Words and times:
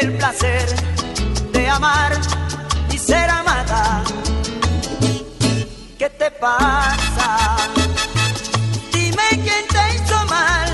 Del 0.00 0.16
placer 0.16 0.66
de 1.52 1.68
amar 1.68 2.12
y 2.90 2.96
ser 2.96 3.28
amada. 3.28 4.02
¿Qué 5.98 6.08
te 6.08 6.30
pasa? 6.30 7.56
Dime 8.92 9.28
quién 9.44 9.64
te 9.74 9.82
hizo 9.94 10.24
mal. 10.26 10.70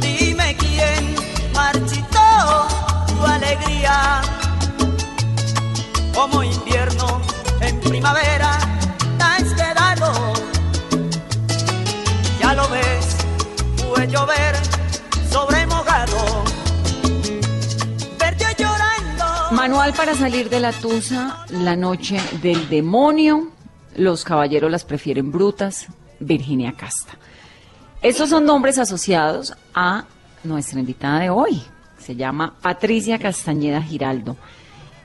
Dime 0.00 0.56
quién 0.58 1.16
marchitó 1.54 2.68
tu 3.08 3.26
alegría. 3.26 4.22
Como 6.14 6.42
invierno 6.44 7.20
en 7.60 7.80
primavera 7.80 8.58
te 9.18 9.24
has 9.24 9.54
quedado. 9.54 10.32
Ya 12.40 12.54
lo 12.54 12.68
ves, 12.68 13.16
fue 13.76 14.06
llover 14.06 14.61
Manual 19.62 19.92
para 19.92 20.12
salir 20.16 20.50
de 20.50 20.58
la 20.58 20.72
tusa, 20.72 21.46
la 21.50 21.76
noche 21.76 22.18
del 22.42 22.68
demonio. 22.68 23.52
Los 23.94 24.24
caballeros 24.24 24.68
las 24.68 24.84
prefieren 24.84 25.30
brutas. 25.30 25.86
Virginia 26.18 26.74
Casta. 26.76 27.12
Estos 28.02 28.30
son 28.30 28.44
nombres 28.44 28.80
asociados 28.80 29.54
a 29.72 30.04
nuestra 30.42 30.80
invitada 30.80 31.20
de 31.20 31.30
hoy. 31.30 31.62
Se 31.96 32.16
llama 32.16 32.56
Patricia 32.60 33.20
Castañeda 33.20 33.80
Giraldo. 33.80 34.36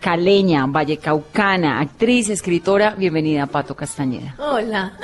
Caleña, 0.01 0.65
vallecaucana, 0.65 1.79
actriz, 1.79 2.29
escritora. 2.29 2.95
Bienvenida, 2.95 3.45
Pato 3.45 3.75
Castañeda. 3.75 4.33
Hola. 4.39 4.97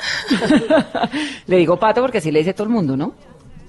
le 1.46 1.56
digo 1.58 1.78
Pato 1.78 2.00
porque 2.00 2.18
así 2.18 2.32
le 2.32 2.40
dice 2.40 2.54
todo 2.54 2.66
el 2.66 2.72
mundo, 2.72 2.96
¿no? 2.96 3.14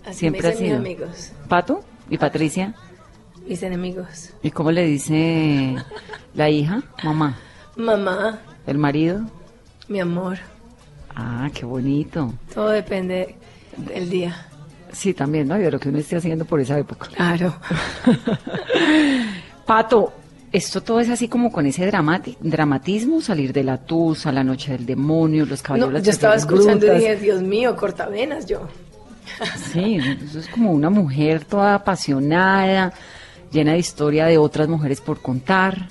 Así 0.03 0.21
Siempre 0.21 0.41
me 0.41 0.47
ha 0.47 0.57
sido. 0.57 0.79
mis 0.79 0.79
amigos, 0.79 1.31
Pato 1.47 1.81
y 2.09 2.17
Patricia. 2.17 2.73
Mis 3.47 3.61
enemigos. 3.63 4.31
¿Y 4.43 4.51
cómo 4.51 4.71
le 4.71 4.85
dice 4.85 5.75
la 6.33 6.49
hija? 6.49 6.81
Mamá. 7.03 7.37
Mamá, 7.75 8.39
¿El 8.65 8.77
marido? 8.77 9.21
mi 9.87 9.99
amor, 9.99 10.37
Ah, 11.15 11.49
qué 11.53 11.65
bonito. 11.65 12.33
todo 12.53 12.69
depende 12.69 13.35
del 13.77 14.09
día. 14.09 14.47
Sí, 14.91 15.13
también, 15.13 15.47
¿no? 15.47 15.57
Y 15.57 15.61
de 15.61 15.71
lo 15.71 15.79
que 15.79 15.89
uno 15.89 15.97
esté 15.99 16.15
haciendo 16.15 16.45
por 16.45 16.59
esa 16.61 16.77
época. 16.79 17.07
Claro. 17.13 17.53
Pato, 19.65 20.13
esto 20.51 20.81
todo 20.81 20.99
es 20.99 21.09
así 21.09 21.27
como 21.27 21.51
con 21.51 21.65
ese 21.65 21.89
dramati- 21.91 22.37
dramatismo, 22.39 23.19
salir 23.21 23.51
de 23.51 23.63
la 23.63 23.77
tusa, 23.77 24.31
la 24.31 24.43
noche 24.43 24.71
del 24.73 24.85
demonio, 24.85 25.45
los 25.45 25.61
caballos. 25.61 25.91
No, 25.91 25.99
yo 25.99 26.11
estaba 26.11 26.35
escuchando 26.35 26.85
y 26.87 26.97
dije, 26.99 27.15
Dios 27.17 27.41
mío, 27.41 27.75
cortavenas 27.75 28.45
yo. 28.45 28.67
Sí, 29.73 29.97
eso 30.23 30.39
es 30.39 30.47
como 30.47 30.71
una 30.71 30.89
mujer 30.89 31.43
toda 31.45 31.75
apasionada, 31.75 32.93
llena 33.55 33.71
de 33.71 33.79
historia 33.79 34.25
de 34.27 34.37
otras 34.37 34.67
mujeres 34.67 35.01
por 35.01 35.21
contar. 35.21 35.89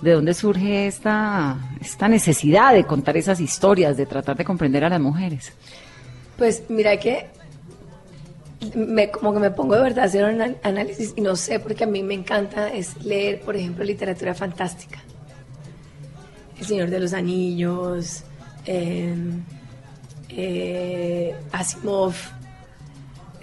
¿De 0.00 0.12
dónde 0.12 0.32
surge 0.32 0.86
esta, 0.86 1.56
esta 1.80 2.06
necesidad 2.06 2.72
de 2.72 2.84
contar 2.84 3.16
esas 3.16 3.40
historias, 3.40 3.96
de 3.96 4.06
tratar 4.06 4.36
de 4.36 4.44
comprender 4.44 4.84
a 4.84 4.88
las 4.88 5.00
mujeres? 5.00 5.52
Pues 6.36 6.62
mira 6.68 6.96
que 6.98 7.26
me, 8.76 9.10
como 9.10 9.32
que 9.34 9.40
me 9.40 9.50
pongo 9.50 9.74
de 9.74 9.82
verdad 9.82 10.04
a 10.04 10.06
hacer 10.06 10.24
un 10.32 10.40
an- 10.40 10.56
análisis 10.62 11.14
y 11.16 11.20
no 11.20 11.34
sé, 11.34 11.58
porque 11.58 11.82
a 11.82 11.86
mí 11.88 12.04
me 12.04 12.14
encanta 12.14 12.68
es 12.72 12.96
leer, 13.04 13.40
por 13.40 13.56
ejemplo, 13.56 13.82
literatura 13.84 14.34
fantástica. 14.34 15.00
El 16.60 16.66
Señor 16.66 16.90
de 16.90 17.00
los 17.00 17.12
Anillos, 17.12 18.22
eh, 18.66 19.14
eh, 20.28 21.34
Asimov. 21.50 22.14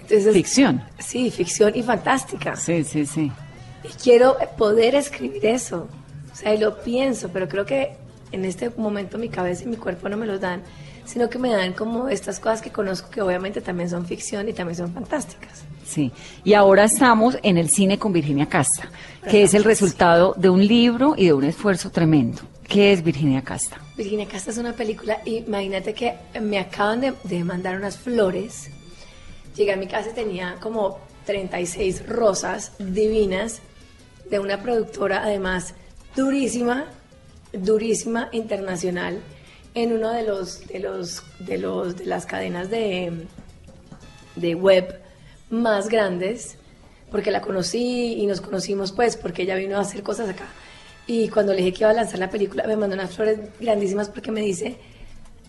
Entonces, 0.00 0.32
Ficción. 0.32 0.82
Sí, 0.98 1.30
ficción 1.30 1.72
y 1.74 1.82
fantástica. 1.82 2.56
Sí, 2.56 2.82
sí, 2.84 3.04
sí. 3.04 3.30
Quiero 4.02 4.36
poder 4.56 4.94
escribir 4.94 5.46
eso. 5.46 5.88
O 6.32 6.36
sea, 6.36 6.54
y 6.54 6.58
lo 6.58 6.80
pienso, 6.82 7.30
pero 7.32 7.48
creo 7.48 7.64
que 7.64 7.96
en 8.32 8.44
este 8.44 8.70
momento 8.70 9.18
mi 9.18 9.28
cabeza 9.28 9.64
y 9.64 9.66
mi 9.66 9.76
cuerpo 9.76 10.08
no 10.08 10.16
me 10.16 10.26
los 10.26 10.40
dan, 10.40 10.62
sino 11.04 11.30
que 11.30 11.38
me 11.38 11.50
dan 11.50 11.72
como 11.72 12.08
estas 12.08 12.40
cosas 12.40 12.60
que 12.60 12.70
conozco 12.70 13.10
que 13.10 13.22
obviamente 13.22 13.60
también 13.60 13.88
son 13.88 14.06
ficción 14.06 14.48
y 14.48 14.52
también 14.52 14.76
son 14.76 14.92
fantásticas. 14.92 15.64
Sí, 15.86 16.12
y 16.44 16.54
ahora 16.54 16.84
estamos 16.84 17.38
en 17.42 17.58
el 17.58 17.70
cine 17.70 17.98
con 17.98 18.12
Virginia 18.12 18.46
Casta, 18.46 18.90
que 19.30 19.44
es 19.44 19.54
el 19.54 19.62
resultado 19.62 20.34
de 20.36 20.50
un 20.50 20.66
libro 20.66 21.14
y 21.16 21.26
de 21.26 21.32
un 21.32 21.44
esfuerzo 21.44 21.90
tremendo. 21.90 22.42
¿Qué 22.66 22.92
es 22.92 23.04
Virginia 23.04 23.42
Casta? 23.42 23.80
Virginia 23.96 24.26
Casta 24.26 24.50
es 24.50 24.58
una 24.58 24.72
película, 24.72 25.20
imagínate 25.24 25.94
que 25.94 26.14
me 26.40 26.58
acaban 26.58 27.00
de, 27.00 27.14
de 27.22 27.44
mandar 27.44 27.76
unas 27.76 27.96
flores. 27.96 28.68
Llegué 29.54 29.72
a 29.72 29.76
mi 29.76 29.86
casa 29.86 30.10
y 30.10 30.14
tenía 30.14 30.56
como 30.60 30.98
36 31.24 32.08
rosas 32.08 32.72
divinas 32.78 33.62
de 34.30 34.38
una 34.38 34.62
productora, 34.62 35.22
además 35.22 35.74
durísima, 36.14 36.86
durísima, 37.52 38.28
internacional, 38.32 39.20
en 39.74 39.92
uno 39.92 40.10
de 40.12 40.22
los, 40.22 40.66
de 40.66 40.80
los, 40.80 41.22
de 41.38 41.58
los, 41.58 41.96
de 41.96 42.06
las 42.06 42.26
cadenas 42.26 42.70
de, 42.70 43.26
de 44.36 44.54
web 44.54 45.00
más 45.50 45.88
grandes, 45.88 46.56
porque 47.10 47.30
la 47.30 47.40
conocí 47.40 48.14
y 48.14 48.26
nos 48.26 48.40
conocimos 48.40 48.92
pues, 48.92 49.16
porque 49.16 49.42
ella 49.42 49.54
vino 49.54 49.76
a 49.76 49.80
hacer 49.80 50.02
cosas 50.02 50.28
acá. 50.28 50.46
Y 51.06 51.28
cuando 51.28 51.52
le 51.52 51.58
dije 51.58 51.72
que 51.72 51.84
iba 51.84 51.90
a 51.90 51.94
lanzar 51.94 52.18
la 52.18 52.30
película, 52.30 52.66
me 52.66 52.76
mandó 52.76 52.94
unas 52.94 53.14
flores 53.14 53.38
grandísimas 53.60 54.08
porque 54.08 54.32
me 54.32 54.40
dice, 54.40 54.76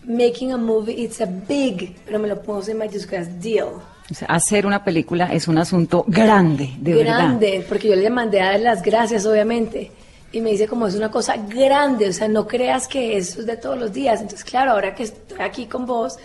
making 0.04 0.52
a 0.52 0.56
movie, 0.56 1.02
it's 1.02 1.20
a 1.20 1.26
big, 1.26 1.96
pero 2.04 2.18
me 2.18 2.28
lo 2.28 2.40
puso 2.42 2.70
en 2.70 2.78
mayúsculas, 2.78 3.40
deal. 3.40 3.68
O 4.10 4.14
sea, 4.14 4.28
hacer 4.28 4.64
una 4.66 4.82
película 4.82 5.32
es 5.32 5.48
un 5.48 5.58
asunto 5.58 6.04
grande, 6.08 6.70
de 6.80 6.94
verdad. 6.94 7.18
grande, 7.18 7.64
porque 7.68 7.88
yo 7.88 7.96
le 7.96 8.08
mandé 8.08 8.40
a 8.40 8.52
dar 8.52 8.60
las 8.60 8.82
gracias, 8.82 9.26
obviamente. 9.26 9.92
Y 10.32 10.40
me 10.40 10.50
dice 10.50 10.66
como 10.66 10.86
es 10.86 10.94
una 10.94 11.10
cosa 11.10 11.36
grande, 11.36 12.08
o 12.08 12.12
sea, 12.12 12.28
no 12.28 12.46
creas 12.46 12.86
que 12.86 13.16
eso 13.16 13.40
es 13.40 13.46
de 13.46 13.56
todos 13.56 13.78
los 13.78 13.92
días. 13.92 14.20
Entonces, 14.20 14.44
claro, 14.44 14.72
ahora 14.72 14.94
que 14.94 15.04
estoy 15.04 15.40
aquí 15.40 15.66
con 15.66 15.86
vos, 15.86 16.18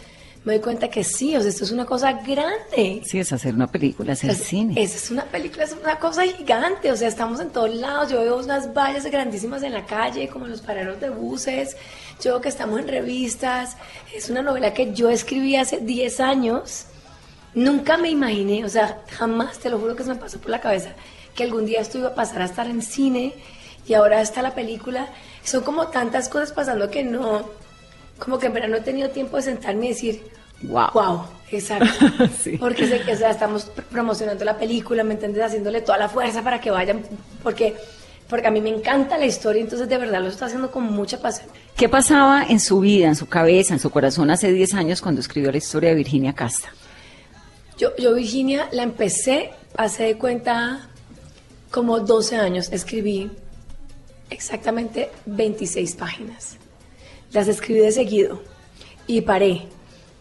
me 0.46 0.54
doy 0.54 0.62
cuenta 0.62 0.90
que 0.90 1.04
sí, 1.04 1.36
o 1.36 1.42
sea, 1.42 1.50
esto 1.50 1.64
es 1.64 1.72
una 1.72 1.86
cosa 1.86 2.14
grande. 2.14 3.02
Sí, 3.06 3.20
es 3.20 3.32
hacer 3.32 3.54
una 3.56 3.68
película, 3.68 4.14
hacer 4.14 4.32
O 4.32 4.34
sea, 4.34 4.46
cine. 4.46 4.82
Esa 4.82 4.98
es 4.98 5.12
una 5.12 5.24
película, 5.26 5.64
es 5.64 5.74
una 5.74 5.98
cosa 6.00 6.24
gigante, 6.24 6.92
o 6.92 6.98
sea, 6.98 7.08
estamos 7.08 7.40
en 7.40 7.50
todos 7.50 7.74
lados, 7.74 8.12
yo 8.12 8.20
veo 8.20 8.38
unas 8.38 8.74
vallas 8.74 9.06
grandísimas 9.06 9.64
en 9.64 9.74
la 9.74 9.86
calle, 9.86 10.28
como 10.28 10.48
los 10.48 10.62
paraderos 10.62 11.00
de 11.00 11.10
buses, 11.10 11.78
yo 12.22 12.34
veo 12.34 12.42
que 12.42 12.50
estamos 12.50 12.80
en 12.80 12.88
revistas, 12.88 13.78
es 14.14 14.30
una 14.30 14.42
novela 14.42 14.74
que 14.74 14.94
yo 14.94 15.10
escribí 15.10 15.56
hace 15.56 15.80
10 15.80 16.20
años 16.20 16.88
Nunca 17.56 17.98
me 17.98 18.10
imaginé, 18.10 18.66
o 18.66 18.70
sea, 18.70 19.04
jamás, 19.12 19.60
te 19.60 19.70
lo 19.70 19.78
juro 19.78 19.96
que 19.96 20.04
se 20.04 20.10
me 20.10 20.16
pasó 20.16 20.40
por 20.40 20.50
la 20.50 20.60
cabeza, 20.60 20.90
que 21.36 21.44
algún 21.44 21.68
día 21.68 21.82
esto 21.82 22.00
iba 22.00 22.10
a 22.10 22.16
pasar 22.16 22.42
a 22.42 22.46
estar 22.46 22.68
en 22.68 22.82
cine 22.82 23.34
y 23.86 23.94
ahora 23.94 24.22
está 24.22 24.42
la 24.42 24.56
película. 24.56 25.08
Son 25.44 25.62
como 25.62 25.88
tantas 25.88 26.30
cosas 26.30 26.52
pasando 26.52 26.90
que 26.90 27.04
no, 27.04 27.48
como 28.24 28.40
que 28.40 28.48
en 28.48 28.54
verdad 28.54 28.70
no 28.70 28.78
he 28.78 28.82
tenido 28.82 29.10
tiempo 29.10 29.38
de 29.38 29.44
sentarme 29.44 29.88
y 29.88 29.90
decir, 29.90 30.24
Wow. 30.64 30.88
wow, 30.94 31.22
exacto. 31.52 31.88
Sí. 32.42 32.58
Porque 32.58 32.88
sé 32.88 33.02
que 33.02 33.12
o 33.14 33.18
sea, 33.18 33.32
estamos 33.32 33.68
pr- 33.76 33.84
promocionando 33.84 34.46
la 34.46 34.58
película, 34.58 35.04
¿me 35.04 35.14
entiendes? 35.16 35.44
Haciéndole 35.44 35.82
toda 35.82 35.98
la 35.98 36.08
fuerza 36.08 36.42
para 36.42 36.62
que 36.62 36.72
vayan, 36.72 37.02
porque, 37.44 37.76
porque 38.30 38.48
a 38.48 38.52
mí 38.52 38.62
me 38.62 38.70
encanta 38.70 39.18
la 39.18 39.26
historia, 39.26 39.62
entonces 39.62 39.90
de 39.90 39.98
verdad 39.98 40.22
lo 40.22 40.30
estoy 40.30 40.46
haciendo 40.48 40.72
con 40.72 40.86
mucha 40.86 41.20
pasión. 41.20 41.50
¿Qué 41.76 41.90
pasaba 41.90 42.44
en 42.48 42.62
su 42.62 42.80
vida, 42.80 43.08
en 43.08 43.16
su 43.18 43.28
cabeza, 43.28 43.74
en 43.74 43.80
su 43.82 43.90
corazón 43.90 44.30
hace 44.32 44.54
10 44.54 44.74
años 44.76 45.02
cuando 45.02 45.20
escribió 45.20 45.52
la 45.52 45.58
historia 45.58 45.90
de 45.90 45.96
Virginia 45.96 46.32
Casta? 46.34 46.70
Yo, 47.78 47.94
yo 47.98 48.14
Virginia 48.14 48.70
la 48.72 48.84
empecé 48.84 49.52
hace 49.76 50.04
de 50.04 50.18
cuenta 50.18 50.88
como 51.72 52.00
12 52.00 52.38
años. 52.38 52.70
Escribí 52.72 53.30
exactamente 54.30 55.10
26 55.26 55.96
páginas. 55.96 56.58
Las 57.34 57.48
escribí 57.48 57.80
de 57.80 57.92
seguido 57.92 58.42
y 59.08 59.22
paré. 59.22 59.64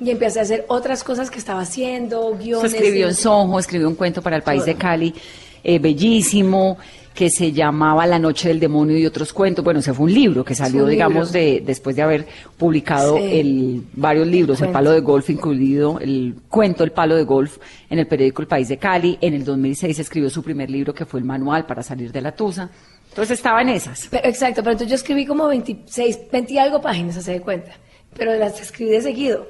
Y 0.01 0.11
empecé 0.11 0.41
a 0.41 0.43
hacer 0.43 0.65
otras 0.69 1.05
cosas 1.05 1.31
que 1.31 1.39
estaba 1.39 1.61
haciendo, 1.61 2.33
Se 2.39 2.45
guiones. 2.45 2.75
escribió 2.75 3.07
y- 3.07 3.09
en 3.11 3.15
Soho, 3.15 3.59
escribió 3.59 3.89
un 3.89 3.95
cuento 3.95 4.21
para 4.23 4.37
el 4.37 4.43
país 4.43 4.65
de. 4.65 4.75
Cali, 4.75 5.15
eh, 5.63 5.79
bellísimo, 5.79 6.77
que 7.15 7.29
se 7.31 7.53
llamaba 7.53 8.07
La 8.07 8.19
Noche 8.19 8.49
del 8.49 8.59
Demonio 8.59 8.97
y 8.99 9.05
otros 9.07 9.33
cuentos. 9.35 9.63
Bueno, 9.65 9.79
ese 9.81 9.93
fue 9.93 10.07
un 10.07 10.15
libro 10.15 10.45
que 10.45 10.55
salió, 10.55 10.87
digamos, 10.87 11.31
de 11.31 11.63
después 11.65 11.95
de 11.95 12.03
haber 12.03 12.27
publicado 12.57 13.19
Sí. 13.19 13.23
el, 13.39 13.83
varios 13.93 14.27
libros, 14.27 14.57
El 14.59 14.69
Cuento. 14.69 14.73
Palo 14.73 14.91
de 14.93 15.01
Golf 15.01 15.29
incluido, 15.31 16.01
el 16.01 16.35
cuento 16.49 16.83
El 16.85 16.91
Palo 16.93 17.15
de 17.15 17.25
Golf 17.25 17.59
en 17.91 17.99
el 17.99 18.07
periódico 18.09 18.41
El 18.43 18.49
País 18.49 18.67
de 18.69 18.79
Cali. 18.79 19.19
En 19.21 19.35
el 19.35 19.45
2006 19.45 19.99
escribió 20.01 20.31
su 20.31 20.43
primer 20.43 20.71
libro 20.71 20.95
que 20.95 21.05
fue 21.05 21.21
el 21.21 21.27
manual 21.27 21.67
para 21.67 21.83
salir 21.83 22.11
de 22.11 22.23
la 22.23 22.33
tusa. 22.35 22.71
Entonces 23.13 23.39
estaba 23.39 23.61
en 23.63 23.69
esas. 23.69 24.09
Pero, 24.11 24.27
exacto, 24.29 24.63
pero 24.63 24.73
entonces 24.73 24.89
yo 24.91 24.95
escribí 24.97 25.27
como 25.27 25.47
26, 25.47 26.31
20 26.33 26.53
y 26.53 26.59
algo 26.59 26.81
páginas, 26.81 27.17
hace 27.17 27.33
de 27.33 27.41
cuenta. 27.41 27.73
Pero 28.17 28.35
las 28.37 28.61
escribí 28.61 28.91
de 28.91 29.03
seguido 29.03 29.47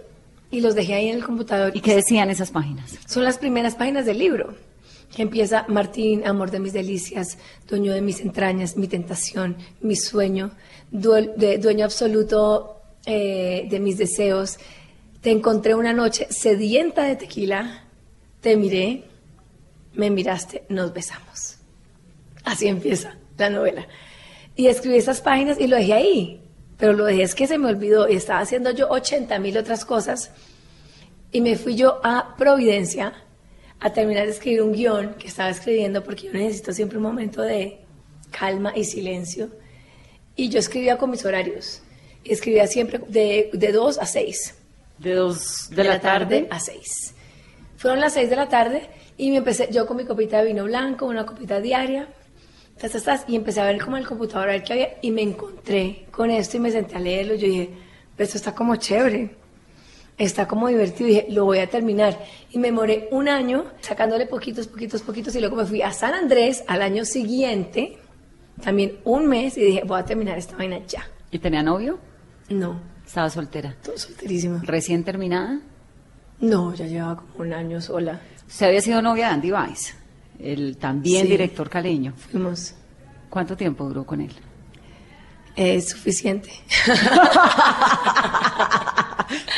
y 0.50 0.60
los 0.60 0.74
dejé 0.74 0.94
ahí 0.94 1.08
en 1.08 1.16
el 1.16 1.24
computador. 1.24 1.70
¿Y 1.76 1.80
qué 1.80 1.94
decían 1.94 2.28
esas 2.30 2.50
páginas? 2.50 2.98
Son 3.06 3.24
las 3.24 3.38
primeras 3.38 3.74
páginas 3.76 4.04
del 4.04 4.18
libro, 4.18 4.54
que 5.14 5.22
empieza 5.22 5.64
Martín, 5.68 6.26
amor 6.26 6.50
de 6.50 6.58
mis 6.60 6.72
delicias, 6.72 7.38
dueño 7.68 7.92
de 7.92 8.00
mis 8.02 8.20
entrañas, 8.20 8.76
mi 8.76 8.88
tentación, 8.88 9.56
mi 9.80 9.94
sueño, 9.96 10.50
duel- 10.90 11.32
de- 11.36 11.58
dueño 11.58 11.84
absoluto 11.84 12.80
eh, 13.06 13.66
de 13.70 13.78
mis 13.80 13.96
deseos. 13.96 14.58
Te 15.20 15.30
encontré 15.30 15.74
una 15.76 15.92
noche 15.92 16.26
sedienta 16.30 17.04
de 17.04 17.14
tequila, 17.16 17.84
te 18.40 18.56
miré, 18.56 19.04
me 19.94 20.10
miraste, 20.10 20.64
nos 20.68 20.92
besamos. 20.92 21.56
Así 22.44 22.66
empieza 22.66 23.14
la 23.42 23.50
novela. 23.50 23.86
Y 24.56 24.66
escribí 24.66 24.96
esas 24.96 25.20
páginas 25.20 25.58
y 25.60 25.66
lo 25.66 25.76
dejé 25.76 25.92
ahí, 25.92 26.42
pero 26.78 26.92
lo 26.92 27.04
dejé 27.04 27.22
es 27.22 27.34
que 27.34 27.46
se 27.46 27.58
me 27.58 27.68
olvidó 27.68 28.08
y 28.08 28.16
estaba 28.16 28.40
haciendo 28.40 28.70
yo 28.70 28.88
80 28.88 29.38
mil 29.38 29.56
otras 29.56 29.84
cosas 29.84 30.32
y 31.30 31.40
me 31.40 31.56
fui 31.56 31.74
yo 31.74 32.00
a 32.04 32.36
Providencia 32.36 33.14
a 33.80 33.92
terminar 33.92 34.26
de 34.26 34.32
escribir 34.32 34.62
un 34.62 34.72
guion 34.72 35.14
que 35.14 35.26
estaba 35.26 35.50
escribiendo 35.50 36.04
porque 36.04 36.26
yo 36.26 36.32
necesito 36.32 36.72
siempre 36.72 36.98
un 36.98 37.04
momento 37.04 37.42
de 37.42 37.80
calma 38.30 38.72
y 38.76 38.84
silencio. 38.84 39.50
Y 40.36 40.48
yo 40.50 40.58
escribía 40.58 40.98
con 40.98 41.10
mis 41.10 41.24
horarios. 41.24 41.82
Escribía 42.24 42.66
siempre 42.66 43.00
de, 43.08 43.50
de 43.52 43.72
2 43.72 43.98
a 43.98 44.06
6. 44.06 44.54
De 44.98 45.14
dos 45.14 45.68
de, 45.70 45.84
la, 45.84 46.00
tarde. 46.00 46.46
a 46.50 46.60
6. 46.60 47.14
Fueron 47.76 48.00
las 48.00 48.12
6 48.12 48.30
de 48.30 48.36
la 48.36 48.48
tarde 48.48 48.88
y 49.16 49.30
me 49.30 49.38
empecé 49.38 49.68
yo 49.72 49.86
con 49.86 49.96
mi 49.96 50.04
copita 50.04 50.38
de 50.38 50.46
vino 50.46 50.64
blanco, 50.64 51.06
una 51.06 51.26
copita 51.26 51.60
diaria. 51.60 52.08
Tas, 52.82 52.92
tas, 52.92 53.04
tas, 53.04 53.24
y 53.28 53.36
empecé 53.36 53.60
a 53.60 53.64
ver 53.64 53.80
como 53.82 53.96
el 53.96 54.06
computador 54.06 54.50
a 54.50 54.52
ver 54.52 54.62
qué 54.64 54.72
había 54.74 54.88
y 55.00 55.10
me 55.10 55.22
encontré 55.22 56.06
con 56.10 56.30
esto 56.30 56.58
y 56.58 56.60
me 56.60 56.70
senté 56.70 56.96
a 56.96 57.00
leerlo. 57.00 57.34
Yo 57.36 57.46
dije, 57.46 57.70
esto 58.18 58.36
está 58.36 58.54
como 58.54 58.76
chévere 58.76 59.40
está 60.18 60.46
como 60.46 60.68
divertido 60.68 61.08
y 61.08 61.14
dije, 61.14 61.26
lo 61.30 61.46
voy 61.46 61.58
a 61.58 61.66
terminar. 61.68 62.16
Y 62.50 62.58
me 62.58 62.70
moré 62.70 63.08
un 63.10 63.28
año 63.28 63.64
sacándole 63.80 64.26
poquitos, 64.26 64.68
poquitos, 64.68 65.02
poquitos 65.02 65.34
y 65.34 65.40
luego 65.40 65.56
me 65.56 65.64
fui 65.64 65.82
a 65.82 65.90
San 65.90 66.14
Andrés 66.14 66.62
al 66.68 66.82
año 66.82 67.04
siguiente, 67.04 67.98
también 68.62 68.98
un 69.04 69.26
mes 69.26 69.56
y 69.56 69.62
dije, 69.64 69.82
voy 69.84 69.98
a 69.98 70.04
terminar 70.04 70.38
esta 70.38 70.56
vaina 70.56 70.78
ya. 70.86 71.02
¿Y 71.32 71.38
tenía 71.40 71.62
novio? 71.62 71.98
No, 72.50 72.78
Estaba 73.04 73.30
soltera. 73.30 73.74
todo 73.82 73.96
solterísima. 73.98 74.60
¿Recién 74.64 75.02
terminada? 75.02 75.60
No, 76.38 76.72
ya 76.74 76.86
llevaba 76.86 77.16
como 77.16 77.32
un 77.38 77.52
año 77.52 77.80
sola. 77.80 78.20
Usted 78.46 78.66
había 78.66 78.80
sido 78.80 79.02
novia 79.02 79.28
de 79.28 79.32
Andy 79.34 79.50
Weiss, 79.52 79.96
el 80.38 80.76
también 80.76 81.22
Sí. 81.24 81.30
director 81.32 81.68
caleño. 81.70 82.12
Fuimos 82.16 82.74
¿Cuánto 83.30 83.56
tiempo 83.56 83.84
duró 83.84 84.04
con 84.04 84.20
él? 84.20 84.30
eh, 85.56 85.80
suficiente. 85.82 86.50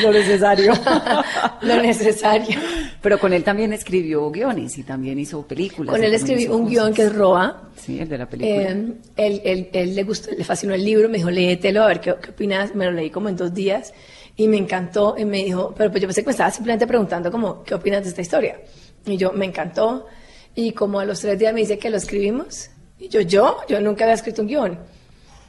Lo 0.02 0.12
necesario. 0.12 0.72
Lo 1.62 1.82
necesario. 1.82 2.58
Pero 3.00 3.18
con 3.18 3.32
él 3.32 3.42
también 3.44 3.72
escribió 3.72 4.30
guiones 4.30 4.76
y 4.78 4.82
también 4.82 5.18
hizo 5.18 5.42
películas. 5.46 5.92
Con 5.94 6.02
él 6.04 6.14
escribí 6.14 6.46
un 6.46 6.68
guion 6.68 6.92
que 6.94 7.02
es 7.02 7.14
Roa. 7.14 7.68
Sí, 7.76 7.98
el 8.00 8.08
de 8.08 8.18
la 8.18 8.26
película. 8.28 8.62
Eh, 8.70 8.92
él, 9.16 9.40
él- 9.44 9.68
él 9.72 9.94
le 9.94 10.02
gustó, 10.04 10.30
le 10.36 10.44
fascinó 10.44 10.74
el 10.74 10.84
libro, 10.84 11.08
me 11.08 11.18
dijo, 11.18 11.30
léetelo, 11.30 11.82
a 11.82 11.86
ver 11.88 12.00
qué, 12.00 12.14
qué 12.22 12.30
opinas. 12.30 12.74
Me 12.74 12.84
lo 12.86 12.92
leí 12.92 13.10
como 13.10 13.28
en 13.28 13.36
dos 13.36 13.52
días 13.54 13.92
y 14.36 14.48
me 14.48 14.56
encantó. 14.56 15.14
Y 15.18 15.24
me 15.24 15.38
dijo, 15.44 15.74
pero 15.76 15.90
pues 15.90 16.00
yo 16.02 16.08
pensé 16.08 16.22
que 16.22 16.26
me 16.26 16.32
estaba 16.32 16.50
simplemente 16.50 16.86
preguntando 16.86 17.30
como, 17.30 17.62
¿qué 17.64 17.74
opinas 17.74 18.02
de 18.04 18.08
esta 18.10 18.22
historia? 18.22 18.60
Y 19.06 19.16
yo, 19.16 19.32
me 19.32 19.44
encantó. 19.46 20.06
Y 20.54 20.72
como 20.72 21.00
a 21.00 21.04
los 21.04 21.20
tres 21.20 21.38
días 21.38 21.52
me 21.52 21.60
dice 21.60 21.78
que 21.78 21.90
lo 21.90 21.96
escribimos. 21.96 22.70
Y 22.98 23.08
yo, 23.08 23.20
¿yo? 23.20 23.58
Yo 23.68 23.80
nunca 23.80 24.04
había 24.04 24.14
escrito 24.14 24.42
un 24.42 24.48
guion. 24.48 24.78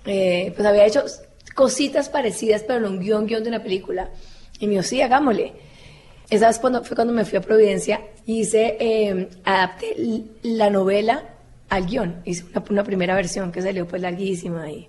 Eh, 0.05 0.51
pues 0.55 0.67
había 0.67 0.85
hecho 0.85 1.03
cositas 1.53 2.09
parecidas, 2.09 2.63
pero 2.63 2.79
no 2.79 2.89
un 2.89 2.99
guion, 2.99 3.27
guion 3.27 3.43
de 3.43 3.49
una 3.49 3.61
película. 3.63 4.09
Y 4.59 4.65
me 4.67 4.71
dijo, 4.71 4.83
sí, 4.83 5.01
hagámosle. 5.01 5.53
Esa 6.29 6.47
vez 6.47 6.59
cuando, 6.59 6.83
fue 6.83 6.95
cuando 6.95 7.13
me 7.13 7.23
fui 7.23 7.37
a 7.37 7.41
Providencia 7.41 8.01
y 8.25 8.41
hice, 8.41 8.77
eh, 8.79 9.29
adapté 9.43 9.95
la 10.41 10.69
novela 10.69 11.35
al 11.69 11.85
guion. 11.85 12.21
Hice 12.25 12.45
una, 12.51 12.63
una 12.69 12.83
primera 12.83 13.15
versión 13.15 13.51
que 13.51 13.61
salió 13.61 13.87
pues 13.87 14.01
larguísima 14.01 14.69
y 14.71 14.87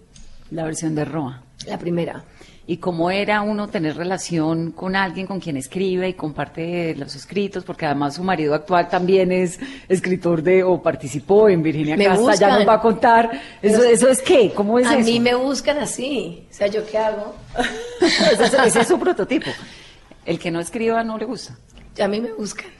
La 0.50 0.64
versión 0.64 0.94
de 0.94 1.04
Roa. 1.04 1.42
la 1.66 1.78
primera. 1.78 2.24
¿Y 2.68 2.78
cómo 2.78 3.12
era 3.12 3.42
uno 3.42 3.68
tener 3.68 3.96
relación 3.96 4.72
con 4.72 4.96
alguien 4.96 5.24
con 5.28 5.38
quien 5.38 5.56
escribe 5.56 6.08
y 6.08 6.14
comparte 6.14 6.96
los 6.96 7.14
escritos? 7.14 7.62
Porque 7.62 7.86
además 7.86 8.16
su 8.16 8.24
marido 8.24 8.54
actual 8.54 8.88
también 8.88 9.30
es 9.30 9.60
escritor 9.88 10.42
de 10.42 10.64
o 10.64 10.82
participó 10.82 11.48
en 11.48 11.62
Virginia 11.62 11.96
Me 11.96 12.06
Casta, 12.06 12.35
ya 12.35 12.58
nos 12.58 12.66
va 12.66 12.75
a 12.75 12.80
contar. 12.80 13.40
¿Eso, 13.62 13.85
eso 13.85 14.08
es 14.08 14.20
qué? 14.20 14.52
¿Cómo 14.52 14.80
es 14.80 14.87
a 14.88 14.99
eso? 14.99 15.08
mí 15.08 15.20
me 15.20 15.37
buscan 15.37 15.78
así. 15.78 16.44
O 16.50 16.52
sea, 16.52 16.66
¿yo 16.66 16.85
qué 16.85 16.99
hago? 16.99 17.37
ese, 18.00 18.44
es, 18.44 18.54
ese 18.54 18.80
es 18.80 18.88
su 18.88 18.99
prototipo. 18.99 19.50
El 20.25 20.40
que 20.40 20.50
no 20.50 20.58
escriba 20.58 21.04
no 21.04 21.18
le 21.18 21.25
gusta. 21.25 21.56
A 22.02 22.08
mí 22.08 22.20
me 22.20 22.32
buscan. 22.32 22.70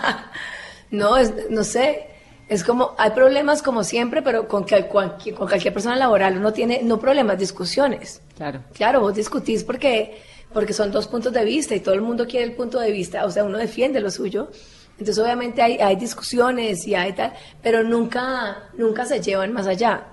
no, 0.90 1.16
es, 1.16 1.32
no 1.48 1.64
sé. 1.64 2.06
Es 2.50 2.64
como, 2.64 2.94
hay 2.98 3.12
problemas 3.12 3.62
como 3.62 3.82
siempre, 3.82 4.20
pero 4.20 4.46
con 4.46 4.66
cualquier 4.66 5.72
persona 5.72 5.96
laboral 5.96 6.36
uno 6.36 6.52
tiene, 6.52 6.80
no 6.82 7.00
problemas, 7.00 7.38
discusiones. 7.38 8.20
Claro. 8.40 8.64
Claro, 8.72 9.00
vos 9.00 9.14
discutís 9.14 9.62
porque, 9.64 10.16
porque 10.50 10.72
son 10.72 10.90
dos 10.90 11.06
puntos 11.06 11.30
de 11.30 11.44
vista 11.44 11.74
y 11.74 11.80
todo 11.80 11.94
el 11.94 12.00
mundo 12.00 12.26
quiere 12.26 12.46
el 12.46 12.54
punto 12.54 12.80
de 12.80 12.90
vista, 12.90 13.26
o 13.26 13.30
sea, 13.30 13.44
uno 13.44 13.58
defiende 13.58 14.00
lo 14.00 14.10
suyo. 14.10 14.50
Entonces, 14.92 15.18
obviamente 15.18 15.60
hay, 15.60 15.76
hay 15.76 15.96
discusiones 15.96 16.86
y 16.86 16.94
hay 16.94 17.12
tal, 17.12 17.34
pero 17.62 17.82
nunca, 17.82 18.70
nunca 18.78 19.04
se 19.04 19.20
llevan 19.20 19.52
más 19.52 19.66
allá. 19.66 20.06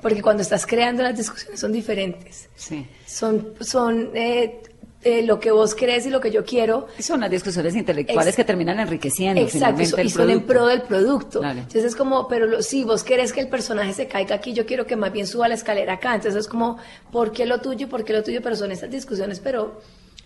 Porque 0.00 0.22
cuando 0.22 0.42
estás 0.44 0.64
creando 0.64 1.02
las 1.02 1.16
discusiones 1.16 1.58
son 1.58 1.72
diferentes. 1.72 2.48
Sí. 2.54 2.86
Son, 3.04 3.54
son 3.60 4.12
eh, 4.14 4.62
eh, 5.06 5.22
lo 5.22 5.38
que 5.38 5.50
vos 5.52 5.74
crees 5.74 6.04
y 6.06 6.10
lo 6.10 6.20
que 6.20 6.30
yo 6.30 6.44
quiero. 6.44 6.86
Son 6.98 7.20
las 7.20 7.30
discusiones 7.30 7.76
intelectuales 7.76 8.26
Ex- 8.28 8.36
que 8.36 8.44
terminan 8.44 8.80
enriqueciendo 8.80 9.40
Exacto, 9.40 9.56
y 9.56 9.60
finalmente 9.60 9.90
son, 9.90 10.00
el 10.00 10.06
y 10.06 10.10
son 10.10 10.30
en 10.30 10.42
pro 10.46 10.66
del 10.66 10.82
producto. 10.82 11.40
Dale. 11.40 11.60
Entonces 11.60 11.84
es 11.84 11.94
como, 11.96 12.26
pero 12.26 12.46
lo- 12.46 12.62
si 12.62 12.82
vos 12.84 13.04
querés 13.04 13.32
que 13.32 13.40
el 13.40 13.48
personaje 13.48 13.92
se 13.92 14.08
caiga 14.08 14.34
aquí, 14.34 14.52
yo 14.52 14.66
quiero 14.66 14.84
que 14.86 14.96
más 14.96 15.12
bien 15.12 15.26
suba 15.26 15.46
la 15.48 15.54
escalera 15.54 15.94
acá. 15.94 16.14
Entonces 16.16 16.40
es 16.40 16.48
como, 16.48 16.78
¿por 17.12 17.30
qué 17.30 17.46
lo 17.46 17.60
tuyo? 17.60 17.88
¿Por 17.88 18.04
qué 18.04 18.12
lo 18.12 18.22
tuyo? 18.24 18.40
Pero 18.42 18.56
son 18.56 18.72
estas 18.72 18.90
discusiones, 18.90 19.38
pero, 19.40 19.80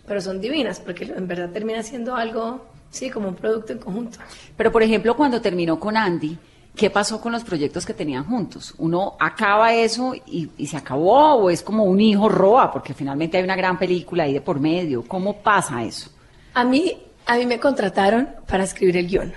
pero 0.06 0.20
son 0.20 0.40
divinas, 0.40 0.80
porque 0.80 1.04
en 1.04 1.28
verdad 1.28 1.50
termina 1.50 1.82
siendo 1.82 2.14
algo, 2.16 2.64
sí, 2.90 3.10
como 3.10 3.28
un 3.28 3.34
producto 3.36 3.72
en 3.74 3.78
conjunto. 3.80 4.18
Pero, 4.56 4.72
por 4.72 4.82
ejemplo, 4.82 5.14
cuando 5.16 5.40
terminó 5.42 5.78
con 5.78 5.96
Andy, 5.96 6.38
¿qué 6.74 6.90
pasó 6.90 7.20
con 7.20 7.32
los 7.32 7.44
proyectos 7.44 7.84
que 7.84 7.94
tenían 7.94 8.24
juntos? 8.24 8.74
¿Uno 8.78 9.16
acaba 9.18 9.74
eso 9.74 10.14
y, 10.26 10.48
se 10.66 10.76
acabó 10.76 11.34
o 11.34 11.50
es 11.50 11.62
como 11.62 11.84
un 11.84 12.00
hijo 12.00 12.28
roa? 12.28 12.70
Porque 12.72 12.94
finalmente 12.94 13.38
hay 13.38 13.44
una 13.44 13.56
gran 13.56 13.78
película 13.78 14.24
ahí 14.24 14.32
de 14.32 14.40
por 14.40 14.60
medio. 14.60 15.04
¿Cómo 15.06 15.36
pasa 15.36 15.84
eso? 15.84 16.10
A 16.54 16.64
mí, 16.64 16.96
a 17.26 17.36
mí 17.36 17.46
me 17.46 17.58
contrataron 17.58 18.28
para 18.46 18.64
escribir 18.64 18.96
el 18.96 19.08
guion. 19.08 19.32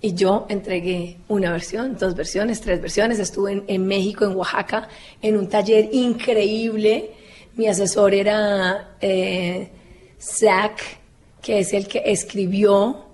Y 0.00 0.14
yo 0.14 0.46
entregué 0.48 1.18
una 1.28 1.52
versión, 1.52 1.96
dos 1.96 2.16
versiones, 2.16 2.60
tres 2.60 2.80
versiones. 2.80 3.18
Estuve 3.18 3.52
en, 3.52 3.64
en 3.68 3.86
México, 3.86 4.24
en 4.24 4.34
Oaxaca, 4.34 4.88
en 5.20 5.36
un 5.36 5.48
taller 5.48 5.90
increíble. 5.92 7.12
Mi 7.54 7.68
asesor 7.68 8.12
era 8.14 8.96
eh, 9.00 9.70
Zach 10.18 11.02
que 11.42 11.58
es 11.58 11.72
el 11.72 11.88
que 11.88 12.02
escribió 12.06 13.04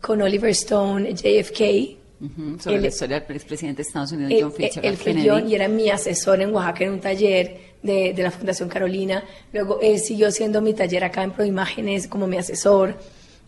con 0.00 0.22
Oliver 0.22 0.50
Stone 0.50 1.14
JFK. 1.14 1.98
Ujú, 2.24 2.58
sobre 2.58 2.76
Él- 2.76 2.82
la 2.82 2.88
historia 2.88 3.20
del 3.20 3.36
expresidente 3.36 3.82
de 3.82 3.86
Estados 3.88 4.12
Unidos, 4.12 4.32
Él, 4.32 4.42
John 4.42 4.52
Fitzgerald 4.52 4.98
Kennedy. 4.98 5.28
John 5.28 5.48
y 5.48 5.54
era 5.54 5.68
mi 5.68 5.90
asesor 5.90 6.40
en 6.40 6.54
Oaxaca 6.54 6.84
en 6.84 6.92
un 6.92 7.00
taller 7.00 7.60
de, 7.82 8.12
de 8.14 8.22
la 8.22 8.30
Fundación 8.30 8.68
Carolina. 8.68 9.22
Luego 9.52 9.78
él 9.82 9.98
siguió 9.98 10.30
siendo 10.30 10.60
mi 10.62 10.72
taller 10.74 11.04
acá 11.04 11.22
en 11.22 11.32
Proimágenes 11.32 12.08
como 12.08 12.26
mi 12.26 12.36
asesor. 12.38 12.96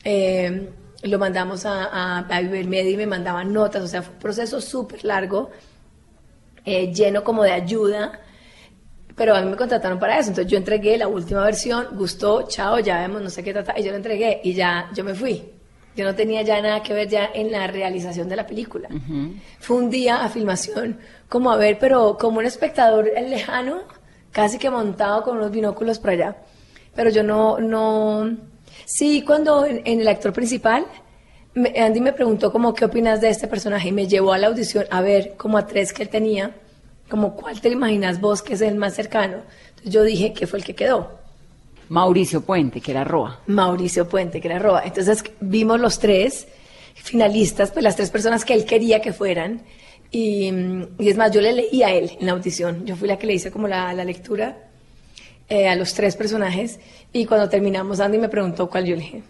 Eh, 0.05 0.69
lo 1.03 1.19
mandamos 1.19 1.65
a, 1.67 1.85
a, 2.19 2.27
a 2.29 2.43
Ibermedia 2.43 2.91
y 2.91 2.97
me 2.97 3.07
mandaban 3.07 3.53
notas. 3.53 3.83
O 3.83 3.87
sea, 3.89 4.03
fue 4.03 4.13
un 4.15 4.19
proceso 4.21 4.61
súper 4.61 5.05
largo, 5.05 5.51
eh, 6.65 6.93
lleno 6.93 7.23
como 7.25 7.43
de 7.45 7.53
ayuda. 7.53 8.21
Pero 9.15 9.35
a 9.35 9.41
mí 9.41 9.51
me 9.51 9.57
contrataron 9.57 9.99
para 9.99 10.19
eso. 10.19 10.29
Entonces 10.31 10.51
yo 10.53 10.59
entregué 10.59 10.99
la 10.99 11.09
última 11.09 11.43
versión, 11.43 11.87
gustó, 11.93 12.47
chao, 12.49 12.79
ya 12.81 13.01
vemos, 13.01 13.23
no 13.23 13.31
sé 13.31 13.43
qué 13.43 13.53
trata. 13.55 13.79
Y 13.79 13.83
yo 13.85 13.91
lo 13.91 13.97
entregué 13.97 14.41
y 14.45 14.53
ya 14.53 14.91
yo 14.95 15.05
me 15.05 15.15
fui. 15.15 15.43
Yo 15.97 16.05
no 16.05 16.15
tenía 16.15 16.43
ya 16.43 16.61
nada 16.61 16.83
que 16.83 16.93
ver 16.93 17.09
ya 17.09 17.31
en 17.35 17.51
la 17.51 17.67
realización 17.67 18.29
de 18.29 18.37
la 18.37 18.47
película. 18.47 18.89
Fue 19.61 19.77
un 19.79 19.89
día 19.91 20.23
a 20.23 20.29
filmación, 20.29 20.99
como 21.29 21.51
a 21.51 21.57
ver, 21.57 21.79
pero 21.79 22.17
como 22.19 22.39
un 22.39 22.45
espectador 22.47 23.11
lejano, 23.29 23.81
casi 24.31 24.59
que 24.59 24.69
montado 24.71 25.23
con 25.23 25.39
unos 25.39 25.51
binóculos 25.51 25.99
para 25.99 26.13
allá. 26.13 26.37
Pero 26.95 27.11
yo 27.11 27.23
no, 27.23 27.59
no... 27.59 28.37
Sí, 28.85 29.23
cuando 29.23 29.65
en, 29.65 29.81
en 29.87 30.01
el 30.03 30.09
actor 30.09 30.33
principal, 30.33 30.87
me- 31.55 31.73
Andy 31.81 32.01
me 32.01 32.13
preguntó 32.13 32.53
como, 32.53 32.75
¿qué 32.75 32.85
opinas 32.85 33.21
de 33.23 33.31
este 33.31 33.49
personaje? 33.49 33.89
Y 33.89 33.93
me 33.93 34.07
llevó 34.07 34.33
a 34.35 34.39
la 34.39 34.49
audición 34.49 34.85
a 34.91 35.01
ver 35.01 35.35
como 35.39 35.57
a 35.57 35.67
tres 35.67 35.93
que 35.95 36.03
él 36.03 36.09
tenía, 36.11 36.55
como, 37.09 37.35
¿cuál 37.37 37.61
te 37.61 37.71
imaginas 37.71 38.21
vos 38.21 38.43
que 38.43 38.53
es 38.55 38.61
el 38.61 38.75
más 38.77 38.95
cercano? 38.95 39.39
Entonces 39.71 39.93
yo 39.93 40.03
dije 40.03 40.33
que 40.35 40.47
fue 40.47 40.59
el 40.59 40.65
que 40.65 40.75
quedó. 40.75 41.21
Mauricio 41.89 42.41
Puente, 42.41 42.81
que 42.81 42.91
era 42.91 43.05
Roa. 43.05 43.41
Mauricio 43.47 44.09
Puente, 44.09 44.41
que 44.41 44.49
era 44.49 44.59
Roa. 44.59 44.83
Entonces 44.85 45.23
vimos 45.41 45.81
los 45.81 45.99
tres 45.99 46.47
finalistas, 46.95 47.71
pues 47.71 47.83
las 47.85 47.97
tres 47.97 48.11
personas 48.11 48.45
que 48.45 48.55
él 48.55 48.65
quería 48.65 49.01
que 49.01 49.13
fueran. 49.13 49.63
Y, 50.11 50.51
mm, 50.53 50.83
y 50.99 51.09
es 51.09 51.17
más, 51.17 51.31
yo 51.33 51.41
le 51.41 51.53
leí 51.53 51.83
a 51.83 51.91
él 51.93 52.11
en 52.21 52.27
la 52.27 52.33
audición. 52.33 52.85
Yo 52.87 52.97
fui 52.97 53.07
la 53.09 53.19
que 53.19 53.27
le 53.27 53.35
hice 53.35 53.51
como 53.51 53.69
la, 53.69 53.93
la 53.93 54.05
lectura 54.05 54.57
eh, 55.49 55.69
a 55.69 55.75
los 55.77 55.95
tres 55.95 56.17
personajes. 56.17 56.79
Y 57.13 57.27
cuando 57.27 57.49
terminamos, 57.49 58.01
Andy 58.01 58.19
me 58.19 58.29
preguntó 58.29 58.69
cuál 58.69 58.85
yo 58.87 58.97
le 58.97 59.03
dije. 59.03 59.23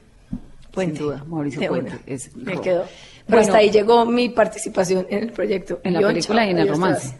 Puente. 0.72 0.96
Sin 0.98 1.06
duda, 1.06 1.24
Mauricio 1.26 1.60
De 1.60 1.68
Puente 1.68 1.92
es 2.06 2.34
me 2.36 2.52
Roa. 2.54 2.62
quedó. 2.62 2.82
Pero 2.84 3.38
Bueno. 3.38 3.42
hasta 3.42 3.58
ahí 3.58 3.70
llegó 3.70 4.04
mi 4.06 4.28
participación 4.28 5.06
en 5.10 5.24
el 5.24 5.32
proyecto. 5.32 5.80
En 5.82 5.94
la 5.94 6.00
Yo, 6.00 6.08
película 6.08 6.42
chao, 6.42 6.48
y 6.48 6.50
en 6.52 6.58
el 6.58 6.68
romance. 6.68 7.16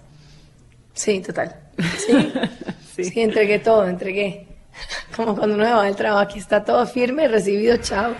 Sí, 0.94 1.20
total. 1.20 1.56
Sí. 2.96 3.04
sí. 3.04 3.20
entregué 3.20 3.58
todo, 3.58 3.86
entregué. 3.86 4.46
Como 5.16 5.36
cuando 5.36 5.54
uno 5.56 5.64
va 5.64 5.84
del 5.84 5.96
trabajo, 5.96 6.20
aquí 6.20 6.38
está 6.38 6.64
todo 6.64 6.86
firme, 6.86 7.28
recibido, 7.28 7.76
chao. 7.78 8.14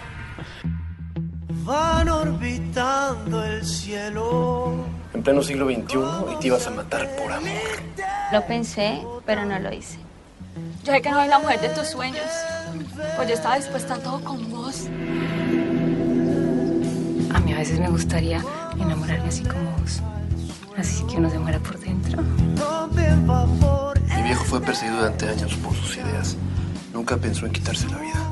Van 1.65 2.09
orbitando 2.09 3.45
el 3.45 3.65
cielo. 3.65 4.87
En 5.13 5.23
pleno 5.23 5.43
siglo 5.43 5.67
XXI 5.67 5.99
y 6.33 6.41
te 6.41 6.47
ibas 6.47 6.67
a 6.67 6.71
matar 6.71 7.09
por 7.17 7.33
amor. 7.33 7.51
Lo 8.33 8.47
pensé, 8.47 9.01
pero 9.25 9.45
no 9.45 9.59
lo 9.59 9.73
hice. 9.73 9.99
Yo 10.85 10.93
sé 10.93 11.03
que 11.03 11.11
no 11.11 11.17
soy 11.17 11.29
la 11.29 11.39
mujer 11.39 11.61
de 11.61 11.69
tus 11.71 11.89
sueños. 11.89 12.27
Pues 13.17 13.29
yo 13.29 13.35
estaba 13.35 13.57
dispuesta 13.57 13.95
a 13.95 13.99
todo 13.99 14.21
con 14.23 14.51
vos. 14.51 14.87
A 17.35 17.41
mí 17.41 17.53
a 17.53 17.59
veces 17.59 17.81
me 17.81 17.89
gustaría 17.89 18.43
enamorarme 18.79 19.29
así 19.29 19.43
como 19.43 19.71
vos. 19.79 20.01
Así 20.77 21.05
que 21.05 21.17
uno 21.17 21.31
se 21.31 21.39
muera 21.39 21.59
por 21.59 21.79
dentro. 21.79 22.23
Mi 24.15 24.23
viejo 24.23 24.45
fue 24.45 24.61
perseguido 24.61 24.99
durante 24.99 25.29
años 25.29 25.55
por 25.57 25.75
sus 25.75 25.97
ideas. 25.97 26.37
Nunca 26.93 27.17
pensó 27.17 27.47
en 27.47 27.53
quitarse 27.53 27.89
la 27.89 27.99
vida. 27.99 28.27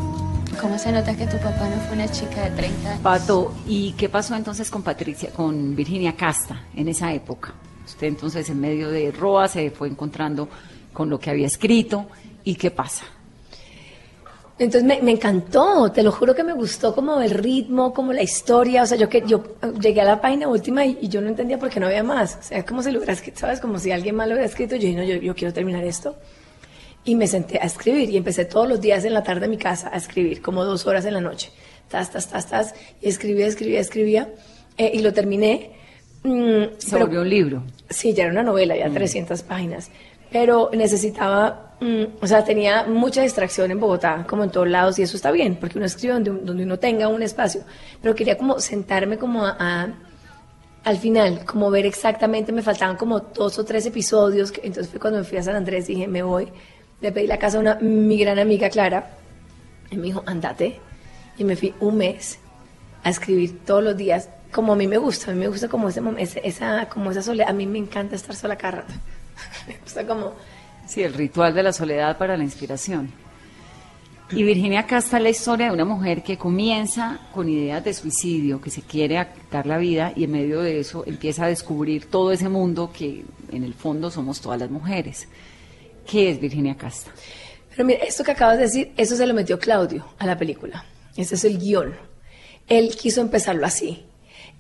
¿Cómo 0.60 0.78
se 0.78 0.92
nota 0.92 1.16
que 1.16 1.26
tu 1.26 1.36
papá 1.38 1.68
no 1.68 1.76
fue 1.86 1.94
una 1.94 2.10
chica 2.10 2.42
de 2.42 2.50
30 2.50 2.90
años? 2.90 3.02
Pato, 3.02 3.54
¿y 3.66 3.92
qué 3.92 4.08
pasó 4.08 4.34
entonces 4.34 4.70
con 4.70 4.82
Patricia, 4.82 5.30
con 5.30 5.74
Virginia 5.74 6.16
Casta 6.16 6.66
en 6.74 6.88
esa 6.88 7.12
época? 7.12 7.54
Usted 7.84 8.06
entonces 8.06 8.48
en 8.48 8.60
medio 8.60 8.90
de 8.90 9.10
Roa 9.12 9.48
se 9.48 9.70
fue 9.70 9.88
encontrando 9.88 10.48
con 10.92 11.10
lo 11.10 11.18
que 11.18 11.30
había 11.30 11.46
escrito 11.46 12.06
y 12.44 12.54
qué 12.54 12.70
pasa. 12.70 13.04
Entonces 14.56 14.84
me, 14.84 15.02
me 15.02 15.10
encantó, 15.10 15.90
te 15.90 16.02
lo 16.04 16.12
juro 16.12 16.32
que 16.34 16.44
me 16.44 16.52
gustó 16.52 16.94
como 16.94 17.20
el 17.20 17.30
ritmo, 17.30 17.92
como 17.92 18.12
la 18.12 18.22
historia, 18.22 18.84
o 18.84 18.86
sea, 18.86 18.96
yo 18.96 19.08
que 19.08 19.24
yo 19.26 19.42
llegué 19.80 20.00
a 20.00 20.04
la 20.04 20.20
página 20.20 20.46
última 20.46 20.86
y, 20.86 20.96
y 21.00 21.08
yo 21.08 21.20
no 21.20 21.28
entendía 21.28 21.58
por 21.58 21.70
qué 21.70 21.80
no 21.80 21.86
había 21.86 22.04
más, 22.04 22.36
o 22.38 22.42
sea, 22.42 22.58
es 22.58 22.64
como 22.64 22.80
si 22.80 22.92
lo 22.92 22.98
hubiera 22.98 23.14
escrito, 23.14 23.40
¿sabes? 23.40 23.58
Como 23.58 23.80
si 23.80 23.90
alguien 23.90 24.14
más 24.14 24.28
lo 24.28 24.34
hubiera 24.34 24.46
escrito, 24.48 24.76
yo 24.76 24.82
dije, 24.86 24.96
no, 24.96 25.02
yo, 25.02 25.16
yo 25.16 25.34
quiero 25.34 25.52
terminar 25.52 25.82
esto. 25.84 26.14
Y 27.04 27.16
me 27.16 27.26
senté 27.26 27.58
a 27.58 27.64
escribir 27.64 28.08
y 28.10 28.16
empecé 28.16 28.44
todos 28.44 28.68
los 28.68 28.80
días 28.80 29.04
en 29.04 29.12
la 29.12 29.22
tarde 29.24 29.46
en 29.46 29.50
mi 29.50 29.58
casa 29.58 29.90
a 29.92 29.96
escribir, 29.96 30.40
como 30.40 30.64
dos 30.64 30.86
horas 30.86 31.04
en 31.04 31.14
la 31.14 31.20
noche, 31.20 31.50
tas, 31.88 32.12
tas, 32.12 32.28
tas, 32.30 32.46
tas, 32.48 32.74
y 33.02 33.08
escribía, 33.08 33.48
escribía, 33.48 33.80
escribía, 33.80 34.28
eh, 34.78 34.90
y 34.94 35.00
lo 35.00 35.12
terminé. 35.12 35.72
Mm, 36.22 36.62
Se 36.78 36.92
pero- 36.92 37.06
volvió 37.06 37.22
un 37.22 37.28
libro. 37.28 37.62
Sí, 37.90 38.14
ya 38.14 38.22
era 38.22 38.32
una 38.32 38.44
novela, 38.44 38.76
ya 38.76 38.88
300 38.88 39.42
páginas. 39.42 39.90
Pero 40.30 40.70
necesitaba, 40.72 41.73
mm, 41.84 42.04
o 42.22 42.26
sea, 42.26 42.44
tenía 42.44 42.84
mucha 42.84 43.22
distracción 43.22 43.70
en 43.70 43.78
Bogotá, 43.80 44.24
como 44.28 44.44
en 44.44 44.50
todos 44.50 44.68
lados, 44.68 44.98
y 44.98 45.02
eso 45.02 45.16
está 45.16 45.30
bien, 45.30 45.56
porque 45.56 45.78
uno 45.78 45.86
escribe 45.86 46.14
donde, 46.14 46.30
donde 46.30 46.62
uno 46.64 46.78
tenga 46.78 47.08
un 47.08 47.22
espacio. 47.22 47.62
Pero 48.02 48.14
quería 48.14 48.36
como 48.38 48.58
sentarme 48.60 49.18
como 49.18 49.44
a, 49.44 49.56
a- 49.58 49.88
al 50.84 50.98
final, 50.98 51.44
como 51.46 51.70
ver 51.70 51.86
exactamente, 51.86 52.52
me 52.52 52.62
faltaban 52.62 52.96
como 52.96 53.18
dos 53.20 53.58
o 53.58 53.64
tres 53.64 53.86
episodios, 53.86 54.52
entonces 54.62 54.90
fue 54.90 55.00
cuando 55.00 55.18
me 55.20 55.24
fui 55.24 55.38
a 55.38 55.42
San 55.42 55.56
Andrés, 55.56 55.86
dije, 55.86 56.06
me 56.06 56.22
voy, 56.22 56.48
le 57.00 57.10
pedí 57.10 57.26
la 57.26 57.38
casa 57.38 57.56
a 57.56 57.60
una, 57.60 57.74
mi 57.80 58.18
gran 58.18 58.38
amiga 58.38 58.68
Clara, 58.68 59.10
y 59.90 59.96
me 59.96 60.04
dijo, 60.04 60.22
andate, 60.26 60.78
y 61.38 61.44
me 61.44 61.56
fui 61.56 61.74
un 61.80 61.96
mes 61.96 62.38
a 63.02 63.08
escribir 63.10 63.64
todos 63.64 63.82
los 63.82 63.96
días, 63.96 64.28
como 64.52 64.74
a 64.74 64.76
mí 64.76 64.86
me 64.86 64.98
gusta, 64.98 65.30
a 65.30 65.34
mí 65.34 65.40
me 65.40 65.48
gusta 65.48 65.68
como, 65.68 65.88
ese- 65.88 66.42
esa, 66.44 66.86
como 66.90 67.10
esa 67.12 67.22
soledad, 67.22 67.48
a 67.48 67.52
mí 67.54 67.66
me 67.66 67.78
encanta 67.78 68.14
estar 68.14 68.34
sola 68.36 68.56
cada 68.56 68.78
rato, 68.82 68.92
me 69.68 69.78
gusta 69.78 70.06
como... 70.06 70.34
Sí, 70.86 71.02
el 71.02 71.14
ritual 71.14 71.54
de 71.54 71.62
la 71.62 71.72
soledad 71.72 72.18
para 72.18 72.36
la 72.36 72.44
inspiración. 72.44 73.10
Y 74.30 74.42
Virginia 74.42 74.86
Casta 74.86 75.18
es 75.18 75.22
la 75.22 75.28
historia 75.28 75.66
de 75.66 75.72
una 75.72 75.84
mujer 75.84 76.22
que 76.22 76.38
comienza 76.38 77.20
con 77.32 77.48
ideas 77.48 77.84
de 77.84 77.94
suicidio, 77.94 78.60
que 78.60 78.70
se 78.70 78.82
quiere 78.82 79.24
quitar 79.34 79.66
la 79.66 79.78
vida 79.78 80.12
y 80.16 80.24
en 80.24 80.32
medio 80.32 80.60
de 80.60 80.80
eso 80.80 81.04
empieza 81.06 81.44
a 81.44 81.48
descubrir 81.48 82.06
todo 82.06 82.32
ese 82.32 82.48
mundo 82.48 82.90
que 82.92 83.24
en 83.52 83.64
el 83.64 83.74
fondo 83.74 84.10
somos 84.10 84.40
todas 84.40 84.58
las 84.58 84.70
mujeres. 84.70 85.28
¿Qué 86.10 86.30
es 86.30 86.40
Virginia 86.40 86.76
Casta? 86.76 87.10
Pero 87.70 87.84
mira, 87.84 88.04
esto 88.04 88.24
que 88.24 88.32
acabas 88.32 88.56
de 88.56 88.64
decir, 88.64 88.92
eso 88.96 89.14
se 89.14 89.26
lo 89.26 89.34
metió 89.34 89.58
Claudio 89.58 90.06
a 90.18 90.26
la 90.26 90.38
película. 90.38 90.84
Ese 91.16 91.34
es 91.34 91.44
el 91.44 91.58
guion. 91.58 91.94
Él 92.66 92.96
quiso 92.96 93.20
empezarlo 93.20 93.66
así. 93.66 94.04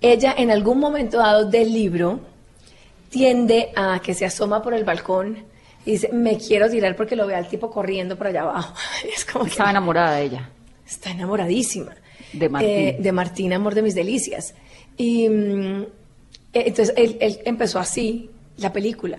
Ella, 0.00 0.34
en 0.36 0.50
algún 0.50 0.78
momento 0.78 1.18
dado 1.18 1.48
del 1.48 1.72
libro, 1.72 2.20
tiende 3.08 3.70
a 3.76 4.00
que 4.00 4.14
se 4.14 4.26
asoma 4.26 4.62
por 4.62 4.74
el 4.74 4.84
balcón 4.84 5.44
y 5.84 5.92
dice, 5.92 6.08
me 6.12 6.38
quiero 6.38 6.68
tirar 6.70 6.96
porque 6.96 7.16
lo 7.16 7.26
ve 7.26 7.34
al 7.34 7.48
tipo 7.48 7.70
corriendo 7.70 8.16
por 8.16 8.26
allá 8.28 8.42
abajo. 8.42 8.74
Es 9.14 9.24
como 9.24 9.44
que 9.44 9.50
Estaba 9.50 9.70
enamorada 9.70 10.16
de 10.16 10.22
ella. 10.24 10.50
está 10.86 11.10
enamoradísima. 11.10 11.94
De 12.32 12.48
Martín. 12.48 12.70
Eh, 12.70 12.96
de 13.00 13.12
Martín, 13.12 13.52
amor 13.52 13.74
de 13.74 13.82
mis 13.82 13.94
delicias. 13.94 14.54
Y 14.96 15.28
mm, 15.28 15.82
eh, 15.82 16.64
entonces 16.66 16.94
él, 16.96 17.16
él 17.20 17.38
empezó 17.44 17.78
así 17.78 18.30
la 18.56 18.72
película. 18.72 19.18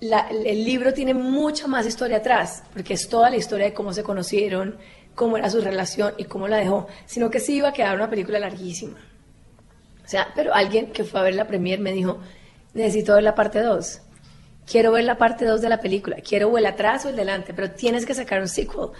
La- 0.00 0.28
el 0.28 0.64
libro 0.64 0.92
tiene 0.92 1.14
mucha 1.14 1.66
más 1.66 1.86
historia 1.86 2.18
atrás, 2.18 2.62
porque 2.72 2.94
es 2.94 3.08
toda 3.08 3.30
la 3.30 3.36
historia 3.36 3.66
de 3.66 3.72
cómo 3.72 3.92
se 3.92 4.02
conocieron, 4.02 4.76
cómo 5.14 5.36
era 5.36 5.48
su 5.50 5.60
relación 5.60 6.12
y 6.18 6.24
cómo 6.24 6.46
la 6.48 6.56
dejó. 6.58 6.86
Sino 7.06 7.30
que 7.30 7.40
sí 7.40 7.56
iba 7.56 7.68
a 7.68 7.72
quedar 7.72 7.94
una 7.96 8.10
película 8.10 8.38
larguísima. 8.38 8.98
O 10.04 10.08
sea, 10.08 10.28
pero 10.34 10.52
alguien 10.54 10.92
que 10.92 11.04
fue 11.04 11.20
a 11.20 11.22
ver 11.22 11.34
la 11.36 11.46
premier 11.46 11.78
me 11.80 11.92
dijo, 11.92 12.18
necesito 12.74 13.14
ver 13.14 13.22
la 13.22 13.34
parte 13.34 13.60
2. 13.60 14.00
Quiero 14.72 14.92
ver 14.92 15.04
la 15.04 15.18
parte 15.18 15.44
2 15.44 15.60
de 15.60 15.68
la 15.68 15.82
película. 15.82 16.16
Quiero 16.26 16.48
o 16.48 16.56
el 16.56 16.64
atrás 16.64 17.04
o 17.04 17.10
el 17.10 17.16
delante, 17.16 17.52
pero 17.52 17.72
tienes 17.72 18.06
que 18.06 18.14
sacar 18.14 18.40
un 18.40 18.48
sequel. 18.48 18.80
O 18.80 18.94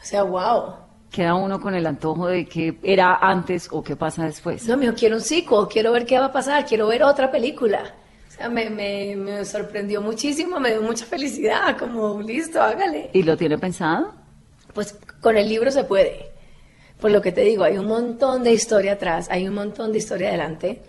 sea, 0.00 0.24
wow. 0.24 0.74
Queda 1.12 1.36
uno 1.36 1.60
con 1.60 1.76
el 1.76 1.86
antojo 1.86 2.26
de 2.26 2.44
qué 2.44 2.76
era 2.82 3.14
antes 3.14 3.68
o 3.70 3.84
qué 3.84 3.94
pasa 3.94 4.24
después. 4.24 4.66
No, 4.66 4.76
mijo, 4.76 4.94
quiero 4.94 5.14
un 5.14 5.22
sequel, 5.22 5.68
quiero 5.70 5.92
ver 5.92 6.06
qué 6.06 6.18
va 6.18 6.24
a 6.24 6.32
pasar, 6.32 6.66
quiero 6.66 6.88
ver 6.88 7.04
otra 7.04 7.30
película. 7.30 7.94
O 8.26 8.32
sea, 8.32 8.48
me, 8.48 8.68
me, 8.68 9.14
me 9.14 9.44
sorprendió 9.44 10.02
muchísimo, 10.02 10.58
me 10.58 10.70
dio 10.70 10.82
mucha 10.82 11.06
felicidad, 11.06 11.78
como 11.78 12.20
listo, 12.20 12.60
hágale. 12.60 13.10
¿Y 13.12 13.22
lo 13.22 13.36
tiene 13.36 13.58
pensado? 13.58 14.12
Pues 14.74 14.98
con 15.20 15.36
el 15.36 15.48
libro 15.48 15.70
se 15.70 15.84
puede. 15.84 16.32
Por 17.00 17.12
lo 17.12 17.22
que 17.22 17.30
te 17.30 17.42
digo, 17.42 17.62
hay 17.62 17.78
un 17.78 17.86
montón 17.86 18.42
de 18.42 18.52
historia 18.52 18.94
atrás, 18.94 19.28
hay 19.30 19.46
un 19.46 19.54
montón 19.54 19.92
de 19.92 19.98
historia 19.98 20.30
adelante, 20.30 20.82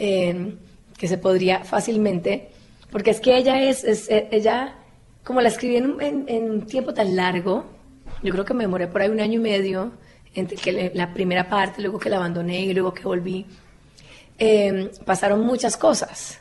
eh, 0.00 0.56
que 0.96 1.06
se 1.06 1.18
podría 1.18 1.62
fácilmente, 1.62 2.57
porque 2.90 3.10
es 3.10 3.20
que 3.20 3.36
ella 3.36 3.62
es, 3.62 3.84
es- 3.84 4.08
eh, 4.10 4.28
ella, 4.30 4.74
como 5.24 5.40
la 5.40 5.48
escribí 5.48 5.76
en, 5.76 5.96
en- 6.00 6.24
en 6.28 6.50
un 6.50 6.66
tiempo 6.66 6.92
tan 6.94 7.14
largo, 7.16 7.64
yo 8.22 8.32
creo 8.32 8.44
que 8.44 8.54
me 8.54 8.64
demoré 8.64 8.86
por 8.88 9.02
ahí 9.02 9.08
un 9.08 9.20
año 9.20 9.34
y 9.34 9.42
medio, 9.42 9.92
entre 10.34 10.56
que 10.56 10.72
le- 10.72 10.92
la 10.94 11.12
primera 11.12 11.48
parte, 11.48 11.82
luego 11.82 11.98
que 11.98 12.10
la 12.10 12.16
abandoné 12.16 12.60
y 12.62 12.72
luego 12.74 12.92
que 12.94 13.02
volví, 13.02 13.46
eh, 14.38 14.90
pasaron 15.04 15.40
muchas 15.40 15.76
cosas. 15.76 16.40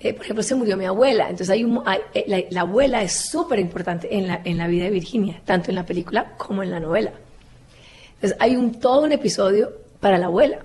Eh, 0.00 0.12
por 0.14 0.24
ejemplo, 0.24 0.42
se 0.42 0.54
murió 0.54 0.76
mi 0.76 0.84
abuela, 0.84 1.24
entonces 1.24 1.50
hay 1.50 1.64
un, 1.64 1.82
hay- 1.86 2.00
eh, 2.14 2.24
la, 2.26 2.42
la 2.50 2.60
abuela 2.62 3.02
es 3.02 3.12
súper 3.12 3.58
importante 3.60 4.14
en 4.16 4.26
la, 4.26 4.40
en 4.44 4.58
la 4.58 4.66
vida 4.66 4.84
de 4.84 4.90
Virginia, 4.90 5.40
tanto 5.44 5.70
en 5.70 5.76
la 5.76 5.86
película 5.86 6.32
como 6.36 6.62
en 6.62 6.70
la 6.70 6.80
novela. 6.80 7.12
Entonces 8.14 8.36
hay 8.40 8.56
un, 8.56 8.78
todo 8.80 9.02
un 9.02 9.12
episodio 9.12 9.72
para 10.00 10.18
la 10.18 10.26
abuela, 10.26 10.58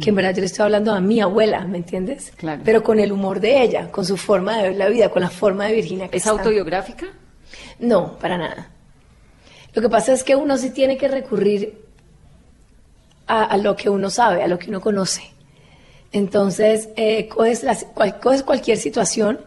que 0.00 0.10
en 0.10 0.16
verdad 0.16 0.34
yo 0.34 0.40
le 0.40 0.46
estoy 0.46 0.64
hablando 0.64 0.92
a 0.92 1.00
mi 1.00 1.20
abuela, 1.20 1.64
¿me 1.64 1.78
entiendes? 1.78 2.32
Claro. 2.36 2.60
Pero 2.64 2.82
con 2.82 2.98
el 3.00 3.12
humor 3.12 3.40
de 3.40 3.62
ella, 3.62 3.90
con 3.90 4.04
su 4.04 4.16
forma 4.16 4.56
de 4.58 4.68
ver 4.68 4.76
la 4.76 4.88
vida, 4.88 5.08
con 5.10 5.22
la 5.22 5.30
forma 5.30 5.66
de 5.66 5.74
Virginia. 5.74 6.04
¿Es 6.06 6.24
Casta. 6.24 6.30
autobiográfica? 6.30 7.06
No, 7.78 8.18
para 8.18 8.36
nada. 8.36 8.70
Lo 9.74 9.80
que 9.82 9.88
pasa 9.88 10.12
es 10.12 10.22
que 10.24 10.36
uno 10.36 10.56
sí 10.58 10.70
tiene 10.70 10.96
que 10.98 11.08
recurrir 11.08 11.78
a, 13.26 13.44
a 13.44 13.56
lo 13.56 13.74
que 13.76 13.88
uno 13.90 14.10
sabe, 14.10 14.42
a 14.42 14.48
lo 14.48 14.58
que 14.58 14.68
uno 14.70 14.80
conoce. 14.80 15.22
Entonces, 16.12 16.88
eh, 16.96 17.28
coges, 17.28 17.64
cual- 17.94 18.18
coges 18.20 18.42
cualquier 18.42 18.76
situación. 18.78 19.40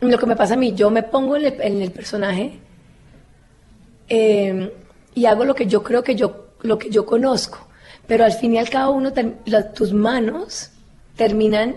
Lo 0.00 0.18
que 0.18 0.26
me 0.26 0.36
pasa 0.36 0.54
a 0.54 0.56
mí, 0.56 0.72
yo 0.74 0.90
me 0.90 1.02
pongo 1.02 1.36
en 1.36 1.46
el, 1.46 1.60
en 1.60 1.82
el 1.82 1.90
personaje 1.90 2.58
eh, 4.08 4.72
y 5.14 5.26
hago 5.26 5.44
lo 5.44 5.54
que 5.54 5.66
yo 5.66 5.82
creo 5.82 6.02
que 6.02 6.14
yo, 6.14 6.48
lo 6.62 6.78
que 6.78 6.90
yo 6.90 7.06
conozco. 7.06 7.65
Pero 8.06 8.24
al 8.24 8.32
fin 8.32 8.54
y 8.54 8.58
al 8.58 8.68
cabo, 8.70 8.92
uno 8.94 9.12
la- 9.46 9.72
tus 9.72 9.92
manos 9.92 10.70
terminan 11.16 11.76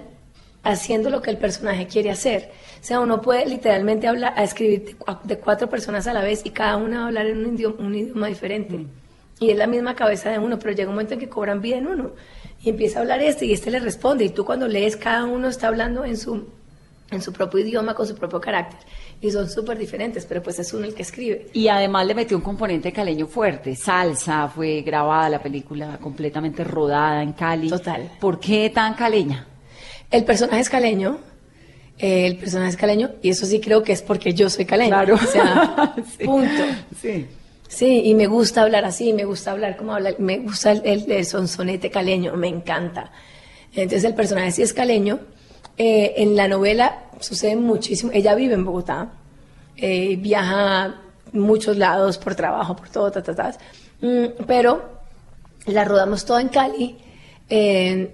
haciendo 0.64 1.10
lo 1.10 1.22
que 1.22 1.32
el 1.32 1.38
personaje 1.38 1.88
quiere 1.88 2.12
hacer. 2.12 2.52
O 2.82 2.84
sea, 2.84 3.00
uno 3.00 3.22
puede 3.22 3.46
literalmente 3.46 4.08
hablar, 4.08 4.34
a 4.36 4.44
escribir 4.44 4.86
de, 4.86 4.98
cua- 4.98 5.22
de 5.24 5.38
cuatro 5.38 5.70
personas 5.70 6.08
a 6.08 6.14
la 6.14 6.22
vez 6.22 6.42
y 6.46 6.52
cada 6.52 6.78
una 6.78 6.98
va 7.00 7.04
a 7.04 7.08
hablar 7.08 7.26
en 7.28 7.46
un 7.46 7.56
idioma, 7.56 7.76
un 7.80 7.96
idioma 7.96 8.28
diferente. 8.28 8.86
Y 9.40 9.52
es 9.52 9.58
la 9.58 9.68
misma 9.68 9.96
cabeza 9.96 10.30
de 10.30 10.40
uno, 10.40 10.60
pero 10.60 10.74
llega 10.74 10.90
un 10.90 10.96
momento 10.96 11.14
en 11.14 11.20
que 11.22 11.30
cobran 11.30 11.62
vida 11.62 11.78
en 11.78 11.88
uno. 11.88 12.12
Y 12.62 12.70
empieza 12.70 13.00
a 13.00 13.02
hablar 13.04 13.22
este 13.22 13.46
y 13.46 13.54
este 13.54 13.72
le 13.72 13.80
responde. 13.80 14.26
Y 14.26 14.30
tú 14.30 14.44
cuando 14.44 14.68
lees, 14.68 14.98
cada 14.98 15.24
uno 15.26 15.48
está 15.48 15.70
hablando 15.70 16.04
en 16.04 16.18
su, 16.18 16.46
en 17.10 17.22
su 17.22 17.32
propio 17.32 17.62
idioma, 17.62 17.96
con 17.96 18.06
su 18.06 18.16
propio 18.16 18.42
carácter. 18.42 18.80
Y 19.22 19.32
son 19.32 19.50
súper 19.50 19.78
diferentes, 19.78 20.26
pero 20.26 20.42
pues 20.42 20.60
es 20.60 20.74
uno 20.74 20.86
el 20.86 20.94
que 20.94 21.02
escribe. 21.02 21.48
Y 21.54 21.68
además 21.68 22.06
le 22.08 22.16
metió 22.16 22.38
un 22.38 22.44
componente 22.44 22.94
caleño 22.94 23.28
fuerte. 23.28 23.76
Salsa, 23.76 24.48
fue 24.48 24.82
grabada 24.82 25.28
la 25.30 25.42
película 25.44 25.98
completamente 26.02 26.64
rodada 26.64 27.22
en 27.22 27.34
Cali. 27.34 27.68
Total. 27.70 28.10
¿Por 28.20 28.40
qué 28.40 28.70
tan 28.70 28.94
caleña? 28.94 29.46
El 30.10 30.24
personaje 30.24 30.62
es 30.62 30.70
caleño. 30.70 31.18
eh, 31.98 32.28
el 32.28 32.38
personaje 32.38 32.70
es 32.72 32.78
caleño. 32.78 33.12
Y 33.22 33.30
eso 33.30 33.46
sí 33.46 33.60
creo 33.60 33.84
que 33.84 33.92
es 33.92 34.02
porque 34.02 34.34
yo 34.34 34.50
soy 34.50 34.64
caleño. 34.64 34.90
Claro. 34.92 35.16
O 35.16 35.18
sea, 35.18 35.96
Sí. 36.18 36.24
punto. 36.24 36.64
Sí. 37.02 37.26
Sí, 37.68 38.02
y 38.06 38.16
me 38.16 38.26
gusta 38.28 38.62
hablar 38.64 38.86
así, 38.86 39.12
me 39.14 39.26
gusta 39.26 39.52
hablar 39.52 39.76
como 39.78 39.94
hablar, 39.94 40.16
me 40.18 40.40
gusta 40.40 40.72
el, 40.72 40.82
el, 40.86 41.12
el 41.12 41.26
sonsonete 41.26 41.92
caleño, 41.92 42.36
me 42.38 42.48
encanta. 42.48 43.12
Entonces 43.76 44.06
el 44.06 44.16
personaje 44.16 44.52
sí 44.52 44.62
es 44.64 44.74
caleño. 44.74 45.20
Eh, 45.82 46.22
en 46.22 46.36
la 46.36 46.50
novela 46.50 47.06
sucede 47.22 47.56
muchísimo. 47.56 48.12
Ella 48.14 48.36
vive 48.36 48.54
en 48.54 48.66
Bogotá, 48.66 49.14
eh, 49.78 50.18
viaja 50.18 50.84
a 50.84 51.02
muchos 51.32 51.78
lados 51.78 52.18
por 52.18 52.36
trabajo, 52.36 52.76
por 52.76 52.90
todo, 52.90 53.10
ta, 53.10 53.24
ta, 53.24 53.34
ta. 53.34 53.58
Mm, 54.02 54.44
pero 54.46 55.00
la 55.68 55.86
rodamos 55.86 56.26
todo 56.26 56.38
en 56.40 56.50
Cali 56.50 56.98
eh, 57.50 58.12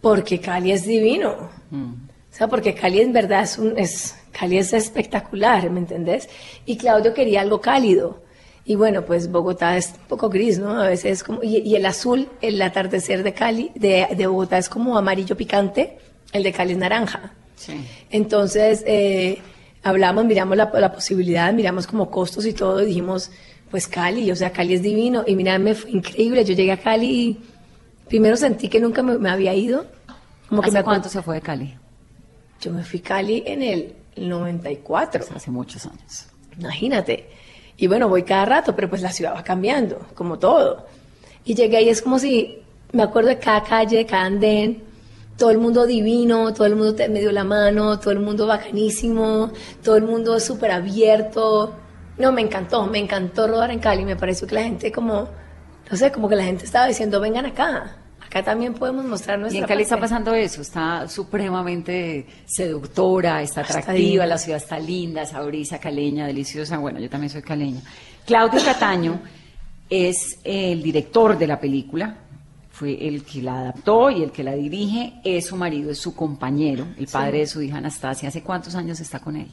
porque 0.00 0.40
Cali 0.40 0.72
es 0.72 0.84
divino. 0.84 1.50
O 1.70 2.34
sea, 2.34 2.48
porque 2.48 2.74
Cali 2.74 3.00
en 3.00 3.12
verdad 3.12 3.44
es 3.44 3.58
un, 3.58 3.78
es, 3.78 4.16
Cali 4.32 4.58
es 4.58 4.72
espectacular, 4.72 5.70
¿me 5.70 5.78
entendés? 5.78 6.28
Y 6.66 6.78
Claudio 6.78 7.14
quería 7.14 7.42
algo 7.42 7.60
cálido. 7.60 8.22
Y 8.64 8.74
bueno, 8.74 9.04
pues 9.04 9.30
Bogotá 9.30 9.76
es 9.76 9.94
un 10.00 10.08
poco 10.08 10.28
gris, 10.28 10.58
¿no? 10.58 10.80
A 10.80 10.88
veces 10.88 11.12
es 11.12 11.22
como, 11.22 11.44
y, 11.44 11.58
y 11.58 11.76
el 11.76 11.86
azul, 11.86 12.28
el 12.40 12.60
atardecer 12.60 13.22
de 13.22 13.34
Cali, 13.34 13.70
de, 13.76 14.08
de 14.16 14.26
Bogotá 14.26 14.58
es 14.58 14.68
como 14.68 14.98
amarillo 14.98 15.36
picante, 15.36 15.98
el 16.32 16.42
de 16.42 16.52
Cali 16.52 16.72
es 16.72 16.78
naranja. 16.78 17.32
Sí. 17.56 17.74
Entonces, 18.10 18.82
eh, 18.86 19.40
hablamos, 19.82 20.24
miramos 20.24 20.56
la, 20.56 20.70
la 20.74 20.92
posibilidad, 20.92 21.52
miramos 21.52 21.86
como 21.86 22.10
costos 22.10 22.46
y 22.46 22.52
todo, 22.52 22.82
y 22.82 22.86
dijimos, 22.86 23.30
pues 23.70 23.88
Cali, 23.88 24.30
o 24.30 24.36
sea, 24.36 24.52
Cali 24.52 24.74
es 24.74 24.82
divino. 24.82 25.24
Y 25.26 25.34
mira, 25.34 25.58
me 25.58 25.74
fue 25.74 25.90
increíble. 25.90 26.44
Yo 26.44 26.54
llegué 26.54 26.72
a 26.72 26.76
Cali 26.76 27.06
y 27.06 27.40
primero 28.08 28.36
sentí 28.36 28.68
que 28.68 28.80
nunca 28.80 29.02
me, 29.02 29.18
me 29.18 29.30
había 29.30 29.54
ido. 29.54 29.86
Como 30.48 30.60
que 30.60 30.68
¿Hace 30.68 30.78
me 30.78 30.84
cuánto 30.84 31.08
se 31.08 31.22
fue 31.22 31.36
de 31.36 31.40
Cali? 31.40 31.74
Yo 32.60 32.72
me 32.72 32.84
fui 32.84 33.00
a 33.00 33.02
Cali 33.02 33.42
en 33.46 33.62
el 33.62 33.94
94. 34.16 35.24
Hace 35.34 35.50
muchos 35.50 35.86
años. 35.86 36.26
Imagínate. 36.58 37.28
Y 37.78 37.86
bueno, 37.86 38.08
voy 38.08 38.22
cada 38.22 38.44
rato, 38.44 38.76
pero 38.76 38.90
pues 38.90 39.02
la 39.02 39.10
ciudad 39.10 39.34
va 39.34 39.42
cambiando, 39.42 40.06
como 40.14 40.38
todo. 40.38 40.86
Y 41.44 41.54
llegué 41.54 41.78
ahí, 41.78 41.88
es 41.88 42.02
como 42.02 42.18
si, 42.18 42.58
me 42.92 43.02
acuerdo 43.02 43.30
de 43.30 43.38
cada 43.38 43.64
calle, 43.64 43.96
de 43.96 44.06
cada 44.06 44.24
andén, 44.24 44.82
todo 45.36 45.50
el 45.50 45.58
mundo 45.58 45.86
divino, 45.86 46.52
todo 46.52 46.66
el 46.66 46.76
mundo 46.76 46.94
te- 46.94 47.08
me 47.08 47.20
dio 47.20 47.32
la 47.32 47.44
mano, 47.44 47.98
todo 47.98 48.10
el 48.12 48.20
mundo 48.20 48.46
bacanísimo, 48.46 49.50
todo 49.82 49.96
el 49.96 50.04
mundo 50.04 50.38
súper 50.40 50.70
abierto. 50.72 51.74
No, 52.18 52.30
me 52.32 52.42
encantó, 52.42 52.86
me 52.86 52.98
encantó 52.98 53.46
rodar 53.48 53.70
en 53.70 53.78
Cali, 53.78 54.04
me 54.04 54.16
pareció 54.16 54.46
que 54.46 54.54
la 54.54 54.62
gente 54.62 54.92
como, 54.92 55.28
no 55.90 55.96
sé, 55.96 56.12
como 56.12 56.28
que 56.28 56.36
la 56.36 56.44
gente 56.44 56.64
estaba 56.64 56.86
diciendo, 56.86 57.18
vengan 57.20 57.46
acá, 57.46 57.96
acá 58.20 58.42
también 58.44 58.74
podemos 58.74 59.04
mostrar 59.06 59.38
Y 59.38 59.42
nuestra 59.42 59.60
en 59.62 59.66
Cali 59.66 59.82
está 59.82 59.96
parte". 59.96 60.02
pasando 60.10 60.34
eso, 60.34 60.60
está 60.62 61.08
supremamente 61.08 62.26
seductora, 62.46 63.42
está 63.42 63.62
atractiva, 63.62 64.26
la 64.26 64.38
ciudad 64.38 64.58
está 64.58 64.78
linda, 64.78 65.24
sabrisa, 65.26 65.78
caleña, 65.78 66.26
deliciosa. 66.26 66.78
Bueno, 66.78 67.00
yo 67.00 67.08
también 67.10 67.30
soy 67.30 67.42
caleña. 67.42 67.80
Claudio 68.26 68.60
Cataño 68.64 69.20
es 69.90 70.38
el 70.44 70.82
director 70.82 71.36
de 71.36 71.46
la 71.46 71.58
película, 71.58 72.16
fue 72.72 73.06
el 73.06 73.22
que 73.24 73.42
la 73.42 73.60
adaptó 73.60 74.10
y 74.10 74.22
el 74.22 74.32
que 74.32 74.42
la 74.42 74.54
dirige, 74.54 75.20
es 75.24 75.46
su 75.46 75.56
marido, 75.56 75.90
es 75.90 75.98
su 75.98 76.14
compañero, 76.16 76.86
el 76.98 77.06
padre 77.06 77.38
de 77.40 77.46
su 77.46 77.60
hija 77.62 77.76
Anastasia. 77.78 78.28
¿Hace 78.30 78.42
cuántos 78.42 78.74
años 78.74 78.98
está 78.98 79.18
con 79.20 79.36
él? 79.36 79.48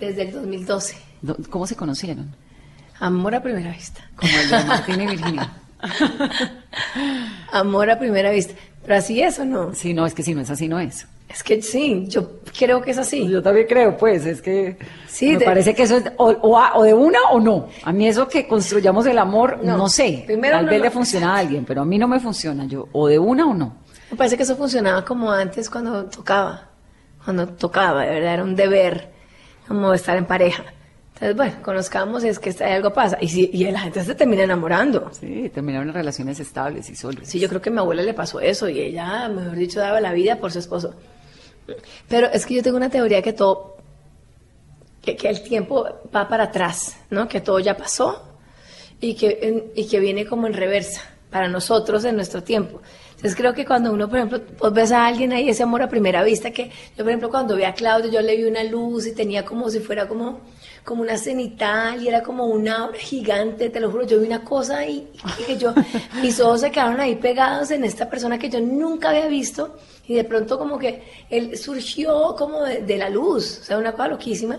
Desde 0.00 0.22
el 0.22 0.32
2012. 0.32 0.96
Do- 1.22 1.36
¿Cómo 1.50 1.66
se 1.66 1.76
conocieron? 1.76 2.34
Amor 2.98 3.34
a 3.34 3.42
primera 3.42 3.70
vista. 3.72 4.00
Como 4.16 4.32
el 4.32 4.48
de 4.50 4.64
Martín 4.64 5.00
y 5.02 5.06
Virginia. 5.06 5.52
Amor 7.52 7.90
a 7.90 7.98
primera 7.98 8.30
vista. 8.30 8.54
Pero 8.82 8.96
así 8.96 9.20
es 9.20 9.38
o 9.38 9.44
no. 9.44 9.74
Sí, 9.74 9.92
no, 9.94 10.06
es 10.06 10.14
que 10.14 10.22
si 10.22 10.34
no 10.34 10.40
es 10.40 10.50
así, 10.50 10.68
no 10.68 10.78
es. 10.80 11.06
Es 11.28 11.42
que 11.42 11.60
sí, 11.60 12.06
yo 12.08 12.40
creo 12.56 12.80
que 12.80 12.92
es 12.92 12.98
así. 12.98 13.28
Yo 13.28 13.42
también 13.42 13.66
creo, 13.66 13.96
pues, 13.96 14.24
es 14.26 14.40
que 14.40 14.76
Sí, 15.08 15.32
me 15.32 15.38
de- 15.38 15.44
parece 15.44 15.74
que 15.74 15.82
eso 15.82 15.96
es 15.96 16.04
o, 16.16 16.28
o 16.30 16.58
a- 16.58 16.76
o 16.76 16.84
de 16.84 16.94
una 16.94 17.18
o 17.32 17.40
no. 17.40 17.68
A 17.82 17.92
mí 17.92 18.06
eso 18.06 18.28
que 18.28 18.46
construyamos 18.46 19.04
el 19.06 19.18
amor, 19.18 19.58
no, 19.62 19.76
No, 19.76 19.88
sé. 19.88 20.22
primero 20.26 20.56
Tal 20.58 20.66
vez 20.66 20.80
le 20.80 20.90
funciona 20.90 21.34
a 21.34 21.38
alguien, 21.38 21.64
pero 21.64 21.82
a 21.82 21.84
mí 21.84 21.98
no 21.98 22.06
me 22.08 22.20
funciona. 22.20 22.64
Yo 22.66 22.88
o 22.92 23.08
de 23.08 23.18
una 23.18 23.46
o 23.46 23.54
no. 23.54 23.76
Me 24.10 24.16
parece 24.16 24.36
que 24.36 24.44
eso 24.44 24.56
funcionaba 24.56 25.04
como 25.04 25.30
antes 25.32 25.68
cuando 25.68 26.04
tocaba. 26.06 26.68
Cuando 27.24 27.48
tocaba, 27.48 28.02
de 28.04 28.10
verdad, 28.14 28.34
era 28.34 28.44
un 28.44 28.54
deber 28.54 29.10
como 29.66 29.92
estar 29.92 30.16
en 30.16 30.26
pareja. 30.26 30.62
Entonces, 31.14 31.34
bueno, 31.36 31.54
conozcamos 31.62 32.22
y 32.24 32.28
es 32.28 32.38
que 32.38 32.50
algo 32.62 32.92
pasa. 32.92 33.18
Y, 33.20 33.28
si, 33.28 33.50
y 33.52 33.64
la 33.70 33.80
gente 33.80 34.04
se 34.04 34.14
termina 34.14 34.44
enamorando. 34.44 35.10
Sí, 35.12 35.50
terminaron 35.52 35.88
en 35.88 35.94
relaciones 35.94 36.38
estables 36.38 36.88
y 36.90 36.94
sólidas. 36.94 37.26
Sí, 37.28 37.40
yo 37.40 37.48
creo 37.48 37.60
que 37.60 37.70
a 37.70 37.72
mi 37.72 37.78
abuela 37.78 38.02
le 38.02 38.14
pasó 38.14 38.38
eso 38.38 38.68
y 38.68 38.78
ella, 38.80 39.28
mejor 39.28 39.56
dicho, 39.56 39.80
daba 39.80 40.00
la 40.00 40.12
vida 40.12 40.36
por 40.36 40.52
su 40.52 40.60
esposo. 40.60 40.94
Pero 42.08 42.28
es 42.28 42.46
que 42.46 42.54
yo 42.54 42.62
tengo 42.62 42.76
una 42.76 42.90
teoría 42.90 43.22
que 43.22 43.32
todo, 43.32 43.76
que, 45.02 45.16
el 45.28 45.42
tiempo 45.42 45.86
va 46.14 46.28
para 46.28 46.44
atrás, 46.44 46.96
¿no? 47.10 47.28
Que 47.28 47.40
todo 47.40 47.58
ya 47.58 47.76
pasó 47.76 48.22
y 49.00 49.14
que, 49.14 49.70
y 49.74 49.86
que 49.86 50.00
viene 50.00 50.26
como 50.26 50.46
en 50.46 50.54
reversa 50.54 51.02
para 51.30 51.48
nosotros 51.48 52.04
en 52.04 52.16
nuestro 52.16 52.42
tiempo. 52.42 52.80
Entonces 53.16 53.34
creo 53.34 53.54
que 53.54 53.64
cuando 53.64 53.92
uno, 53.92 54.08
por 54.10 54.18
ejemplo, 54.18 54.42
vos 54.58 54.74
ves 54.74 54.92
a 54.92 55.06
alguien 55.06 55.32
ahí, 55.32 55.48
ese 55.48 55.62
amor 55.62 55.82
a 55.82 55.88
primera 55.88 56.22
vista, 56.22 56.50
que 56.50 56.70
yo, 56.96 57.02
por 57.02 57.08
ejemplo, 57.08 57.30
cuando 57.30 57.56
vi 57.56 57.64
a 57.64 57.72
Claudio, 57.72 58.10
yo 58.10 58.20
le 58.20 58.36
vi 58.36 58.44
una 58.44 58.62
luz 58.62 59.06
y 59.06 59.14
tenía 59.14 59.42
como 59.42 59.70
si 59.70 59.80
fuera 59.80 60.06
como, 60.06 60.40
como 60.84 61.00
una 61.00 61.16
cenital 61.16 62.02
y 62.02 62.08
era 62.08 62.22
como 62.22 62.44
una 62.44 62.84
obra 62.84 62.98
gigante, 62.98 63.70
te 63.70 63.80
lo 63.80 63.90
juro, 63.90 64.06
yo 64.06 64.20
vi 64.20 64.26
una 64.26 64.44
cosa 64.44 64.78
ahí 64.78 65.08
y 65.40 65.44
que 65.44 65.56
yo, 65.56 65.72
mis 66.20 66.38
ojos 66.40 66.60
se 66.60 66.70
quedaron 66.70 67.00
ahí 67.00 67.16
pegados 67.16 67.70
en 67.70 67.84
esta 67.84 68.10
persona 68.10 68.38
que 68.38 68.50
yo 68.50 68.60
nunca 68.60 69.08
había 69.08 69.28
visto 69.28 69.76
y 70.06 70.14
de 70.14 70.24
pronto 70.24 70.58
como 70.58 70.78
que 70.78 71.02
él 71.30 71.56
surgió 71.56 72.34
como 72.36 72.64
de, 72.64 72.82
de 72.82 72.98
la 72.98 73.08
luz, 73.08 73.60
o 73.62 73.64
sea, 73.64 73.78
una 73.78 73.92
cosa 73.92 74.08
loquísima. 74.08 74.58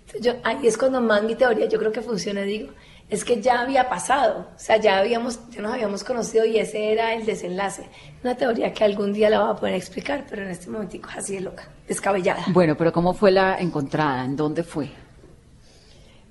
Entonces, 0.00 0.20
yo, 0.20 0.34
ahí 0.44 0.66
es 0.66 0.76
cuando 0.76 1.00
más 1.00 1.22
mi 1.22 1.34
teoría, 1.34 1.66
yo 1.66 1.78
creo 1.78 1.92
que 1.92 2.02
funciona, 2.02 2.42
digo, 2.42 2.68
es 3.08 3.24
que 3.24 3.40
ya 3.40 3.60
había 3.60 3.88
pasado, 3.88 4.48
o 4.54 4.58
sea, 4.58 4.78
ya 4.78 4.98
habíamos, 4.98 5.38
ya 5.50 5.62
nos 5.62 5.72
habíamos 5.72 6.02
conocido 6.02 6.44
y 6.44 6.58
ese 6.58 6.92
era 6.92 7.14
el 7.14 7.24
desenlace. 7.24 7.88
Una 8.24 8.34
teoría 8.36 8.72
que 8.72 8.82
algún 8.82 9.12
día 9.12 9.30
la 9.30 9.42
voy 9.42 9.52
a 9.52 9.56
poder 9.56 9.74
explicar, 9.74 10.24
pero 10.28 10.42
en 10.42 10.50
este 10.50 10.68
momentico 10.68 11.08
es 11.10 11.18
así 11.18 11.36
de 11.36 11.42
loca, 11.42 11.68
descabellada. 11.86 12.44
Bueno, 12.48 12.76
pero 12.76 12.92
¿cómo 12.92 13.14
fue 13.14 13.30
la 13.30 13.58
encontrada? 13.60 14.24
¿En 14.24 14.34
dónde 14.34 14.64
fue? 14.64 14.90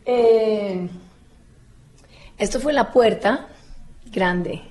Eh, 0.06 0.88
esto 2.38 2.60
fue 2.60 2.74
en 2.74 2.76
la 2.76 2.92
puerta 2.92 3.48
grande. 4.12 4.62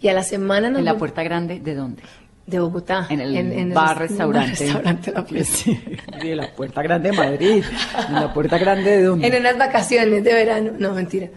Y 0.00 0.08
a 0.08 0.12
la 0.12 0.24
semana 0.24 0.70
nos 0.70 0.80
¿En 0.80 0.84
la 0.84 0.98
puerta 0.98 1.22
grande 1.22 1.60
de 1.60 1.74
dónde? 1.74 2.02
De 2.46 2.58
Bogotá. 2.60 3.06
En 3.10 3.20
el 3.20 3.36
en 3.36 3.74
bar, 3.74 3.98
res- 3.98 4.10
restaurante. 4.10 4.50
restaurante 4.64 5.12
La 5.12 5.24
Puerta. 5.24 5.44
Sí, 5.44 5.80
de 6.22 6.36
la 6.36 6.52
puerta 6.54 6.82
grande 6.82 7.10
de 7.10 7.16
Madrid. 7.16 7.64
¿En 8.08 8.14
la 8.14 8.32
puerta 8.32 8.56
grande 8.58 8.90
de 8.98 9.02
dónde? 9.04 9.26
En 9.26 9.40
unas 9.40 9.58
vacaciones 9.58 10.22
de 10.22 10.32
verano, 10.34 10.72
no 10.78 10.92
mentira. 10.94 11.28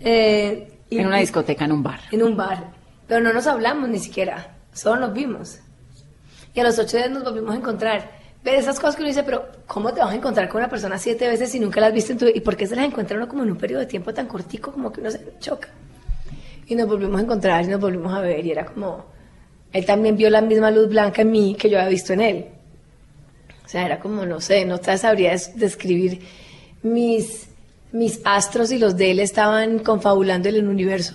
Eh, 0.00 0.68
y- 0.90 0.98
En 0.98 1.06
una 1.06 1.18
discoteca, 1.18 1.64
en 1.64 1.72
un 1.72 1.82
bar. 1.82 2.00
En 2.12 2.22
un 2.22 2.36
bar. 2.36 2.72
Pero 3.08 3.20
no 3.20 3.32
nos 3.32 3.46
hablamos 3.46 3.88
ni 3.88 3.98
siquiera, 3.98 4.54
solo 4.72 5.00
nos 5.00 5.12
vimos. 5.12 5.58
Y 6.54 6.60
a 6.60 6.64
los 6.64 6.78
ocho 6.78 6.96
días 6.96 7.10
nos 7.10 7.24
volvimos 7.24 7.52
a 7.54 7.58
encontrar. 7.58 8.22
ver 8.44 8.56
esas 8.56 8.78
cosas 8.78 8.94
que 8.96 9.00
uno 9.02 9.08
dice, 9.08 9.22
pero 9.22 9.46
¿cómo 9.66 9.92
te 9.94 10.00
vas 10.00 10.10
a 10.12 10.14
encontrar 10.14 10.48
con 10.50 10.60
una 10.60 10.68
persona 10.68 10.98
siete 10.98 11.26
veces 11.28 11.50
si 11.50 11.58
nunca 11.58 11.80
la 11.80 11.86
has 11.86 11.94
visto 11.94 12.12
en 12.12 12.18
tu 12.18 12.26
¿Y 12.26 12.40
por 12.40 12.56
qué 12.56 12.66
se 12.66 12.76
las 12.76 12.84
encuentra 12.84 13.16
uno 13.16 13.26
como 13.26 13.42
en 13.42 13.50
un 13.50 13.56
periodo 13.56 13.80
de 13.80 13.86
tiempo 13.86 14.12
tan 14.12 14.26
cortico 14.26 14.70
como 14.70 14.92
que 14.92 15.00
uno 15.00 15.10
se 15.10 15.20
choca? 15.40 15.68
Y 16.66 16.74
nos 16.74 16.86
volvimos 16.86 17.18
a 17.20 17.24
encontrar 17.24 17.64
y 17.64 17.68
nos 17.68 17.80
volvimos 17.80 18.12
a 18.12 18.20
ver 18.20 18.44
y 18.44 18.50
era 18.52 18.66
como... 18.66 19.06
Él 19.74 19.84
también 19.84 20.16
vio 20.16 20.30
la 20.30 20.40
misma 20.40 20.70
luz 20.70 20.88
blanca 20.88 21.20
en 21.22 21.30
mí 21.32 21.54
que 21.58 21.68
yo 21.68 21.76
había 21.78 21.90
visto 21.90 22.14
en 22.14 22.20
él. 22.22 22.46
O 23.66 23.68
sea, 23.68 23.84
era 23.84 23.98
como, 24.00 24.24
no 24.24 24.40
sé, 24.40 24.64
no 24.64 24.78
te 24.78 24.96
sabría 24.96 25.32
des- 25.32 25.54
describir 25.56 26.20
mis, 26.82 27.48
mis 27.92 28.20
astros 28.24 28.72
y 28.72 28.78
los 28.78 28.96
de 28.96 29.10
él 29.10 29.18
estaban 29.20 29.80
confabulando 29.80 30.48
en 30.48 30.54
el 30.56 30.68
universo. 30.68 31.14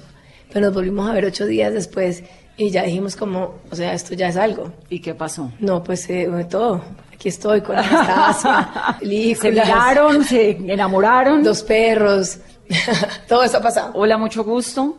Pero 0.51 0.65
nos 0.67 0.75
volvimos 0.75 1.09
a 1.09 1.13
ver 1.13 1.25
ocho 1.25 1.45
días 1.45 1.73
después 1.73 2.23
y 2.57 2.69
ya 2.71 2.83
dijimos 2.83 3.15
como, 3.15 3.55
o 3.71 3.75
sea, 3.75 3.93
esto 3.93 4.13
ya 4.13 4.27
es 4.27 4.35
algo. 4.37 4.73
¿Y 4.89 4.99
qué 4.99 5.15
pasó? 5.15 5.51
No, 5.59 5.81
pues 5.83 6.09
eh, 6.09 6.27
todo. 6.49 6.83
Aquí 7.13 7.29
estoy 7.29 7.61
con 7.61 7.77
Anastasia, 7.77 8.97
Se 9.39 9.51
miraron, 9.51 10.23
se 10.23 10.51
enamoraron. 10.51 11.43
dos 11.43 11.63
perros. 11.63 12.39
todo 13.27 13.43
eso 13.43 13.57
ha 13.57 13.61
pasado. 13.61 13.91
Hola, 13.93 14.17
mucho 14.17 14.43
gusto. 14.43 14.97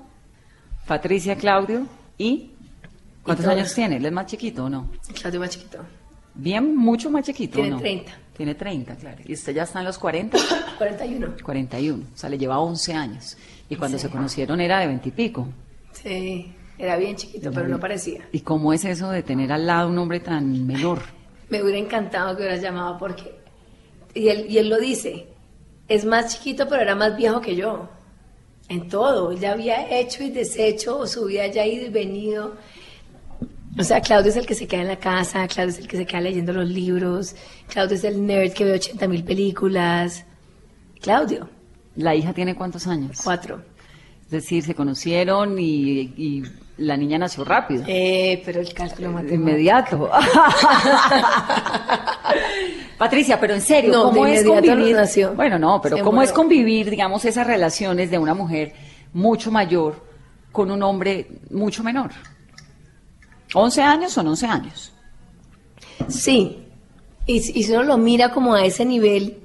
Patricia, 0.86 1.36
Claudio. 1.36 1.86
¿Y 2.18 2.50
cuántos 3.22 3.46
años 3.46 3.74
tiene? 3.74 3.96
¿Él 3.96 4.06
es 4.06 4.12
más 4.12 4.26
chiquito 4.26 4.64
o 4.64 4.70
no? 4.70 4.90
Claudio 5.20 5.40
más 5.40 5.50
chiquito. 5.50 5.78
Bien, 6.34 6.76
mucho 6.76 7.10
más 7.10 7.24
chiquito. 7.24 7.54
Tiene 7.54 7.70
¿o 7.70 7.74
no? 7.74 7.80
30. 7.80 8.12
Tiene 8.36 8.54
30, 8.54 8.96
claro. 8.96 9.18
¿Y 9.26 9.34
usted 9.34 9.54
ya 9.54 9.64
está 9.64 9.80
en 9.80 9.84
los 9.86 9.98
40? 9.98 10.38
41. 10.78 11.34
41. 11.42 12.04
O 12.14 12.16
sea, 12.16 12.30
le 12.30 12.38
lleva 12.38 12.58
11 12.60 12.94
años. 12.94 13.36
Y 13.68 13.76
cuando 13.76 13.98
Sí. 13.98 14.02
se 14.02 14.10
conocieron 14.10 14.60
era 14.60 14.78
de 14.80 14.86
20 14.86 15.08
y 15.08 15.12
pico. 15.12 15.48
Sí, 15.92 16.52
era 16.78 16.96
bien 16.96 17.16
chiquito, 17.16 17.50
pero 17.52 17.68
no 17.68 17.78
parecía. 17.78 18.26
¿Y 18.32 18.40
cómo 18.40 18.72
es 18.72 18.84
eso 18.84 19.10
de 19.10 19.22
tener 19.22 19.52
al 19.52 19.66
lado 19.66 19.88
un 19.88 19.98
hombre 19.98 20.20
tan 20.20 20.66
menor? 20.66 21.00
Me 21.50 21.62
hubiera 21.62 21.78
encantado 21.78 22.34
que 22.36 22.42
hubieras 22.42 22.62
llamado 22.62 22.96
porque... 22.96 23.34
Y 24.14 24.28
él, 24.28 24.46
y 24.48 24.58
él 24.58 24.68
lo 24.68 24.78
dice, 24.78 25.26
es 25.88 26.04
más 26.04 26.32
chiquito 26.36 26.66
pero 26.68 26.82
era 26.82 26.94
más 26.94 27.16
viejo 27.16 27.40
que 27.40 27.54
yo. 27.54 27.88
En 28.68 28.88
todo, 28.88 29.32
él 29.32 29.40
ya 29.40 29.52
había 29.52 29.90
hecho 29.98 30.22
y 30.22 30.30
deshecho, 30.30 31.06
su 31.06 31.26
vida 31.26 31.46
ya 31.48 31.66
ido 31.66 31.86
y 31.86 31.90
venido. 31.90 32.54
O 33.78 33.84
sea, 33.84 34.00
Claudio 34.00 34.30
es 34.30 34.36
el 34.36 34.46
que 34.46 34.54
se 34.54 34.66
queda 34.66 34.82
en 34.82 34.88
la 34.88 34.96
casa, 34.98 35.46
Claudio 35.48 35.72
es 35.72 35.78
el 35.78 35.86
que 35.88 35.96
se 35.96 36.04
queda 36.06 36.20
leyendo 36.20 36.52
los 36.52 36.68
libros, 36.68 37.34
Claudio 37.68 37.96
es 37.96 38.04
el 38.04 38.26
nerd 38.26 38.52
que 38.52 38.64
ve 38.64 38.72
80 38.72 39.06
mil 39.08 39.22
películas. 39.24 40.24
Claudio, 41.00 41.48
¿La 41.96 42.14
hija 42.14 42.32
tiene 42.32 42.54
cuántos 42.54 42.86
años? 42.86 43.20
cuatro. 43.22 43.62
Es 44.24 44.30
decir, 44.30 44.62
se 44.62 44.74
conocieron 44.74 45.58
y, 45.58 46.00
y 46.16 46.42
la 46.78 46.96
niña 46.96 47.18
nació 47.18 47.44
rápido. 47.44 47.82
Eh, 47.86 48.42
pero 48.44 48.60
el 48.60 48.72
cálculo 48.72 49.10
matemático. 49.12 49.34
Inmediato. 49.40 50.10
Patricia, 52.98 53.40
pero 53.40 53.54
en 53.54 53.60
serio, 53.60 53.92
No, 53.92 54.02
¿cómo 54.04 54.26
es 54.26 54.44
convivir? 54.44 54.94
nació. 54.94 55.32
Bueno, 55.34 55.58
no, 55.58 55.80
pero 55.80 55.96
Se 55.96 56.02
¿cómo 56.02 56.22
es 56.22 56.32
convivir, 56.32 56.90
digamos, 56.90 57.24
esas 57.24 57.46
relaciones 57.46 58.10
de 58.10 58.18
una 58.18 58.34
mujer 58.34 58.72
mucho 59.12 59.50
mayor 59.50 60.04
con 60.52 60.70
un 60.70 60.82
hombre 60.82 61.26
mucho 61.50 61.82
menor? 61.82 62.10
¿11 63.54 63.82
años 63.82 64.12
son 64.12 64.28
11 64.28 64.46
años? 64.46 64.92
Sí, 66.08 66.64
y, 67.26 67.40
si- 67.40 67.58
y 67.58 67.62
si 67.64 67.72
uno 67.72 67.82
lo 67.84 67.98
mira 67.98 68.30
como 68.30 68.54
a 68.54 68.64
ese 68.64 68.84
nivel, 68.84 69.38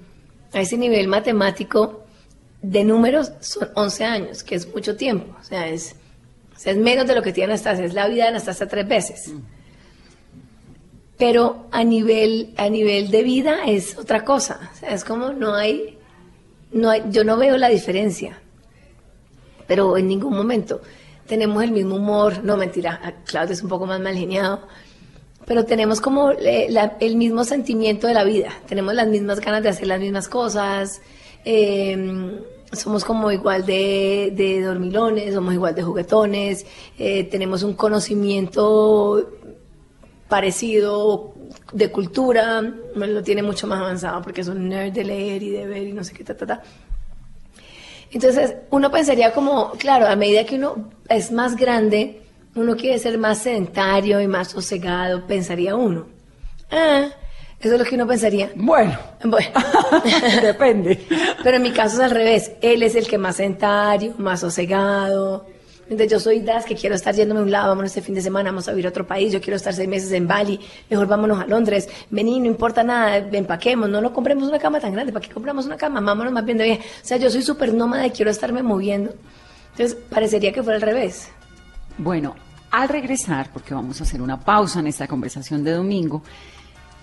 a 0.54 0.62
ese 0.62 0.78
nivel 0.78 1.08
matemático 1.08 2.04
de 2.62 2.84
números, 2.84 3.32
son 3.41 3.70
11 3.76 4.04
años, 4.06 4.44
que 4.44 4.56
es 4.56 4.74
mucho 4.74 4.96
tiempo, 4.96 5.36
o 5.39 5.44
sea, 5.44 5.68
es, 5.68 5.96
o 6.56 6.60
sea, 6.60 6.72
es 6.72 6.78
menos 6.78 7.06
de 7.08 7.15
lo 7.15 7.22
que 7.22 7.34
tiene 7.34 7.54
Anastasia, 7.54 7.86
es 7.86 7.94
la 7.94 8.08
vida 8.08 8.24
de 8.24 8.30
Anastasia 8.30 8.68
tres 8.68 8.88
veces. 8.88 9.32
Pero 11.18 11.68
a 11.72 11.84
nivel, 11.84 12.54
a 12.58 12.70
nivel 12.70 13.10
de 13.10 13.24
vida 13.24 13.65
es 13.65 13.98
otra 13.98 14.26
cosa, 14.26 14.70
o 14.74 14.78
sea, 14.78 14.89
es 14.89 15.04
como 15.06 15.32
no 15.32 15.54
hay, 15.54 15.98
no 16.72 16.89
hay, 16.89 17.04
yo 17.10 17.24
no 17.24 17.38
veo 17.38 17.58
la 17.58 17.70
diferencia, 17.70 18.41
pero 19.65 19.96
en 19.98 20.08
ningún 20.10 20.36
momento 20.36 20.82
tenemos 21.28 21.64
el 21.64 21.72
mismo 21.72 21.96
humor, 21.96 22.44
no 22.44 22.58
mentira, 22.58 23.00
a 23.04 23.24
Claudio 23.24 23.54
es 23.54 23.64
un 23.64 23.70
poco 23.70 23.86
más 23.86 24.00
mal 24.00 24.16
geniado, 24.16 24.68
pero 25.46 25.66
tenemos 25.66 26.02
como 26.02 26.32
eh, 26.32 26.68
el 27.00 27.16
mismo 27.16 27.44
sentimiento 27.44 28.08
de 28.08 28.14
la 28.14 28.24
vida, 28.24 28.50
tenemos 28.68 28.94
las 28.94 29.08
mismas 29.08 29.40
ganas 29.40 29.64
de 29.64 29.70
hacer 29.70 29.88
las 29.88 30.00
mismas 30.00 30.28
cosas, 30.28 31.02
eh, 31.44 32.42
somos 32.72 33.06
como 33.06 33.32
igual 33.32 33.66
de, 33.66 34.34
de 34.36 34.62
dormilones, 34.62 35.34
somos 35.34 35.54
igual 35.54 35.76
de 35.76 35.84
juguetones, 35.84 36.66
eh, 36.98 37.24
tenemos 37.26 37.64
un 37.64 37.74
conocimiento 37.74 39.30
parecido 40.28 41.34
de 41.72 41.92
cultura, 41.92 42.62
lo 42.62 43.24
tiene 43.24 43.44
mucho 43.44 43.68
más 43.68 43.80
avanzado 43.80 44.22
porque 44.22 44.42
es 44.42 44.48
un 44.48 44.68
nerd 44.68 44.92
de 44.94 45.04
leer 45.04 45.44
y 45.44 45.52
de 45.52 45.68
ver 45.68 45.88
y 45.88 45.94
no 45.94 46.04
sé 46.04 46.14
qué, 46.14 46.24
ta, 46.24 46.36
ta, 46.36 46.46
ta. 46.46 46.64
Entonces, 48.12 48.56
uno 48.70 48.91
pensaría 48.91 49.34
como, 49.34 49.72
claro, 49.72 50.08
a 50.08 50.15
medida 50.15 50.46
que 50.46 50.56
uno 50.56 50.89
es 51.10 51.32
más 51.32 51.56
grande, 51.56 52.22
uno 52.56 52.76
quiere 52.76 52.98
ser 53.00 53.18
más 53.18 53.39
sedentario 53.39 54.22
y 54.22 54.28
más 54.28 54.50
sosegado, 54.50 55.26
pensaría 55.28 55.76
uno. 55.76 56.06
Ah, 56.72 57.08
eso 57.60 57.74
es 57.74 57.80
lo 57.80 57.86
que 57.86 57.96
uno 57.96 58.08
pensaría. 58.08 58.52
Bueno, 58.56 58.98
Bueno, 59.24 59.50
depende. 60.41 61.06
pero 61.44 61.58
en 61.58 61.63
mi 61.63 61.72
caso 61.72 61.96
es 61.98 62.02
al 62.02 62.12
revés. 62.12 62.52
Él 62.62 62.84
es 62.84 62.96
el 62.96 63.08
que 63.08 63.18
más 63.18 63.38
sedentario, 63.38 64.13
más 64.18 64.39
sosegado. 64.41 65.46
Entonces 65.86 66.12
yo 66.12 66.19
soy 66.19 66.39
das 66.39 66.65
que 66.65 66.76
quiero 66.76 66.95
estar 66.95 67.13
yéndome 67.13 67.41
a 67.41 67.43
un 67.43 67.52
lado, 67.52 67.69
vámonos 67.69 67.91
este 67.91 68.02
fin 68.02 68.15
de 68.15 68.21
semana, 68.21 68.50
vamos 68.50 68.67
a 68.67 68.74
ir 68.74 68.86
a 68.86 68.89
otro 68.89 69.06
país, 69.06 69.32
yo 69.32 69.39
quiero 69.39 69.58
estar 69.58 69.74
seis 69.74 69.88
meses 69.88 70.12
en 70.12 70.28
Bali, 70.28 70.60
mejor 70.89 71.06
vámonos 71.06 71.39
a 71.39 71.45
Londres, 71.45 71.88
vení, 72.10 72.39
no 72.39 72.48
importa 72.48 72.84
nada, 72.84 73.17
empaquemos, 73.17 73.88
no, 73.89 74.02
no 74.02 74.12
compremos 74.12 74.50
una 74.50 74.58
cama 74.58 74.80
tan 74.80 74.93
grande, 74.93 75.13
¿para 75.13 75.28
qué 75.28 75.32
compramos 75.32 75.65
una 75.67 75.78
cama? 75.78 76.02
Vámonos 76.02 76.34
más 76.34 76.43
bien 76.43 76.58
de 76.58 76.63
viaje. 76.63 76.82
O 76.82 77.06
sea, 77.06 77.17
yo 77.17 77.30
soy 77.30 77.43
súper 77.43 77.74
nómada 77.74 78.08
y 78.08 78.12
quiero 78.12 78.32
estarme 78.32 78.63
moviendo. 78.63 79.13
Entonces 79.71 79.95
parecería 80.10 80.52
que 80.52 80.63
fuera 80.63 80.78
al 80.78 80.82
revés. 80.82 81.30
Bueno, 81.98 82.36
al 82.71 82.89
regresar, 82.89 83.52
porque 83.54 83.74
vamos 83.74 84.02
a 84.02 84.04
hacer 84.04 84.21
una 84.21 84.39
pausa 84.39 84.80
en 84.80 84.88
esta 84.88 85.08
conversación 85.08 85.63
de 85.63 85.71
domingo, 85.71 86.24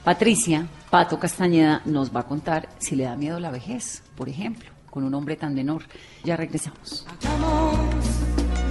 Patricia 0.04 0.66
Pato 0.90 1.18
Castañeda 1.18 1.80
nos 1.84 2.14
va 2.14 2.20
a 2.20 2.26
contar 2.26 2.68
si 2.78 2.96
le 2.96 3.04
da 3.04 3.14
miedo 3.14 3.38
la 3.38 3.50
vejez, 3.50 4.02
por 4.16 4.28
ejemplo, 4.28 4.70
con 4.90 5.04
un 5.04 5.14
hombre 5.14 5.36
tan 5.36 5.54
menor. 5.54 5.84
Ya 6.24 6.36
regresamos. 6.36 7.06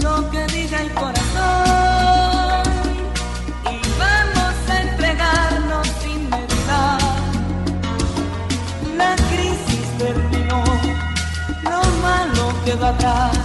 Lo 0.01 0.29
que 0.31 0.45
diga 0.47 0.81
el 0.81 0.91
corazón 0.93 2.63
y 3.65 3.79
vamos 3.99 4.55
a 4.69 4.81
entregarnos 4.81 5.87
sin 6.01 6.29
meditar. 6.29 6.99
La 8.97 9.15
crisis 9.15 9.85
terminó, 9.97 10.63
lo 11.63 11.81
malo 12.01 12.53
quedó 12.65 12.87
atrás, 12.87 13.37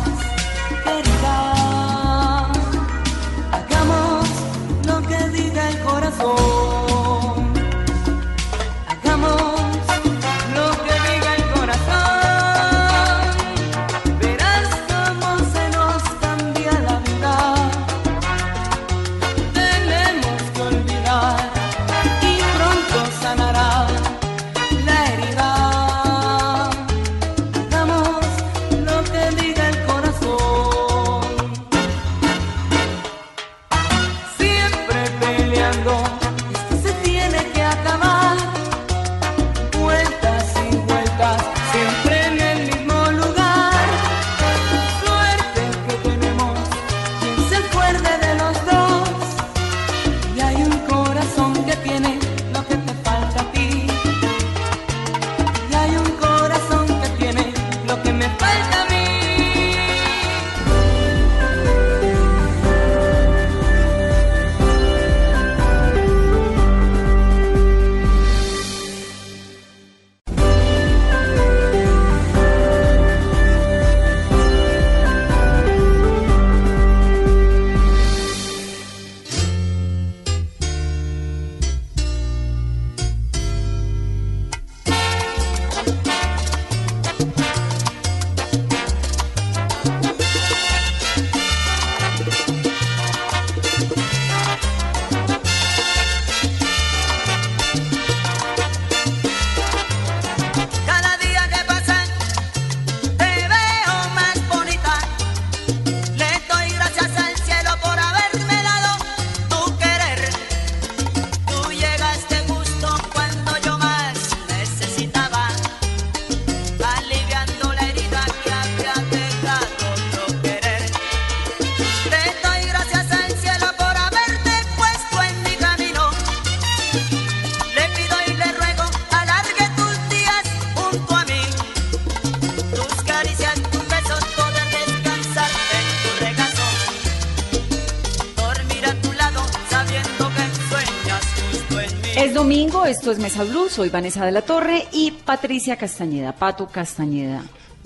esto 143.07 143.23
es 143.23 143.23
Mesa 143.23 143.45
Blue, 143.45 143.69
soy 143.69 143.89
Vanessa 143.89 144.27
de 144.27 144.33
la 144.33 144.43
Torre 144.43 144.85
y 144.91 145.13
Patricia 145.13 145.77
Castañeda, 145.77 146.33
Pato 146.33 146.67
Castañeda, 146.67 147.45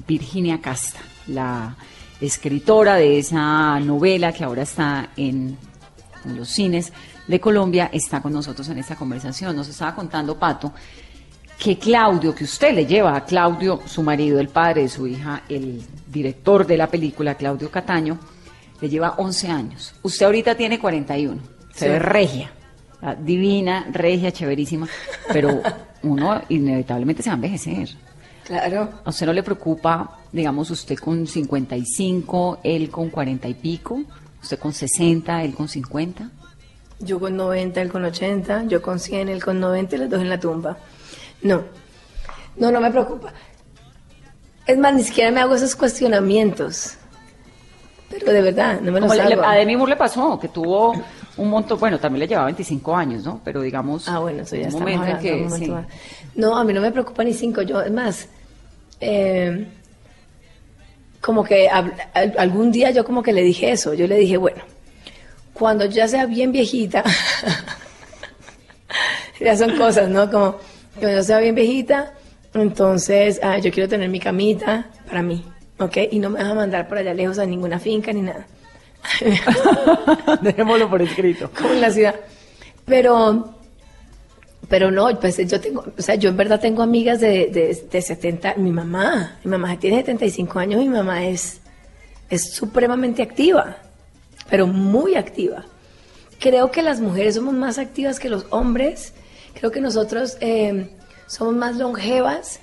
Virginia 0.08 0.62
Casta, 0.62 1.00
la 1.26 1.76
escritora 2.22 2.94
de 2.94 3.18
esa 3.18 3.78
novela 3.80 4.32
que 4.32 4.44
ahora 4.44 4.62
está 4.62 5.10
en, 5.18 5.58
en 6.24 6.36
los 6.38 6.48
cines 6.48 6.94
de 7.28 7.38
Colombia, 7.38 7.90
está 7.92 8.22
con 8.22 8.32
nosotros 8.32 8.66
en 8.70 8.78
esta 8.78 8.96
conversación. 8.96 9.54
Nos 9.54 9.68
estaba 9.68 9.94
contando, 9.94 10.38
Pato, 10.38 10.72
que 11.58 11.76
Claudio, 11.78 12.34
que 12.34 12.44
usted 12.44 12.72
le 12.74 12.86
lleva 12.86 13.14
a 13.14 13.26
Claudio, 13.26 13.82
su 13.84 14.02
marido, 14.02 14.40
el 14.40 14.48
padre 14.48 14.84
de 14.84 14.88
su 14.88 15.06
hija, 15.06 15.42
el 15.50 15.82
director 16.06 16.66
de 16.66 16.78
la 16.78 16.86
película, 16.86 17.34
Claudio 17.34 17.70
Cataño, 17.70 18.18
le 18.80 18.88
lleva 18.88 19.16
11 19.18 19.48
años. 19.48 19.94
Usted 20.02 20.24
ahorita 20.24 20.54
tiene 20.54 20.78
41, 20.78 21.42
se 21.74 21.84
Sí. 21.84 21.90
ve 21.90 21.98
regia, 21.98 22.52
divina, 23.18 23.86
regia, 23.92 24.32
chéverísima, 24.32 24.86
pero 25.32 25.62
uno 26.02 26.42
inevitablemente 26.48 27.22
se 27.22 27.30
va 27.30 27.34
a 27.34 27.36
envejecer. 27.36 27.88
Claro. 28.44 28.90
¿A 29.04 29.10
usted 29.10 29.26
no 29.26 29.32
le 29.32 29.42
preocupa, 29.42 30.18
digamos, 30.32 30.70
usted 30.70 30.96
con 30.98 31.26
55, 31.26 32.60
él 32.64 32.90
con 32.90 33.08
40 33.10 33.48
y 33.48 33.54
pico, 33.54 34.02
usted 34.42 34.58
con 34.58 34.72
60, 34.72 35.44
él 35.44 35.54
con 35.54 35.68
50? 35.68 36.30
Yo 37.00 37.18
con 37.20 37.36
90, 37.36 37.80
él 37.80 37.90
con 37.90 38.04
80, 38.04 38.64
yo 38.64 38.82
con 38.82 38.98
100, 38.98 39.28
él 39.28 39.42
con 39.42 39.60
90 39.60 39.96
y 39.96 39.98
los 40.00 40.10
dos 40.10 40.20
en 40.20 40.28
la 40.28 40.38
tumba. 40.40 40.76
No, 41.42 41.62
no, 42.56 42.70
no 42.70 42.80
me 42.80 42.90
preocupa. 42.90 43.32
Es 44.66 44.76
más, 44.76 44.94
ni 44.94 45.02
siquiera 45.04 45.30
me 45.30 45.40
hago 45.40 45.54
esos 45.54 45.74
cuestionamientos. 45.76 46.94
Pero 48.10 48.32
de 48.32 48.42
verdad, 48.42 48.80
no 48.80 48.92
me 48.92 49.00
le- 49.00 49.06
hago. 49.06 49.44
a 49.44 49.54
Demi 49.54 49.76
Moore 49.76 49.90
le 49.90 49.96
pasó, 49.96 50.38
que 50.38 50.48
tuvo 50.48 50.92
un 51.40 51.50
montón, 51.50 51.80
bueno, 51.80 51.98
también 51.98 52.20
le 52.20 52.28
llevaba 52.28 52.46
25 52.46 52.94
años, 52.94 53.24
¿no? 53.24 53.40
Pero 53.44 53.62
digamos, 53.62 54.08
Ah, 54.08 54.18
bueno, 54.18 54.42
eso 54.42 54.56
ya 54.56 54.62
un 54.62 54.68
está 54.68 54.80
momento 54.80 55.06
en 55.06 55.18
que, 55.18 55.32
momento 55.36 55.56
sí. 55.56 55.72
No, 56.34 56.56
a 56.56 56.64
mí 56.64 56.72
no 56.72 56.80
me 56.80 56.92
preocupa 56.92 57.24
ni 57.24 57.32
cinco. 57.32 57.62
Yo, 57.62 57.80
es 57.80 57.90
más, 57.90 58.28
eh, 59.00 59.66
como 61.20 61.42
que 61.44 61.68
algún 62.36 62.70
día 62.70 62.90
yo 62.90 63.04
como 63.04 63.22
que 63.22 63.32
le 63.32 63.42
dije 63.42 63.72
eso. 63.72 63.94
Yo 63.94 64.06
le 64.06 64.16
dije, 64.16 64.36
bueno, 64.36 64.62
cuando 65.54 65.84
ya 65.86 66.06
sea 66.08 66.26
bien 66.26 66.52
viejita, 66.52 67.04
ya 69.40 69.56
son 69.56 69.76
cosas, 69.76 70.08
¿no? 70.08 70.30
Como 70.30 70.56
cuando 70.98 71.18
yo 71.18 71.22
sea 71.22 71.38
bien 71.38 71.54
viejita, 71.54 72.12
entonces 72.54 73.40
ah, 73.42 73.58
yo 73.58 73.70
quiero 73.70 73.88
tener 73.88 74.08
mi 74.08 74.20
camita 74.20 74.86
para 75.06 75.22
mí, 75.22 75.44
¿ok? 75.78 75.96
Y 76.10 76.18
no 76.18 76.30
me 76.30 76.42
vas 76.42 76.50
a 76.50 76.54
mandar 76.54 76.88
por 76.88 76.98
allá 76.98 77.14
lejos 77.14 77.38
a 77.38 77.46
ninguna 77.46 77.78
finca 77.78 78.12
ni 78.12 78.22
nada. 78.22 78.46
Dejémoslo 80.42 80.88
por 80.88 81.02
escrito. 81.02 81.50
como 81.56 81.72
en 81.72 81.80
la 81.80 81.90
ciudad. 81.90 82.16
Pero, 82.84 83.54
pero 84.68 84.90
no, 84.90 85.18
pues 85.18 85.36
yo 85.48 85.60
tengo, 85.60 85.84
o 85.96 86.02
sea, 86.02 86.14
yo 86.14 86.30
en 86.30 86.36
verdad 86.36 86.60
tengo 86.60 86.82
amigas 86.82 87.20
de, 87.20 87.46
de, 87.46 87.86
de 87.90 88.02
70, 88.02 88.54
mi 88.56 88.72
mamá, 88.72 89.38
mi 89.44 89.50
mamá 89.50 89.78
tiene 89.78 89.98
75 89.98 90.58
años, 90.58 90.80
mi 90.80 90.88
mamá 90.88 91.24
es, 91.26 91.60
es 92.28 92.52
supremamente 92.52 93.22
activa, 93.22 93.76
pero 94.48 94.66
muy 94.66 95.14
activa. 95.14 95.64
Creo 96.38 96.70
que 96.70 96.82
las 96.82 97.00
mujeres 97.00 97.34
somos 97.34 97.54
más 97.54 97.78
activas 97.78 98.18
que 98.18 98.28
los 98.28 98.46
hombres, 98.50 99.12
creo 99.54 99.70
que 99.70 99.80
nosotros 99.80 100.36
eh, 100.40 100.90
somos 101.26 101.54
más 101.54 101.76
longevas. 101.76 102.60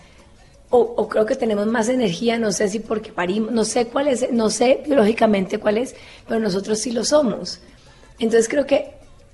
O, 0.69 0.80
o 0.80 1.08
creo 1.08 1.25
que 1.25 1.36
tenemos 1.36 1.65
más 1.67 1.88
energía, 1.88 2.38
no 2.38 2.51
sé 2.51 2.67
si 2.67 2.80
porque 2.80 3.12
parimos, 3.13 3.51
no 3.53 3.63
sé 3.63 3.88
cuál 3.88 4.08
es, 4.10 4.32
no 4.34 4.49
sé 4.49 4.82
biológicamente 4.86 5.60
cuál 5.60 5.77
es, 5.77 5.95
pero 6.27 6.39
nosotros 6.41 6.80
sí 6.80 6.91
lo 6.91 7.06
somos. 7.06 7.62
Entonces 8.19 8.49
creo 8.49 8.65
que 8.65 8.91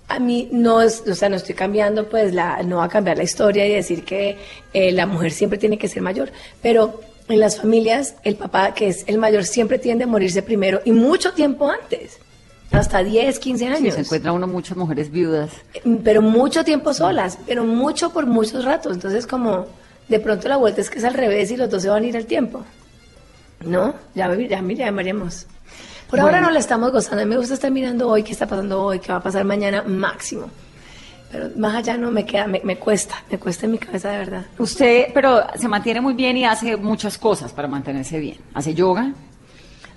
a 0.09 0.19
mí 0.19 0.49
no 0.51 0.81
es, 0.81 1.01
o 1.09 1.15
sea, 1.15 1.29
no 1.29 1.35
estoy 1.37 1.55
cambiando, 1.55 2.07
pues 2.07 2.33
la, 2.35 2.61
no 2.61 2.77
va 2.77 2.83
a 2.85 2.89
cambiar 2.89 3.17
la 3.17 3.23
historia 3.23 3.65
y 3.65 3.73
decir 3.73 4.03
que 4.05 4.37
eh, 4.73 4.91
la 4.91 5.07
mujer 5.07 5.31
siempre 5.31 5.57
tiene 5.57 5.77
que 5.79 5.87
ser 5.87 6.03
mayor, 6.03 6.29
pero 6.61 7.01
en 7.29 7.39
las 7.39 7.57
familias 7.57 8.15
el 8.23 8.35
papá 8.35 8.73
que 8.73 8.89
es 8.89 9.05
el 9.07 9.17
mayor 9.17 9.45
siempre 9.45 9.79
tiende 9.79 10.03
a 10.03 10.07
morirse 10.07 10.43
primero 10.43 10.81
y 10.85 10.91
mucho 10.91 11.31
tiempo 11.33 11.69
antes, 11.69 12.19
hasta 12.69 13.01
10, 13.03 13.39
15 13.39 13.65
Sí, 13.65 13.71
años, 13.73 13.95
se 13.95 14.01
encuentra 14.01 14.33
uno 14.33 14.45
muchas 14.45 14.77
mujeres 14.77 15.09
viudas. 15.09 15.49
pero 16.03 16.21
mucho 16.21 16.63
tiempo 16.63 16.93
solas, 16.93 17.39
pero 17.47 17.63
mucho 17.63 18.11
por 18.11 18.25
muchos 18.27 18.65
ratos, 18.65 18.93
entonces 18.93 19.25
como 19.25 19.65
de 20.07 20.19
pronto 20.19 20.47
la 20.47 20.57
vuelta 20.57 20.81
es 20.81 20.89
que 20.89 20.99
es 20.99 21.03
al 21.05 21.13
revés 21.13 21.51
y 21.51 21.57
los 21.57 21.69
dos 21.69 21.81
se 21.81 21.89
van 21.89 22.03
a 22.03 22.05
ir 22.05 22.17
al 22.17 22.25
tiempo, 22.25 22.63
¿no? 23.65 23.95
Ya, 24.15 24.33
ya, 24.35 24.61
ya 24.61 24.91
veremos. 24.91 25.47
Por 26.09 26.19
ahora 26.19 26.41
no 26.41 26.51
la 26.51 26.59
estamos 26.59 26.91
gozando. 26.91 27.23
A 27.23 27.25
mí 27.25 27.29
me 27.29 27.37
gusta 27.37 27.55
estar 27.55 27.71
mirando 27.71 28.07
hoy 28.07 28.21
qué 28.21 28.33
está 28.33 28.45
pasando 28.45 28.83
hoy, 28.83 28.99
qué 28.99 29.11
va 29.11 29.17
a 29.17 29.23
pasar 29.23 29.43
mañana 29.45 29.81
máximo. 29.81 30.47
Pero 31.31 31.49
más 31.57 31.73
allá 31.73 31.97
no 31.97 32.11
me 32.11 32.23
queda, 32.23 32.45
me, 32.45 32.61
me 32.63 32.77
cuesta, 32.77 33.15
me 33.31 33.39
cuesta 33.39 33.65
en 33.65 33.71
mi 33.71 33.79
cabeza 33.79 34.11
de 34.11 34.17
verdad. 34.19 34.45
Usted, 34.59 35.07
pero 35.11 35.41
se 35.59 35.67
mantiene 35.67 36.01
muy 36.01 36.13
bien 36.13 36.37
y 36.37 36.45
hace 36.45 36.77
muchas 36.77 37.17
cosas 37.17 37.51
para 37.51 37.67
mantenerse 37.67 38.19
bien. 38.19 38.37
Hace 38.53 38.75
yoga, 38.75 39.11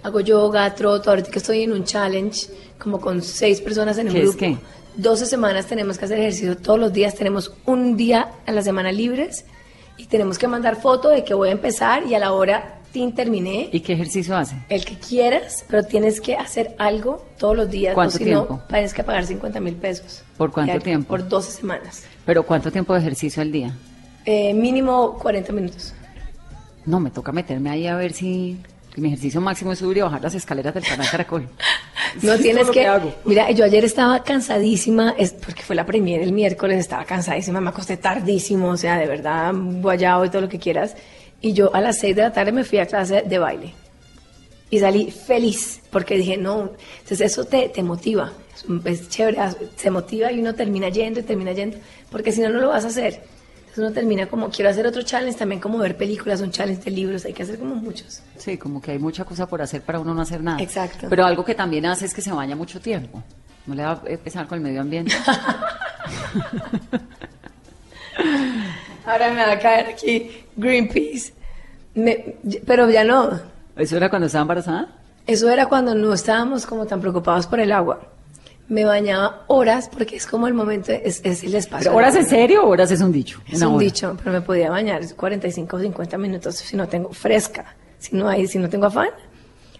Hago 0.03 0.21
yoga, 0.21 0.73
troto, 0.75 1.11
ahorita 1.11 1.31
que 1.31 1.38
estoy 1.38 1.64
en 1.64 1.73
un 1.73 1.83
challenge, 1.85 2.47
como 2.79 3.01
con 3.01 3.23
seis 3.23 3.61
personas 3.61 3.99
en 3.99 4.07
un 4.07 4.12
¿Qué 4.14 4.21
es 4.21 4.25
grupo. 4.27 4.38
qué? 4.38 4.57
12 4.97 5.27
semanas 5.27 5.66
tenemos 5.66 5.99
que 5.99 6.05
hacer 6.05 6.21
ejercicio 6.21 6.57
todos 6.57 6.79
los 6.79 6.92
días, 6.92 7.14
tenemos 7.16 7.53
un 7.66 7.97
día 7.97 8.29
a 8.47 8.53
la 8.53 8.62
semana 8.62 8.92
libres 8.92 9.45
y 9.96 10.06
tenemos 10.06 10.38
que 10.38 10.48
mandar 10.48 10.76
foto 10.76 11.09
de 11.09 11.24
que 11.24 11.35
voy 11.35 11.48
a 11.48 11.52
empezar 11.52 12.04
y 12.06 12.14
a 12.14 12.18
la 12.18 12.32
hora 12.32 12.78
tin, 12.92 13.14
terminé. 13.14 13.68
¿y 13.72 13.80
qué 13.80 13.92
ejercicio 13.92 14.37
hace? 14.37 14.56
El 14.68 14.85
que 14.85 14.98
quieras, 14.98 15.64
pero 15.68 15.82
tienes 15.85 16.20
que 16.20 16.35
hacer 16.37 16.74
algo 16.78 17.24
todos 17.38 17.56
los 17.56 17.70
días. 17.70 17.94
¿Cuánto 17.94 18.14
o 18.16 18.18
si 18.18 18.24
tiempo? 18.24 18.46
no, 18.54 18.62
tienes 18.68 18.94
que 18.94 19.02
pagar 19.04 19.26
50 19.26 19.61
mil 19.61 19.74
pesos. 19.74 20.22
¿Por 20.37 20.50
cuánto 20.52 20.74
Ya, 20.74 20.80
tiempo? 20.80 21.09
Por 21.09 21.28
12 21.28 21.50
semanas. 21.52 22.04
Pero 22.24 22.42
¿cuánto 22.44 22.70
tiempo 22.70 22.94
de 22.94 23.00
ejercicio 23.00 23.42
al 23.42 23.52
día? 23.52 23.74
Eh, 24.24 24.54
mínimo 24.54 25.18
40 25.18 25.52
minutos. 25.52 25.92
No, 26.85 27.00
me 27.00 27.11
toca 27.11 27.32
meterme 27.32 27.70
ahí 27.70 27.87
a 27.87 27.96
ver 27.96 28.12
si 28.12 28.59
mi 29.00 29.09
ejercicio 29.09 29.40
máximo 29.40 29.72
es 29.72 29.78
subir 29.78 29.98
y 29.98 30.00
bajar 30.00 30.22
las 30.22 30.35
escaleras 30.35 30.74
del 30.74 30.85
canal 30.85 31.06
Caracol. 31.11 31.48
No 32.22 32.32
Es 32.32 32.40
tienes 32.40 32.66
lo 32.68 32.72
que, 32.72 32.87
hago. 32.87 33.14
Mira, 33.24 33.50
yo 33.50 33.64
ayer 33.64 33.85
estaba 33.85 34.22
cansadísima, 34.22 35.14
es 35.18 35.32
porque 35.32 35.62
fue 35.62 35.76
la 35.76 35.85
premier 35.85 36.22
el 36.22 36.32
miércoles, 36.32 36.78
estaba 36.78 37.04
cansadísima, 37.04 37.61
me 37.61 37.68
acosté 37.68 37.98
tardísimo, 37.98 38.70
o 38.70 38.76
sea, 38.76 38.96
de 38.96 39.06
verdad, 39.06 39.52
guayado 39.54 40.24
y 40.24 40.30
todo 40.30 40.42
lo 40.42 40.48
que 40.48 40.59
quieras. 40.59 40.96
Y 41.42 41.52
yo 41.52 41.74
a 41.74 41.80
las 41.82 41.98
6 41.98 42.16
de 42.16 42.22
la 42.22 42.32
tarde 42.32 42.52
me 42.52 42.64
fui 42.64 42.78
a 42.78 42.87
clase 42.87 43.22
de 43.22 43.38
baile. 43.38 43.74
Y 44.70 44.78
salí 44.78 45.11
feliz, 45.11 45.80
porque 45.90 46.16
dije, 46.16 46.38
no, 46.38 46.70
entonces 47.00 47.32
eso 47.32 47.44
te, 47.44 47.68
te 47.68 47.82
motiva, 47.82 48.32
es, 48.54 48.64
es 48.85 49.09
chévere, 49.09 49.38
se 49.76 49.90
motiva 49.90 50.32
y 50.32 50.40
uno 50.40 50.54
termina 50.54 50.88
yendo 50.88 51.20
y 51.20 51.22
termina 51.22 51.52
yendo, 51.52 51.76
porque 52.11 52.32
si 52.32 52.40
no, 52.40 52.48
no 52.48 52.61
lo 52.61 52.68
vas 52.68 52.85
a 52.85 52.88
hacer. 52.88 53.22
Entonces 53.77 53.91
uno 53.93 54.01
termina 54.01 54.27
como, 54.27 54.49
quiero 54.49 54.71
hacer 54.71 54.87
otro 54.87 55.03
challenge, 55.03 55.39
también 55.39 55.61
como 55.61 55.77
ver 55.77 55.99
películas, 55.99 56.41
un 56.41 56.51
challenge 56.51 56.83
de 56.85 56.91
libros, 56.93 57.27
hay 57.27 57.35
que 57.35 57.43
hacer 57.43 57.59
como 57.59 57.75
muchos. 57.75 58.23
Sí, 58.39 58.57
como 58.57 58.81
que 58.81 58.93
hay 58.93 58.99
mucha 58.99 59.27
cosa 59.27 59.47
por 59.47 59.61
hacer 59.61 59.83
para 59.83 60.01
uno 60.01 60.15
no 60.15 60.23
hacer 60.23 60.43
nada. 60.43 60.62
Exacto. 60.62 61.09
Pero 61.11 61.27
algo 61.27 61.45
que 61.45 61.55
también 61.55 61.85
hace 61.85 62.07
es 62.07 62.15
que 62.15 62.23
se 62.23 62.33
baña 62.33 62.57
mucho 62.57 62.81
tiempo. 62.81 63.23
¿No 63.67 63.75
le 63.75 63.83
va 63.85 63.93
a 63.93 64.01
empezar 64.07 64.47
con 64.47 64.57
el 64.57 64.65
medio 64.65 64.81
ambiente? 64.81 65.12
Ahora 69.05 69.31
me 69.31 69.45
va 69.47 69.53
a 69.53 69.59
caer 69.59 69.89
aquí 69.89 70.31
Greenpeace. 70.57 71.35
Me- 71.95 72.37
pero 72.67 72.89
ya 72.89 73.05
no. 73.05 73.39
¿Eso 73.77 73.99
era 73.99 74.09
cuando 74.09 74.25
estaba 74.25 74.41
embarazada? 74.43 74.89
Eso 75.27 75.51
era 75.51 75.67
cuando 75.67 75.95
no 75.95 76.15
estábamos 76.15 76.65
como 76.65 76.87
tan 76.87 77.03
preocupados 77.03 77.47
por 77.47 77.61
el 77.61 77.73
agua. 77.73 78.01
Me 78.68 78.85
bañaba 78.85 79.44
horas 79.46 79.88
porque 79.88 80.16
es 80.16 80.26
como 80.26 80.48
el 80.48 80.55
momento, 80.55 80.92
es, 80.92 81.20
es 81.24 81.44
el 81.44 81.55
espacio. 81.55 81.90
¿Pero 81.90 81.96
¿Horas 81.96 82.16
en 82.16 82.26
serio 82.26 82.64
o 82.64 82.68
horas 82.68 82.90
es 82.90 83.00
un 83.00 83.12
dicho? 83.12 83.40
Es 83.46 83.62
un 83.62 83.74
hora. 83.74 83.85
dicho, 83.85 84.16
pero 84.18 84.33
me 84.33 84.40
podía 84.40 84.70
bañar 84.70 85.02
45 85.14 85.76
o 85.76 85.81
50 85.81 86.18
minutos 86.18 86.57
si 86.57 86.76
no 86.76 86.88
tengo 86.88 87.12
fresca, 87.12 87.76
si 87.98 88.16
no 88.16 88.29
hay, 88.29 88.46
si 88.48 88.59
no 88.59 88.68
tengo 88.68 88.87
afán, 88.87 89.11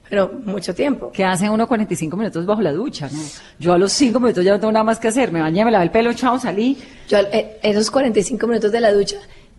pero 0.09 0.33
mucho 0.45 0.73
tiempo. 0.75 1.11
¿Qué 1.13 1.25
hace 1.25 1.51
uno 1.51 1.67
45 1.67 2.17
minutos 2.17 2.47
bajo 2.47 2.63
la 2.63 2.73
ducha? 2.73 3.09
¿no? 3.13 3.19
Yo 3.59 3.73
a 3.73 3.79
los 3.79 3.93
5 3.93 4.21
minutos 4.21 4.45
ya 4.45 4.53
no 4.53 4.61
tengo 4.61 4.73
nada 4.73 4.85
más 4.85 5.01
que 5.01 5.09
hacer. 5.09 5.33
Me 5.33 5.41
bañé, 5.41 5.65
me 5.65 5.73
lavé 5.73 5.85
el 5.87 5.91
pelo, 5.91 6.13
chao, 6.13 6.39
salí. 6.39 6.79
Yo 7.09 7.19
eh, 7.19 7.59
esos 7.63 7.91
45 7.91 8.47
minutos 8.47 8.71
de 8.71 8.81
la 8.81 8.93
ducha 8.93 9.17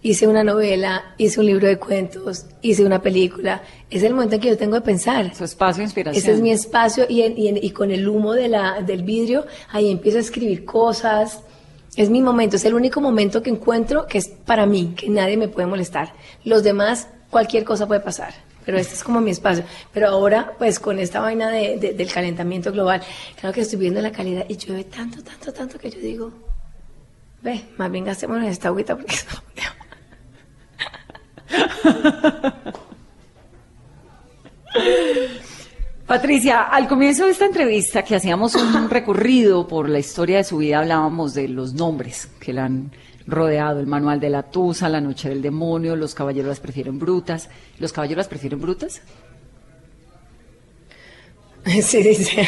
hice 0.09 0.27
una 0.27 0.43
novela, 0.43 1.13
hice 1.17 1.39
un 1.39 1.45
libro 1.47 1.67
de 1.67 1.77
cuentos, 1.77 2.45
hice 2.61 2.85
una 2.85 3.01
película. 3.01 3.61
Es 3.89 4.03
el 4.03 4.13
momento 4.13 4.35
en 4.35 4.41
que 4.41 4.47
yo 4.49 4.57
tengo 4.57 4.75
de 4.75 4.81
pensar. 4.81 5.33
Su 5.35 5.43
espacio 5.43 5.79
de 5.79 5.83
inspiración. 5.85 6.21
Ese 6.23 6.31
es 6.33 6.39
mi 6.41 6.51
espacio 6.51 7.05
y, 7.09 7.21
en- 7.23 7.37
y 7.37 7.47
en- 7.49 7.57
y 7.63 7.71
con 7.71 7.91
el 7.91 8.07
humo 8.07 8.33
de 8.33 8.47
la, 8.47 8.81
del 8.81 9.03
vidrio 9.03 9.45
ahí 9.71 9.91
empiezo 9.91 10.17
a 10.17 10.21
escribir 10.21 10.63
cosas. 10.65 11.41
Es 11.95 12.09
mi 12.09 12.21
momento, 12.21 12.55
es 12.57 12.65
el 12.65 12.73
único 12.73 13.01
momento 13.01 13.41
que 13.41 13.49
encuentro 13.49 14.05
que 14.07 14.19
es 14.19 14.27
para 14.27 14.65
mí, 14.65 14.93
que 14.95 15.09
nadie 15.09 15.35
me 15.35 15.47
puede 15.47 15.67
molestar. 15.67 16.13
Los 16.45 16.63
demás, 16.63 17.07
cualquier 17.29 17.63
cosa 17.65 17.87
puede 17.87 17.99
pasar, 18.01 18.33
pero 18.65 18.77
este 18.77 18.93
es 18.93 19.03
como 19.03 19.19
mi 19.19 19.31
espacio. 19.31 19.63
Pero 19.93 20.07
ahora, 20.09 20.53
pues 20.57 20.79
con 20.79 20.99
esta 20.99 21.19
vaina 21.21 21.49
de- 21.49 21.77
de- 21.77 21.93
del 21.93 22.11
calentamiento 22.11 22.71
global, 22.71 23.01
claro 23.39 23.53
que 23.53 23.61
estoy 23.61 23.79
viendo 23.79 23.99
la 24.01 24.11
calidad 24.11 24.45
y 24.47 24.55
llueve 24.57 24.83
tanto, 24.85 25.21
tanto, 25.23 25.51
tanto 25.51 25.77
que 25.79 25.89
yo 25.89 25.99
digo, 25.99 26.31
ve, 27.41 27.61
más 27.77 27.91
bien 27.91 28.05
gastémonos 28.05 28.47
esta 28.47 28.67
agüita 28.69 28.95
porque 28.95 29.15
Patricia, 36.05 36.63
al 36.63 36.87
comienzo 36.87 37.25
de 37.25 37.31
esta 37.31 37.45
entrevista 37.45 38.03
que 38.03 38.15
hacíamos 38.15 38.55
un 38.55 38.89
recorrido 38.91 39.67
por 39.67 39.89
la 39.89 39.99
historia 39.99 40.37
de 40.37 40.45
su 40.45 40.57
vida, 40.57 40.79
hablábamos 40.79 41.33
de 41.33 41.49
los 41.49 41.73
nombres 41.73 42.29
que 42.39 42.53
la 42.53 42.65
han 42.65 42.91
rodeado, 43.25 43.81
el 43.81 43.87
manual 43.87 44.19
de 44.19 44.29
la 44.29 44.43
Tusa, 44.43 44.87
la 44.87 45.01
noche 45.01 45.29
del 45.29 45.41
demonio, 45.41 45.95
los 45.97 46.15
caballeros 46.15 46.47
las 46.47 46.59
prefieren 46.61 46.97
brutas. 46.97 47.49
¿Los 47.77 47.91
caballeros 47.91 48.19
las 48.19 48.27
prefieren 48.27 48.61
brutas? 48.61 49.01
Sí, 51.81 52.01
dice. 52.01 52.47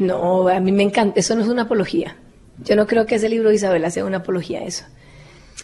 No, 0.00 0.48
a 0.48 0.58
mí 0.58 0.72
me 0.72 0.82
encanta. 0.82 1.20
Eso 1.20 1.36
no 1.36 1.42
es 1.42 1.48
una 1.48 1.62
apología. 1.62 2.16
Yo 2.64 2.74
no 2.74 2.88
creo 2.88 3.06
que 3.06 3.16
ese 3.16 3.28
libro 3.28 3.50
de 3.50 3.54
Isabela 3.54 3.90
sea 3.90 4.04
una 4.04 4.18
apología 4.18 4.64
eso. 4.64 4.84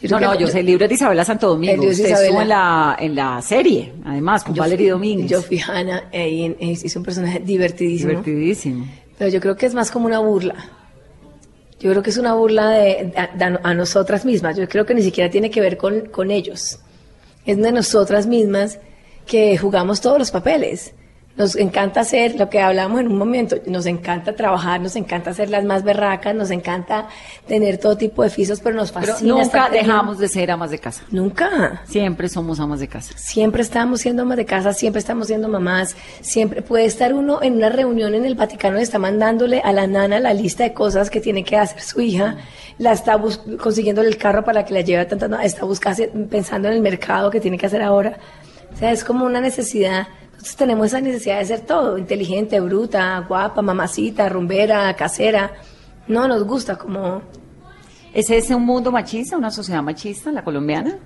No, 0.02 0.20
no, 0.20 0.34
yo 0.38 0.46
libro 0.66 0.84
es 0.84 0.88
de 0.90 0.94
Isabela 0.96 1.24
Santo 1.24 1.48
Domingo. 1.48 1.82
es 1.84 1.98
Usted 1.98 2.10
estuvo 2.10 2.42
en 2.42 2.48
la, 2.48 2.96
en 2.98 3.14
la 3.14 3.40
serie, 3.40 3.92
además, 4.04 4.44
con 4.44 4.54
yo 4.54 4.60
Valerie 4.62 4.86
fui- 4.86 4.90
Domínguez. 4.90 5.30
Yo 5.30 5.40
fui 5.42 5.58
Hannah 5.60 6.04
ahí 6.12 6.44
en- 6.44 6.56
hice 6.60 6.98
un 6.98 7.04
personaje 7.04 7.40
divertidísimo. 7.40 8.10
Divertidísimo. 8.10 8.86
Pero 9.16 9.30
yo 9.30 9.40
creo 9.40 9.56
que 9.56 9.66
es 9.66 9.74
más 9.74 9.90
como 9.90 10.06
una 10.06 10.18
burla. 10.18 10.56
Yo 11.80 11.90
creo 11.90 12.02
que 12.02 12.10
es 12.10 12.18
una 12.18 12.34
burla 12.34 12.70
de, 12.70 13.12
de- 13.36 13.58
a 13.62 13.74
nosotras 13.74 14.24
mismas. 14.24 14.56
Yo 14.56 14.68
creo 14.68 14.84
que 14.84 14.94
ni 14.94 15.02
siquiera 15.02 15.30
tiene 15.30 15.50
que 15.50 15.60
ver 15.60 15.76
con, 15.76 16.06
con 16.06 16.30
ellos. 16.30 16.80
Es 17.46 17.56
de 17.56 17.72
nosotras 17.72 18.26
mismas 18.26 18.78
que 19.26 19.56
jugamos 19.56 20.00
todos 20.00 20.18
los 20.18 20.30
papeles. 20.30 20.92
Nos 21.36 21.56
encanta 21.56 21.98
hacer 22.00 22.36
lo 22.38 22.48
que 22.48 22.60
hablamos 22.60 23.00
en 23.00 23.08
un 23.08 23.18
momento. 23.18 23.56
Nos 23.66 23.86
encanta 23.86 24.36
trabajar, 24.36 24.80
nos 24.80 24.94
encanta 24.94 25.34
ser 25.34 25.50
las 25.50 25.64
más 25.64 25.82
berracas, 25.82 26.32
nos 26.32 26.52
encanta 26.52 27.08
tener 27.48 27.78
todo 27.78 27.96
tipo 27.96 28.22
de 28.22 28.28
oficios, 28.28 28.60
pero 28.60 28.76
nos 28.76 28.92
Pero 28.92 29.06
fascina. 29.14 29.34
nunca 29.34 29.68
dejamos 29.68 30.18
de 30.18 30.28
ser 30.28 30.52
amas 30.52 30.70
de 30.70 30.78
casa. 30.78 31.02
Nunca. 31.10 31.82
Siempre 31.86 32.28
somos 32.28 32.60
amas 32.60 32.78
de 32.78 32.86
casa. 32.86 33.18
Siempre 33.18 33.62
estamos 33.62 34.00
siendo 34.00 34.22
amas 34.22 34.36
de 34.36 34.44
casa, 34.44 34.72
siempre 34.72 35.00
estamos 35.00 35.26
siendo 35.26 35.48
mamás, 35.48 35.96
siempre 36.20 36.62
puede 36.62 36.84
estar 36.84 37.12
uno 37.12 37.42
en 37.42 37.54
una 37.54 37.68
reunión 37.68 38.14
en 38.14 38.24
el 38.24 38.36
Vaticano 38.36 38.78
y 38.78 38.82
está 38.82 39.00
mandándole 39.00 39.60
a 39.64 39.72
la 39.72 39.88
nana 39.88 40.20
la 40.20 40.34
lista 40.34 40.62
de 40.62 40.72
cosas 40.72 41.10
que 41.10 41.20
tiene 41.20 41.42
que 41.42 41.56
hacer 41.56 41.80
su 41.80 42.00
hija, 42.00 42.36
la 42.78 42.92
está 42.92 43.16
bus- 43.16 43.40
consiguiéndole 43.60 44.08
el 44.08 44.18
carro 44.18 44.44
para 44.44 44.64
que 44.64 44.72
la 44.72 44.82
lleve 44.82 45.02
a 45.02 45.08
tantas, 45.08 45.28
no, 45.28 45.40
está 45.40 45.64
buscando, 45.64 46.04
pensando 46.30 46.68
en 46.68 46.74
el 46.74 46.80
mercado 46.80 47.28
que 47.28 47.40
tiene 47.40 47.58
que 47.58 47.66
hacer 47.66 47.82
ahora. 47.82 48.18
O 48.72 48.76
sea, 48.78 48.92
es 48.92 49.02
como 49.02 49.24
una 49.24 49.40
necesidad. 49.40 50.06
Tenemos 50.56 50.86
esa 50.88 51.00
necesidad 51.00 51.38
de 51.38 51.44
ser 51.46 51.60
todo, 51.62 51.96
inteligente, 51.98 52.60
bruta, 52.60 53.24
guapa, 53.26 53.62
mamacita, 53.62 54.28
rumbera, 54.28 54.94
casera. 54.94 55.52
No 56.06 56.28
nos 56.28 56.44
gusta 56.44 56.76
como, 56.76 57.22
¿Es 58.12 58.30
ese 58.30 58.54
un 58.54 58.64
mundo 58.64 58.92
machista, 58.92 59.36
una 59.36 59.50
sociedad 59.50 59.82
machista, 59.82 60.30
la 60.30 60.44
colombiana? 60.44 60.96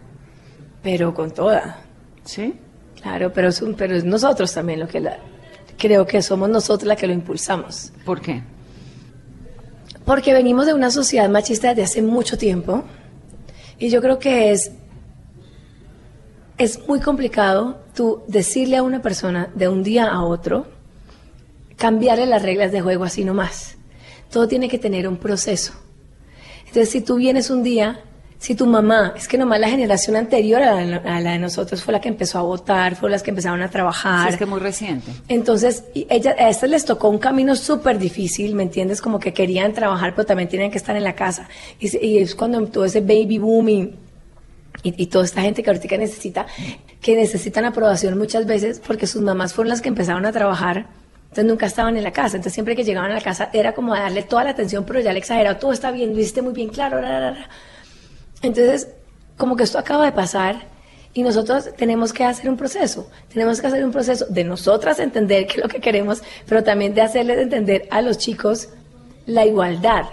pero 0.82 1.12
con 1.14 1.30
toda. 1.32 1.80
Sí. 2.24 2.54
Claro, 3.02 3.32
pero 3.32 3.48
es, 3.48 3.60
un- 3.62 3.74
pero 3.74 3.96
es 3.96 4.04
nosotros 4.04 4.52
también 4.54 4.80
lo 4.80 4.86
que 4.88 5.00
la, 5.00 5.18
creo 5.76 6.06
que 6.06 6.20
somos 6.22 6.48
nosotros 6.48 6.86
la 6.86 6.94
que 6.96 7.06
lo 7.06 7.12
impulsamos. 7.12 7.92
¿Por 8.04 8.20
qué? 8.20 8.42
Porque 10.04 10.32
venimos 10.32 10.66
de 10.66 10.74
una 10.74 10.90
sociedad 10.90 11.28
machista 11.28 11.68
desde 11.68 11.82
hace 11.82 12.02
mucho 12.02 12.38
tiempo 12.38 12.84
y 13.78 13.88
yo 13.90 14.00
creo 14.00 14.18
que 14.18 14.52
es, 14.52 14.72
es 16.58 16.86
muy 16.88 17.00
complicado 17.00 17.78
tú 17.94 18.22
decirle 18.26 18.76
a 18.76 18.82
una 18.82 19.00
persona 19.00 19.48
de 19.54 19.68
un 19.68 19.82
día 19.82 20.08
a 20.08 20.22
otro, 20.22 20.66
cambiarle 21.76 22.26
las 22.26 22.42
reglas 22.42 22.72
de 22.72 22.80
juego 22.80 23.04
así 23.04 23.24
nomás. 23.24 23.76
Todo 24.30 24.48
tiene 24.48 24.68
que 24.68 24.78
tener 24.78 25.08
un 25.08 25.16
proceso. 25.16 25.72
Entonces, 26.66 26.90
si 26.90 27.00
tú 27.00 27.16
vienes 27.16 27.48
un 27.48 27.62
día, 27.62 28.00
si 28.38 28.54
tu 28.54 28.66
mamá, 28.66 29.14
es 29.16 29.26
que 29.26 29.38
nomás 29.38 29.58
la 29.58 29.70
generación 29.70 30.16
anterior 30.16 30.62
a 30.62 30.84
la, 30.84 30.96
a 30.96 31.20
la 31.20 31.32
de 31.32 31.38
nosotros 31.38 31.82
fue 31.82 31.92
la 31.92 32.00
que 32.00 32.08
empezó 32.08 32.38
a 32.38 32.42
votar, 32.42 32.94
fue 32.94 33.08
las 33.08 33.22
que 33.22 33.30
empezaron 33.30 33.62
a 33.62 33.70
trabajar. 33.70 34.26
Sí, 34.26 34.34
es 34.34 34.38
que 34.38 34.46
muy 34.46 34.60
reciente. 34.60 35.10
Entonces, 35.28 35.84
ella, 35.94 36.34
a 36.38 36.50
estas 36.50 36.68
les 36.68 36.84
tocó 36.84 37.08
un 37.08 37.18
camino 37.18 37.56
súper 37.56 37.98
difícil, 37.98 38.54
¿me 38.54 38.64
entiendes? 38.64 39.00
Como 39.00 39.18
que 39.18 39.32
querían 39.32 39.72
trabajar, 39.72 40.14
pero 40.14 40.26
también 40.26 40.48
tenían 40.48 40.70
que 40.70 40.78
estar 40.78 40.96
en 40.96 41.04
la 41.04 41.14
casa. 41.14 41.48
Y, 41.80 42.04
y 42.04 42.18
es 42.18 42.34
cuando 42.34 42.64
todo 42.66 42.84
ese 42.84 43.00
baby 43.00 43.38
booming 43.38 44.07
y, 44.82 45.02
y 45.02 45.06
toda 45.06 45.24
esta 45.24 45.42
gente 45.42 45.62
que 45.62 45.70
ahorita 45.70 45.96
necesita, 45.96 46.46
que 47.00 47.16
necesitan 47.16 47.64
aprobación 47.64 48.16
muchas 48.18 48.46
veces 48.46 48.80
porque 48.84 49.06
sus 49.06 49.22
mamás 49.22 49.52
fueron 49.52 49.70
las 49.70 49.80
que 49.80 49.88
empezaron 49.88 50.26
a 50.26 50.32
trabajar, 50.32 50.86
entonces 51.24 51.44
nunca 51.44 51.66
estaban 51.66 51.96
en 51.96 52.04
la 52.04 52.12
casa. 52.12 52.36
Entonces 52.36 52.54
siempre 52.54 52.74
que 52.74 52.84
llegaban 52.84 53.10
a 53.10 53.14
la 53.14 53.20
casa 53.20 53.50
era 53.52 53.74
como 53.74 53.94
a 53.94 54.00
darle 54.00 54.22
toda 54.22 54.44
la 54.44 54.50
atención, 54.50 54.84
pero 54.84 55.00
ya 55.00 55.12
le 55.12 55.18
exagerado, 55.18 55.56
todo 55.58 55.72
está 55.72 55.90
bien, 55.90 56.14
lo 56.14 56.20
hiciste 56.20 56.42
muy 56.42 56.52
bien, 56.52 56.68
claro, 56.68 57.00
ra, 57.00 57.20
ra, 57.20 57.30
ra". 57.32 57.48
Entonces, 58.42 58.88
como 59.36 59.56
que 59.56 59.64
esto 59.64 59.78
acaba 59.78 60.04
de 60.04 60.12
pasar 60.12 60.66
y 61.14 61.22
nosotros 61.22 61.70
tenemos 61.76 62.12
que 62.12 62.24
hacer 62.24 62.48
un 62.48 62.56
proceso. 62.56 63.10
Tenemos 63.32 63.60
que 63.60 63.66
hacer 63.66 63.84
un 63.84 63.92
proceso 63.92 64.26
de 64.28 64.44
nosotras 64.44 65.00
entender 65.00 65.46
qué 65.46 65.54
es 65.56 65.62
lo 65.62 65.68
que 65.68 65.80
queremos, 65.80 66.22
pero 66.46 66.62
también 66.62 66.94
de 66.94 67.02
hacerles 67.02 67.38
entender 67.38 67.88
a 67.90 68.02
los 68.02 68.18
chicos 68.18 68.68
la 69.26 69.44
igualdad. 69.44 70.04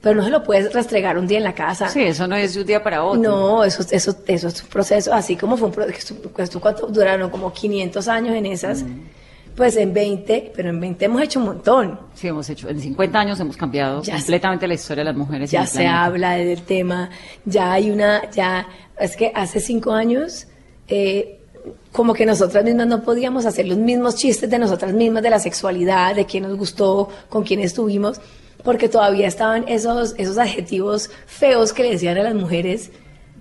Pero 0.00 0.14
no 0.16 0.24
se 0.24 0.30
lo 0.30 0.42
puedes 0.42 0.72
restregar 0.72 1.18
un 1.18 1.26
día 1.26 1.36
en 1.38 1.44
la 1.44 1.54
casa. 1.54 1.88
Sí, 1.88 2.00
eso 2.02 2.26
no 2.26 2.34
es 2.34 2.54
de 2.54 2.60
un 2.62 2.66
día 2.66 2.82
para 2.82 3.04
otro. 3.04 3.20
No, 3.20 3.64
eso, 3.64 3.82
eso, 3.90 4.16
eso 4.26 4.48
es 4.48 4.62
un 4.62 4.68
proceso, 4.68 5.12
así 5.12 5.36
como 5.36 5.56
fue 5.58 5.68
un 5.68 5.74
proceso, 5.74 6.60
cuánto 6.60 6.86
duraron 6.86 7.28
como 7.30 7.52
500 7.52 8.08
años 8.08 8.34
en 8.34 8.46
esas, 8.46 8.82
Mm. 8.82 9.00
pues 9.56 9.76
en 9.76 9.92
20, 9.92 10.52
pero 10.56 10.70
en 10.70 10.80
20 10.80 11.04
hemos 11.04 11.20
hecho 11.20 11.38
un 11.40 11.44
montón. 11.46 12.00
Sí, 12.14 12.28
hemos 12.28 12.48
hecho, 12.48 12.70
en 12.70 12.80
50 12.80 13.18
años 13.20 13.38
hemos 13.40 13.58
cambiado 13.58 14.02
Ya 14.02 14.14
completamente 14.16 14.66
la 14.66 14.72
historia 14.74 15.02
de 15.04 15.10
las 15.10 15.16
mujeres. 15.16 15.50
en 15.52 15.58
ya 15.58 15.62
el 15.62 15.66
se 15.68 15.74
planeta. 15.74 16.04
habla 16.04 16.32
del 16.36 16.62
tema, 16.62 17.10
ya 17.44 17.72
hay 17.72 17.90
una, 17.90 18.30
ya, 18.30 18.66
es 18.98 19.16
que 19.16 19.30
hace 19.34 19.60
cinco 19.60 19.92
años, 19.92 20.46
eh, 20.88 21.40
como 21.92 22.14
que 22.14 22.24
nosotras 22.24 22.64
mismas 22.64 22.86
no 22.86 23.02
podíamos 23.02 23.44
hacer 23.44 23.66
los 23.66 23.76
mismos 23.76 24.16
chistes 24.16 24.48
de 24.48 24.58
nosotras 24.58 24.94
mismas, 24.94 25.22
de 25.22 25.28
la 25.28 25.38
sexualidad, 25.38 26.14
de 26.14 26.24
quién 26.24 26.44
nos 26.44 26.56
gustó, 26.56 27.10
con 27.28 27.42
quién 27.44 27.60
estuvimos, 27.60 28.18
porque 28.64 28.88
todavía 28.88 29.26
estaban 29.26 29.64
esos, 29.68 30.14
esos 30.18 30.38
adjetivos 30.38 31.10
feos 31.26 31.72
que 31.72 31.82
le 31.82 31.90
decían 31.92 32.16
a 32.18 32.22
las 32.22 32.34
mujeres 32.34 32.90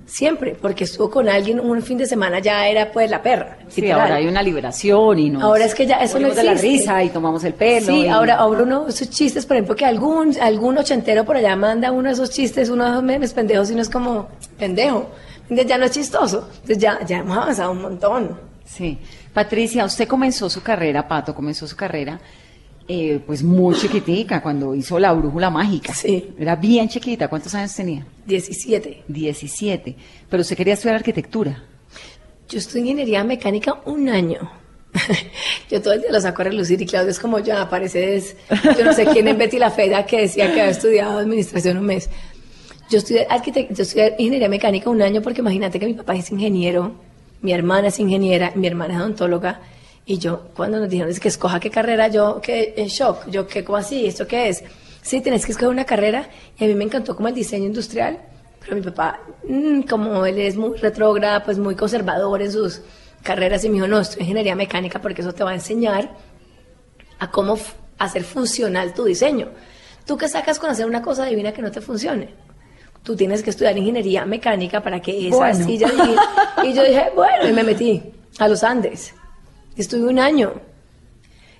siempre, 0.05 0.55
porque 0.59 0.85
estuvo 0.85 1.09
con 1.11 1.29
alguien 1.29 1.59
un 1.59 1.83
fin 1.83 1.97
de 1.99 2.07
semana 2.07 2.39
ya 2.39 2.67
era 2.67 2.91
pues 2.91 3.11
la 3.11 3.21
perra. 3.21 3.59
Sí, 3.67 3.81
literal. 3.81 4.01
ahora 4.01 4.15
hay 4.15 4.27
una 4.27 4.41
liberación 4.41 5.19
y 5.19 5.29
nos 5.29 5.43
Ahora 5.43 5.65
es 5.65 5.75
que 5.75 5.85
ya 5.85 5.97
eso 5.97 6.15
no 6.15 6.21
morimos 6.29 6.35
de 6.37 6.43
la 6.43 6.51
existe. 6.53 6.77
risa 6.79 7.03
y 7.03 7.09
tomamos 7.09 7.43
el 7.43 7.53
pelo. 7.53 7.85
Sí, 7.85 8.05
y- 8.05 8.07
ahora, 8.07 8.35
ahora 8.37 8.63
uno, 8.63 8.87
esos 8.87 9.09
chistes, 9.11 9.45
por 9.45 9.55
ejemplo, 9.57 9.75
que 9.75 9.85
algún, 9.85 10.35
algún 10.41 10.77
ochentero 10.79 11.23
por 11.25 11.37
allá 11.37 11.55
manda 11.55 11.91
uno 11.91 12.07
de 12.07 12.13
esos 12.13 12.31
chistes, 12.31 12.69
uno 12.69 12.85
de 12.85 12.89
esos 12.91 13.03
memes 13.03 13.33
pendejos 13.33 13.69
y 13.69 13.73
uno 13.73 13.83
es 13.83 13.89
como, 13.89 14.29
pendejo. 14.57 15.09
Entonces 15.43 15.67
ya 15.67 15.77
no 15.77 15.85
es 15.85 15.91
chistoso. 15.91 16.49
Entonces 16.53 16.77
ya, 16.79 16.99
ya 17.05 17.17
hemos 17.19 17.37
avanzado 17.37 17.71
un 17.71 17.81
montón. 17.83 18.39
Sí. 18.65 18.97
Patricia, 19.31 19.85
usted 19.85 20.07
comenzó 20.07 20.49
su 20.49 20.61
carrera, 20.63 21.07
Pato, 21.07 21.35
comenzó 21.35 21.67
su 21.67 21.75
carrera, 21.75 22.19
eh, 22.91 23.21
pues 23.23 23.43
muy 23.43 23.75
chiquitica, 23.75 24.41
cuando 24.41 24.73
hizo 24.73 24.97
la 24.97 25.13
brújula 25.13 25.51
mágica. 25.51 25.93
Sí. 25.93 26.33
Era 26.39 26.55
bien 26.55 26.89
chiquita. 26.89 27.27
¿Cuántos 27.27 27.53
años 27.53 27.75
tenía? 27.75 28.03
17. 28.25 29.03
17. 29.07 29.95
Pero 30.27 30.41
usted 30.41 30.57
quería 30.57 30.73
estudiar 30.73 30.95
arquitectura. 30.95 31.63
Yo 32.49 32.57
estudié 32.57 32.81
ingeniería 32.81 33.23
mecánica 33.23 33.79
un 33.85 34.09
año. 34.09 34.51
yo 35.69 35.79
todo 35.83 35.93
el 35.93 36.01
día 36.01 36.11
lo 36.11 36.19
saco 36.19 36.41
a 36.41 36.45
relucir 36.45 36.81
y 36.81 36.87
Claudio 36.87 37.11
es 37.11 37.19
como 37.19 37.37
ya, 37.37 37.69
pareces, 37.69 38.35
yo 38.75 38.83
no 38.83 38.91
sé 38.91 39.05
quién 39.05 39.27
en 39.27 39.37
Betty 39.37 39.59
la 39.59 39.69
Fea 39.69 40.03
que 40.07 40.21
decía 40.21 40.47
que 40.47 40.59
había 40.59 40.71
estudiado 40.71 41.19
administración 41.19 41.77
un 41.77 41.85
mes. 41.85 42.09
Yo 42.89 42.97
estudié, 42.97 43.27
yo 43.69 43.83
estudié 43.83 44.15
ingeniería 44.17 44.49
mecánica 44.49 44.89
un 44.89 45.03
año 45.03 45.21
porque 45.21 45.41
imagínate 45.41 45.79
que 45.79 45.85
mi 45.85 45.93
papá 45.93 46.15
es 46.15 46.31
ingeniero, 46.31 46.95
mi 47.43 47.53
hermana 47.53 47.89
es 47.89 47.99
ingeniera, 47.99 48.51
mi 48.55 48.65
hermana 48.65 48.95
es 48.95 48.99
odontóloga 48.99 49.61
y 50.09 50.17
yo 50.17 50.47
cuando 50.55 50.79
nos 50.79 50.89
dijeron 50.89 51.11
es 51.11 51.19
que 51.19 51.27
escoja 51.27 51.59
qué 51.59 51.69
carrera, 51.69 52.07
yo 52.07 52.41
que 52.41 52.73
en 52.77 52.87
shock, 52.87 53.27
yo 53.29 53.45
que 53.45 53.63
como 53.63 53.77
así, 53.77 54.07
¿esto 54.07 54.25
qué 54.27 54.49
es? 54.49 54.63
Sí, 55.03 55.21
tenés 55.21 55.45
que 55.45 55.51
escoger 55.51 55.69
una 55.69 55.85
carrera 55.85 56.27
y 56.57 56.63
a 56.63 56.67
mí 56.67 56.73
me 56.73 56.83
encantó 56.83 57.15
como 57.15 57.27
el 57.27 57.35
diseño 57.35 57.67
industrial, 57.67 58.17
pero 58.59 58.75
mi 58.75 58.81
papá, 58.81 59.19
mm, 59.47 59.81
como 59.81 60.25
él 60.25 60.39
es 60.39 60.55
muy 60.57 60.77
retrógrada, 60.79 61.43
pues 61.45 61.59
muy 61.59 61.75
conservador 61.75 62.41
en 62.41 62.51
sus 62.51 62.81
carreras 63.21 63.63
y 63.65 63.69
me 63.69 63.75
dijo, 63.75 63.87
no, 63.87 63.99
estoy 63.99 64.21
ingeniería 64.23 64.55
mecánica 64.55 64.99
porque 64.99 65.21
eso 65.21 65.31
te 65.33 65.43
va 65.43 65.51
a 65.51 65.53
enseñar 65.53 66.09
a 67.19 67.29
cómo 67.29 67.59
hacer 67.99 68.23
funcional 68.23 68.95
tu 68.95 69.03
diseño. 69.05 69.49
¿Tú 70.07 70.17
qué 70.17 70.27
sacas 70.27 70.57
con 70.57 70.71
hacer 70.71 70.87
una 70.87 71.03
cosa 71.03 71.25
divina 71.25 71.51
que 71.51 71.61
no 71.61 71.69
te 71.69 71.81
funcione? 71.81 72.29
Tú 73.03 73.15
tienes 73.15 73.43
que 73.43 73.51
estudiar 73.51 73.77
ingeniería 73.77 74.25
mecánica 74.25 74.81
para 74.81 74.99
que 75.01 75.27
esa 75.27 75.37
Bueno. 75.37 75.65
silla... 75.65 75.87
Y, 76.63 76.67
y 76.69 76.73
yo 76.73 76.83
dije, 76.83 77.11
bueno, 77.15 77.47
y 77.47 77.53
me 77.53 77.63
metí 77.63 78.01
a 78.39 78.47
los 78.47 78.63
Andes. 78.63 79.13
Estuve 79.79 80.09
un 80.09 80.19
año. 80.19 80.53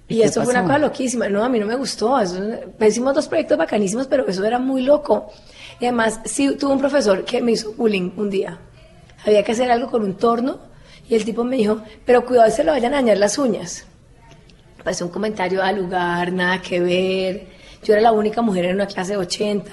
¿Y 0.08 0.16
Y 0.18 0.22
eso 0.24 0.42
fue 0.44 0.52
una 0.52 0.62
pasó? 0.62 0.68
cosa 0.74 0.80
loquísima. 0.80 1.30
No, 1.30 1.44
a 1.44 1.50
mí 1.50 1.60
no 1.60 1.66
me 1.66 1.76
gustó. 1.76 2.20
Eso- 2.20 2.42
pues, 2.78 2.92
hicimos 2.94 3.14
dos 3.16 3.28
proyectos 3.28 3.58
bacanísimos, 3.58 4.08
pero 4.08 4.28
eso 4.28 4.44
era 4.44 4.60
muy 4.60 4.82
loco. 4.82 5.32
Y 5.80 5.86
además, 5.86 6.20
sí, 6.26 6.56
tuve 6.58 6.74
un 6.74 6.80
profesor 6.80 7.24
que 7.24 7.42
me 7.42 7.52
hizo 7.54 7.74
bullying 7.74 8.12
un 8.18 8.30
día. 8.30 8.60
Había 9.26 9.44
que 9.44 9.52
hacer 9.52 9.70
algo 9.72 9.90
con 9.90 10.04
un 10.04 10.16
torno 10.16 10.60
y 11.08 11.16
el 11.16 11.24
tipo 11.26 11.44
me 11.44 11.56
dijo, 11.58 11.82
pero 12.06 12.26
cuidado, 12.26 12.50
se 12.52 12.64
le 12.64 12.72
vayan 12.72 12.94
a 12.94 12.98
dañar 12.98 13.18
las 13.18 13.38
uñas. 13.38 13.86
Pues 14.84 15.02
un 15.02 15.10
comentario 15.10 15.62
al 15.62 15.78
lugar, 15.78 16.32
nada 16.34 16.62
que 16.62 16.80
ver. 16.80 17.48
Yo 17.84 17.94
era 17.94 18.02
la 18.02 18.12
única 18.12 18.42
mujer 18.42 18.66
en 18.66 18.76
una 18.76 18.88
clase 18.88 19.12
de 19.14 19.18
80. 19.18 19.72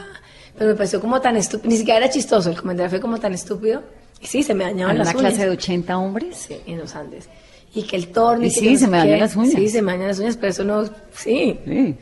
Pero 0.58 0.70
me 0.70 0.76
pareció 0.76 1.00
como 1.00 1.20
tan 1.20 1.36
estúpido. 1.36 1.70
Ni 1.70 1.76
siquiera 1.76 1.98
era 1.98 2.10
chistoso. 2.10 2.50
El 2.50 2.60
comentario 2.60 2.90
fue 2.90 3.00
como 3.00 3.18
tan 3.18 3.32
estúpido. 3.34 3.82
Y 4.20 4.26
sí, 4.26 4.42
se 4.42 4.54
me 4.54 4.64
dañaban 4.64 4.92
¿En 4.92 4.98
las 4.98 5.08
una 5.08 5.18
uñas. 5.20 5.32
clase 5.34 5.46
de 5.46 5.52
80 5.56 5.98
hombres? 5.98 6.36
Sí, 6.36 6.60
en 6.66 6.78
los 6.78 6.94
Andes. 6.94 7.28
Y 7.76 7.82
que 7.84 7.94
el 7.96 8.08
torno. 8.08 8.44
Y 8.44 8.50
sí, 8.50 8.72
no 8.72 8.78
se 8.78 8.88
me 8.88 8.96
dañan 8.98 9.20
las 9.20 9.36
uñas. 9.36 9.52
Sí, 9.54 9.68
se 9.68 9.82
me 9.82 9.92
dañan 9.92 10.08
las 10.08 10.18
uñas, 10.18 10.36
pero 10.36 10.50
eso 10.50 10.64
no, 10.64 10.84
sí, 11.14 11.58
Sí. 11.64 11.94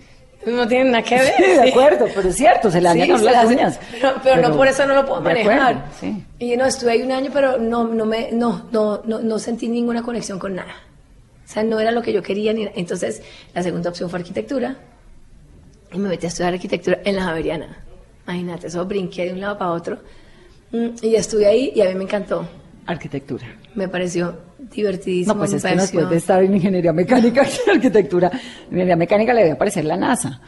no 0.46 0.66
tiene 0.68 0.90
nada 0.90 1.02
que 1.04 1.16
ver. 1.16 1.34
Sí, 1.36 1.42
de 1.42 1.68
acuerdo, 1.70 2.06
pero 2.14 2.28
es 2.28 2.36
cierto, 2.36 2.70
se 2.70 2.80
le 2.80 2.92
Sí, 2.92 2.98
dañan 3.00 3.18
se 3.18 3.24
las 3.24 3.46
uñas. 3.46 3.80
Pero, 3.92 4.12
pero 4.22 4.48
no 4.48 4.56
por 4.56 4.66
eso 4.68 4.86
no 4.86 4.94
lo 4.94 5.04
puedo 5.06 5.20
de 5.20 5.30
acuerdo, 5.40 5.60
manejar. 5.62 5.84
sí. 6.00 6.24
Y 6.38 6.56
no, 6.56 6.64
estuve 6.64 6.92
ahí 6.92 7.02
un 7.02 7.12
año, 7.12 7.30
pero 7.32 7.58
no, 7.58 7.88
no, 7.88 8.06
me, 8.06 8.30
no, 8.32 8.66
no, 8.72 9.02
no, 9.04 9.18
no 9.20 9.38
sentí 9.38 9.68
ninguna 9.68 10.02
conexión 10.02 10.38
con 10.38 10.54
nada. 10.54 10.74
O 11.44 11.48
sea, 11.52 11.62
no 11.62 11.78
era 11.80 11.90
lo 11.90 12.00
que 12.02 12.12
yo 12.12 12.22
quería. 12.22 12.52
Ni, 12.54 12.68
entonces, 12.74 13.22
la 13.54 13.62
segunda 13.62 13.90
opción 13.90 14.08
fue 14.08 14.18
arquitectura. 14.20 14.76
Y 15.92 15.98
me 15.98 16.08
metí 16.08 16.26
a 16.26 16.28
estudiar 16.28 16.54
arquitectura 16.54 17.00
en 17.04 17.16
la 17.16 17.24
Javeriana. 17.24 17.78
Imagínate, 18.26 18.68
eso 18.68 18.84
brinqué 18.86 19.26
de 19.26 19.32
un 19.34 19.40
lado 19.40 19.58
para 19.58 19.70
otro. 19.72 19.98
Mm, 20.72 20.88
Y 21.02 21.14
estuve 21.14 21.46
ahí 21.46 21.72
y 21.74 21.82
a 21.82 21.88
mí 21.88 21.94
me 21.94 22.04
encantó. 22.04 22.48
Arquitectura. 22.86 23.44
Me 23.74 23.88
pareció 23.88 24.36
divertidísimo. 24.70 25.34
No, 25.34 25.38
pues 25.40 25.52
es 25.52 25.62
que 25.62 25.74
después 25.76 26.10
de 26.10 26.16
estar 26.16 26.42
en 26.42 26.54
ingeniería 26.54 26.92
mecánica 26.92 27.46
y 27.66 27.70
arquitectura, 27.70 28.30
ingeniería 28.66 28.96
mecánica 28.96 29.32
le 29.34 29.40
debe 29.42 29.52
aparecer 29.52 29.84
la 29.84 29.96
NASA. 29.96 30.40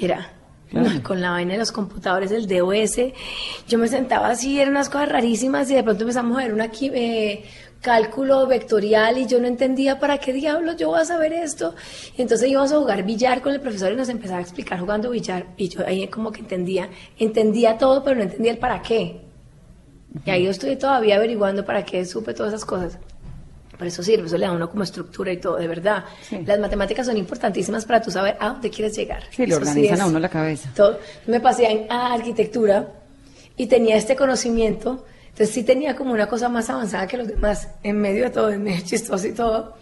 Era. 0.00 0.30
Claro. 0.70 0.90
Con 1.04 1.20
la 1.20 1.30
vaina 1.30 1.52
de 1.52 1.58
los 1.58 1.70
computadores, 1.70 2.32
el 2.32 2.48
DOS, 2.48 2.96
yo 3.68 3.78
me 3.78 3.86
sentaba 3.86 4.30
así, 4.30 4.58
eran 4.58 4.72
unas 4.72 4.88
cosas 4.88 5.08
rarísimas 5.08 5.70
y 5.70 5.74
de 5.74 5.84
pronto 5.84 6.02
empezamos 6.02 6.36
a 6.36 6.42
ver 6.42 6.52
una 6.52 6.66
qui- 6.72 6.90
eh, 6.92 7.44
cálculo 7.80 8.46
vectorial 8.48 9.18
y 9.18 9.26
yo 9.26 9.38
no 9.40 9.46
entendía 9.46 10.00
para 10.00 10.18
qué 10.18 10.32
diablos 10.32 10.76
yo 10.76 10.88
voy 10.88 11.00
a 11.00 11.04
saber 11.04 11.32
esto. 11.32 11.74
Entonces 12.16 12.48
íbamos 12.48 12.72
a 12.72 12.78
jugar 12.78 13.04
billar 13.04 13.40
con 13.40 13.52
el 13.52 13.60
profesor 13.60 13.92
y 13.92 13.96
nos 13.96 14.08
empezaba 14.08 14.38
a 14.38 14.42
explicar 14.42 14.80
jugando 14.80 15.10
billar 15.10 15.46
y 15.56 15.68
yo 15.68 15.86
ahí 15.86 16.08
como 16.08 16.32
que 16.32 16.40
entendía, 16.40 16.88
entendía 17.18 17.78
todo 17.78 18.02
pero 18.02 18.16
no 18.16 18.22
entendía 18.22 18.50
el 18.52 18.58
para 18.58 18.82
qué. 18.82 19.20
Y 20.24 20.30
ahí 20.30 20.44
yo 20.44 20.50
estoy 20.50 20.74
todavía 20.76 21.16
averiguando 21.16 21.64
para 21.64 21.84
qué 21.84 22.04
supe 22.04 22.34
todas 22.34 22.52
esas 22.52 22.64
cosas. 22.64 22.98
Por 23.76 23.86
eso 23.86 24.02
sirve, 24.02 24.26
eso 24.26 24.36
le 24.38 24.46
da 24.46 24.52
a 24.52 24.54
uno 24.54 24.70
como 24.70 24.84
estructura 24.84 25.32
y 25.32 25.38
todo, 25.38 25.56
de 25.56 25.66
verdad. 25.66 26.04
Sí. 26.28 26.42
Las 26.46 26.58
matemáticas 26.60 27.06
son 27.06 27.16
importantísimas 27.16 27.84
para 27.84 28.00
tú 28.00 28.10
saber 28.10 28.36
a 28.38 28.48
dónde 28.50 28.70
quieres 28.70 28.96
llegar. 28.96 29.24
Sí, 29.30 29.46
le 29.46 29.54
organizan 29.56 30.00
a 30.00 30.06
uno 30.06 30.18
la 30.18 30.28
cabeza. 30.28 30.70
todo. 30.76 30.98
Me 31.26 31.40
pasé 31.40 31.66
en- 31.70 31.90
a 31.92 32.12
arquitectura 32.14 32.88
y 33.56 33.66
tenía 33.66 33.96
este 33.96 34.14
conocimiento, 34.16 35.04
entonces 35.24 35.50
sí 35.50 35.64
tenía 35.64 35.96
como 35.96 36.12
una 36.12 36.26
cosa 36.28 36.48
más 36.48 36.70
avanzada 36.70 37.06
que 37.06 37.16
los 37.16 37.26
demás, 37.28 37.68
en 37.82 37.98
medio 38.00 38.24
de 38.24 38.30
todo, 38.30 38.50
en 38.50 38.62
medio 38.62 38.82
chistoso 38.84 39.26
y 39.26 39.32
todo. 39.32 39.74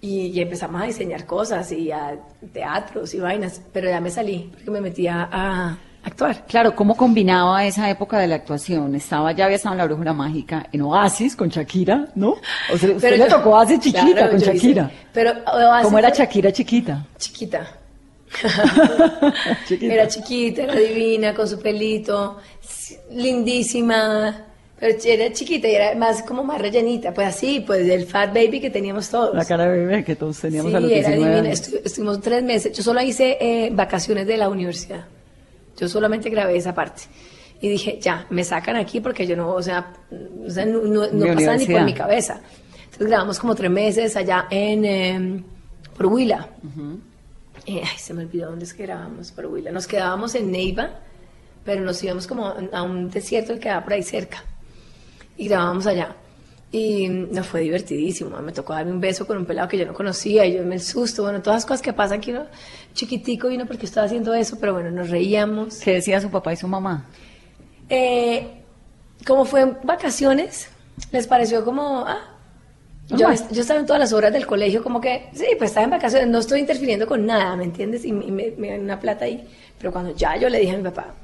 Y, 0.00 0.26
y 0.26 0.40
empezamos 0.40 0.80
a 0.80 0.84
diseñar 0.86 1.26
cosas 1.26 1.72
y 1.72 1.90
a 1.90 2.16
teatros 2.52 3.12
y 3.14 3.18
vainas, 3.20 3.60
pero 3.72 3.88
ya 3.90 4.00
me 4.00 4.10
salí 4.10 4.48
porque 4.54 4.70
me 4.70 4.80
metí 4.80 5.06
a, 5.08 5.28
a 5.30 5.78
actuar. 6.04 6.44
Claro, 6.46 6.74
¿cómo 6.74 6.96
combinaba 6.96 7.64
esa 7.64 7.88
época 7.90 8.18
de 8.18 8.26
la 8.28 8.36
actuación? 8.36 8.94
Estaba, 8.94 9.32
ya 9.32 9.44
había 9.44 9.56
estado 9.56 9.74
en 9.74 9.78
la 9.78 9.84
brújula 9.86 10.12
mágica, 10.12 10.66
en 10.72 10.82
Oasis 10.82 11.36
con 11.36 11.48
Shakira, 11.48 12.08
¿no? 12.14 12.30
O 12.72 12.76
sea, 12.78 12.90
usted 12.90 12.96
Pero 13.00 13.16
le 13.16 13.30
yo- 13.30 13.36
tocó 13.36 13.50
Oasis 13.50 13.80
chiquita 13.80 14.12
Claro, 14.12 14.30
con 14.30 14.40
hice- 14.40 14.54
Shakira. 14.54 14.90
pero 15.12 15.30
Oasis 15.46 15.84
¿Cómo 15.84 15.98
era 15.98 16.10
Shakira 16.10 16.52
chiquita? 16.52 17.06
Chiquita. 17.18 17.66
Chiquita. 19.66 19.94
Era 19.94 20.06
chiquita, 20.08 20.62
era 20.64 20.74
divina, 20.74 21.34
con 21.34 21.48
su 21.48 21.58
pelito, 21.60 22.36
lindísima. 23.10 24.44
Pero 24.80 24.96
era 25.04 25.32
chiquita 25.32 25.66
y 25.66 25.74
era 25.74 25.94
más 25.96 26.22
como 26.22 26.44
más 26.44 26.60
rellenita. 26.60 27.12
Pues 27.12 27.26
así, 27.26 27.60
pues 27.66 27.88
el 27.88 28.06
fat 28.06 28.28
baby 28.32 28.60
que 28.60 28.70
teníamos 28.70 29.08
todos. 29.08 29.34
La 29.34 29.44
cara 29.44 29.64
de 29.68 29.76
bebé 29.78 30.04
que 30.04 30.14
todos 30.14 30.38
teníamos 30.38 30.70
sí, 30.70 30.76
a 30.76 30.80
los 30.80 30.90
era 30.90 31.08
19 31.08 31.30
divina. 31.32 31.48
años. 31.48 31.60
Estu- 31.72 31.80
estuvimos 31.84 32.20
tres 32.20 32.42
meses. 32.44 32.76
Yo 32.76 32.82
solo 32.84 33.00
hice 33.02 33.36
eh, 33.40 33.70
vacaciones 33.72 34.26
de 34.26 34.36
la 34.36 34.48
universidad. 34.48 35.04
Yo 35.78 35.88
solamente 35.88 36.28
grabé 36.28 36.56
esa 36.56 36.74
parte. 36.74 37.02
Y 37.60 37.68
dije, 37.68 37.98
ya, 38.00 38.26
me 38.30 38.44
sacan 38.44 38.76
aquí 38.76 39.00
porque 39.00 39.26
yo 39.26 39.36
no, 39.36 39.52
o 39.52 39.62
sea, 39.62 39.92
o 40.46 40.50
sea, 40.50 40.64
no, 40.64 40.82
no, 40.82 41.06
no 41.10 41.34
pasa 41.34 41.56
ni 41.56 41.66
por 41.66 41.82
mi 41.82 41.92
cabeza. 41.92 42.40
Entonces 42.84 43.08
grabamos 43.08 43.38
como 43.38 43.54
tres 43.54 43.70
meses 43.70 44.16
allá 44.16 44.46
en 44.50 44.84
eh, 44.84 45.42
por 45.96 46.06
Huila. 46.06 46.48
Eh, 47.66 47.82
ay, 47.82 47.98
se 47.98 48.14
me 48.14 48.22
olvidó 48.22 48.50
dónde 48.50 48.64
es 48.64 48.74
que 48.74 48.84
grabamos 48.84 49.32
por 49.32 49.46
Huila. 49.46 49.72
Nos 49.72 49.86
quedábamos 49.86 50.34
en 50.34 50.50
Neiva, 50.50 50.90
pero 51.64 51.82
nos 51.82 52.02
íbamos 52.02 52.26
como 52.26 52.54
a 52.72 52.82
un 52.82 53.10
desierto 53.10 53.54
que 53.54 53.60
quedaba 53.60 53.84
por 53.84 53.92
ahí 53.92 54.02
cerca. 54.02 54.42
Y 55.36 55.48
grabábamos 55.48 55.86
allá. 55.86 56.14
Y 56.70 57.08
nos 57.08 57.46
fue 57.46 57.62
divertidísimo. 57.62 58.36
Me 58.42 58.52
tocó 58.52 58.74
darme 58.74 58.92
un 58.92 59.00
beso 59.00 59.26
con 59.26 59.38
un 59.38 59.46
pelado 59.46 59.68
que 59.68 59.78
yo 59.78 59.86
no 59.86 59.94
conocía 59.94 60.44
y 60.44 60.54
yo 60.54 60.64
me 60.64 60.74
el 60.74 60.82
susto. 60.82 61.22
Bueno, 61.22 61.40
todas 61.40 61.56
las 61.58 61.66
cosas 61.66 61.80
que 61.80 61.92
pasan 61.94 62.20
que 62.20 62.32
uno 62.32 62.44
chiquitico 62.94 63.50
y 63.50 63.54
uno 63.56 63.64
porque 63.66 63.86
estaba 63.86 64.04
haciendo 64.06 64.34
eso, 64.34 64.58
pero 64.60 64.74
bueno, 64.74 64.90
nos 64.90 65.08
reíamos. 65.08 65.76
¿Qué 65.78 65.94
decía 65.94 66.20
su 66.20 66.30
papá 66.30 66.52
y 66.52 66.56
su 66.56 66.68
mamá? 66.68 67.06
Eh, 67.88 68.46
como 69.26 69.44
fue 69.46 69.62
en 69.62 69.78
vacaciones, 69.82 70.68
les 71.10 71.26
pareció 71.26 71.64
como, 71.64 72.04
ah, 72.06 72.34
yo, 73.08 73.30
estaba 73.30 73.80
en 73.80 73.86
todas 73.86 74.00
las 74.00 74.12
horas 74.12 74.32
del 74.32 74.46
colegio, 74.46 74.82
como 74.82 75.00
que, 75.00 75.30
sí, 75.32 75.46
pues 75.56 75.70
estaba 75.70 75.84
en 75.84 75.90
vacaciones, 75.90 76.28
no 76.28 76.38
estoy 76.40 76.60
interfiriendo 76.60 77.06
con 77.06 77.24
nada, 77.24 77.56
¿me 77.56 77.64
entiendes? 77.64 78.04
Y, 78.04 78.12
me- 78.12 78.26
me, 78.30 78.50
me 78.58 78.68
dan 78.70 78.80
una 78.82 79.00
plata 79.00 79.24
ahí. 79.24 79.48
Pero 79.78 79.90
cuando 79.92 80.14
ya 80.14 80.36
yo 80.36 80.48
le 80.50 80.58
dije 80.60 80.72
a 80.74 80.76
mi 80.76 80.82
papá 80.84 81.14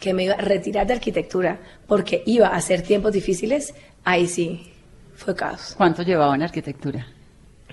que 0.00 0.14
me 0.14 0.24
iba 0.24 0.34
a 0.34 0.38
retirar 0.40 0.86
de 0.86 0.94
arquitectura 0.94 1.58
porque 1.86 2.22
iba 2.24 2.48
a 2.48 2.56
hacer 2.56 2.80
tiempos 2.82 3.12
difíciles, 3.12 3.74
ahí 4.04 4.26
sí, 4.26 4.72
fue 5.16 5.34
caos. 5.34 5.74
¿Cuánto 5.76 6.02
llevaba 6.02 6.34
en 6.34 6.42
arquitectura? 6.42 7.06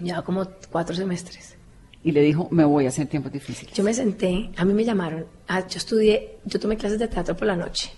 Ya 0.02 0.22
como 0.22 0.48
cuatro 0.72 0.96
semestres. 0.96 1.56
Y 2.04 2.12
le 2.12 2.22
dijo, 2.22 2.48
me 2.52 2.66
voy 2.66 2.86
a 2.86 2.90
hacer 2.90 3.08
tiempos 3.08 3.32
difíciles. 3.32 3.74
Yo 3.74 3.84
me 3.84 3.94
senté, 3.94 4.52
a 4.58 4.66
mí 4.66 4.74
me 4.74 4.84
llamaron, 4.84 5.26
ah, 5.48 5.66
yo 5.68 5.78
estudié, 5.78 6.38
yo 6.44 6.60
tomé 6.60 6.76
clases 6.76 7.00
de 7.00 7.08
teatro 7.08 7.36
por 7.36 7.48
la 7.48 7.56
noche, 7.56 7.92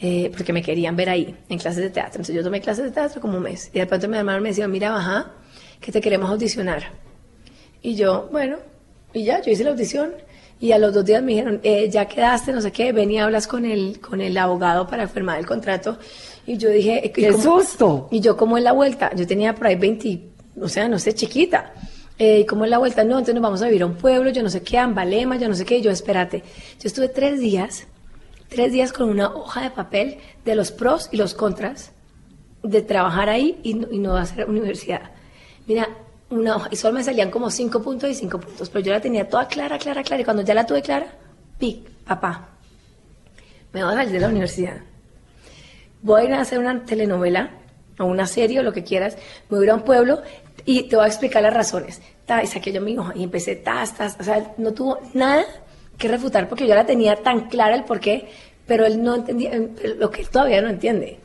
eh, 0.00 0.32
porque 0.34 0.52
me 0.52 0.62
querían 0.62 0.96
ver 0.96 1.10
ahí, 1.10 1.36
en 1.48 1.58
clases 1.58 1.82
de 1.82 1.90
teatro. 1.90 2.20
Entonces 2.20 2.34
yo 2.34 2.42
tomé 2.42 2.60
clases 2.60 2.84
de 2.84 2.90
teatro 2.90 3.20
como 3.20 3.36
un 3.36 3.42
mes. 3.42 3.70
Y 3.74 3.80
de 3.80 3.86
pronto 3.86 4.08
me 4.08 4.16
llamaron 4.16 4.40
y 4.40 4.44
me 4.44 4.48
decían, 4.50 4.70
mira, 4.70 4.90
baja, 4.90 5.32
que 5.80 5.92
te 5.92 6.00
queremos 6.00 6.30
audicionar. 6.30 6.84
Y 7.82 7.96
yo, 7.96 8.28
bueno, 8.32 8.58
y 9.12 9.24
ya, 9.24 9.42
yo 9.42 9.50
hice 9.50 9.64
la 9.64 9.70
audición. 9.70 10.12
Y 10.60 10.72
a 10.72 10.78
los 10.78 10.92
dos 10.92 11.04
días 11.04 11.22
me 11.22 11.32
dijeron, 11.32 11.60
eh, 11.62 11.88
ya 11.88 12.06
quedaste, 12.06 12.52
no 12.52 12.60
sé 12.60 12.72
qué, 12.72 12.90
ven 12.92 13.10
y 13.12 13.18
hablas 13.18 13.46
con 13.46 13.64
el, 13.64 14.00
con 14.00 14.20
el 14.20 14.36
abogado 14.36 14.86
para 14.88 15.06
firmar 15.06 15.38
el 15.38 15.46
contrato. 15.46 15.98
Y 16.46 16.56
yo 16.56 16.68
dije, 16.70 17.06
eh, 17.06 17.12
¡Qué 17.12 17.28
¿cómo- 17.30 17.42
susto! 17.60 18.08
y 18.10 18.20
yo 18.20 18.36
como 18.36 18.58
en 18.58 18.64
la 18.64 18.72
vuelta, 18.72 19.14
yo 19.14 19.26
tenía 19.26 19.54
por 19.54 19.68
ahí 19.68 19.76
20, 19.76 20.20
o 20.60 20.68
sea, 20.68 20.88
no 20.88 20.98
sé, 20.98 21.14
chiquita. 21.14 21.72
Eh, 22.18 22.44
como 22.46 22.64
en 22.64 22.70
la 22.70 22.78
vuelta, 22.78 23.04
no, 23.04 23.12
entonces 23.12 23.34
nos 23.36 23.42
vamos 23.42 23.62
a 23.62 23.66
vivir 23.66 23.82
a 23.82 23.86
un 23.86 23.94
pueblo, 23.94 24.30
yo 24.30 24.42
no 24.42 24.50
sé 24.50 24.62
qué, 24.62 24.78
a 24.78 24.84
Ambalema, 24.84 25.36
yo 25.36 25.48
no 25.48 25.54
sé 25.54 25.64
qué, 25.64 25.78
y 25.78 25.82
yo 25.82 25.92
espérate. 25.92 26.42
Yo 26.80 26.88
estuve 26.88 27.08
tres 27.08 27.38
días, 27.38 27.86
tres 28.48 28.72
días 28.72 28.92
con 28.92 29.08
una 29.08 29.28
hoja 29.32 29.62
de 29.62 29.70
papel 29.70 30.16
de 30.44 30.56
los 30.56 30.72
pros 30.72 31.08
y 31.12 31.16
los 31.18 31.34
contras 31.34 31.92
de 32.64 32.82
trabajar 32.82 33.28
ahí 33.28 33.60
y 33.62 33.74
no, 33.74 33.86
y 33.92 34.00
no 34.00 34.16
hacer 34.16 34.48
universidad. 34.50 35.12
Mira, 35.68 35.88
una 36.30 36.56
hoja, 36.56 36.68
y 36.70 36.76
solo 36.76 36.94
me 36.94 37.04
salían 37.04 37.30
como 37.30 37.50
cinco 37.50 37.82
puntos 37.82 38.10
y 38.10 38.14
cinco 38.14 38.38
puntos, 38.38 38.68
pero 38.68 38.84
yo 38.84 38.92
la 38.92 39.00
tenía 39.00 39.28
toda 39.28 39.48
clara, 39.48 39.78
clara, 39.78 40.02
clara, 40.02 40.22
y 40.22 40.24
cuando 40.24 40.42
ya 40.42 40.54
la 40.54 40.66
tuve 40.66 40.82
clara, 40.82 41.06
pic, 41.58 41.88
papá, 42.04 42.48
me 43.72 43.82
voy 43.82 43.92
a 43.92 43.96
salir 43.96 44.12
de 44.12 44.20
la 44.20 44.28
universidad 44.28 44.76
voy 46.02 46.22
a 46.22 46.24
ir 46.24 46.34
a 46.34 46.40
hacer 46.40 46.58
una 46.58 46.84
telenovela 46.84 47.50
o 47.98 48.04
una 48.04 48.26
serie 48.26 48.60
o 48.60 48.62
lo 48.62 48.72
que 48.72 48.84
quieras, 48.84 49.16
me 49.48 49.56
voy 49.56 49.64
a 49.64 49.66
ir 49.66 49.70
a 49.70 49.74
un 49.74 49.82
pueblo 49.82 50.22
y 50.64 50.84
te 50.84 50.96
voy 50.96 51.04
a 51.04 51.08
explicar 51.08 51.42
las 51.42 51.54
razones. 51.54 52.00
Ta, 52.26 52.42
y 52.42 52.46
saqué 52.46 52.72
yo 52.72 52.80
mi 52.80 52.96
hoja 52.96 53.12
y 53.14 53.24
empecé 53.24 53.56
tas, 53.56 53.96
tas, 53.96 54.16
o 54.20 54.22
sea, 54.22 54.52
no 54.58 54.72
tuvo 54.72 54.98
nada 55.14 55.44
que 55.96 56.08
refutar 56.08 56.48
porque 56.48 56.66
yo 56.66 56.74
la 56.74 56.86
tenía 56.86 57.16
tan 57.16 57.48
clara 57.48 57.74
el 57.74 57.84
por 57.84 58.00
qué, 58.00 58.28
pero 58.66 58.86
él 58.86 59.02
no 59.02 59.16
entendía, 59.16 59.54
eh, 59.54 59.96
lo 59.98 60.10
que 60.10 60.22
él 60.22 60.28
todavía 60.28 60.60
no 60.60 60.68
entiende. 60.68 61.18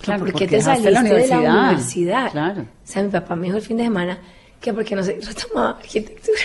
Claro, 0.00 0.20
¿Por 0.20 0.28
qué 0.28 0.32
porque 0.32 0.48
te 0.48 0.62
saliste 0.62 0.88
de 0.88 0.94
la 0.94 1.00
universidad. 1.00 1.64
universidad? 1.64 2.30
Claro. 2.30 2.62
O 2.62 2.66
sea, 2.84 3.02
mi 3.02 3.10
papá 3.10 3.36
me 3.36 3.44
dijo 3.46 3.56
el 3.56 3.62
fin 3.62 3.76
de 3.76 3.84
semana 3.84 4.18
que 4.60 4.72
porque 4.72 4.96
no 4.96 5.02
se 5.02 5.20
retomaba 5.20 5.70
arquitectura. 5.78 6.38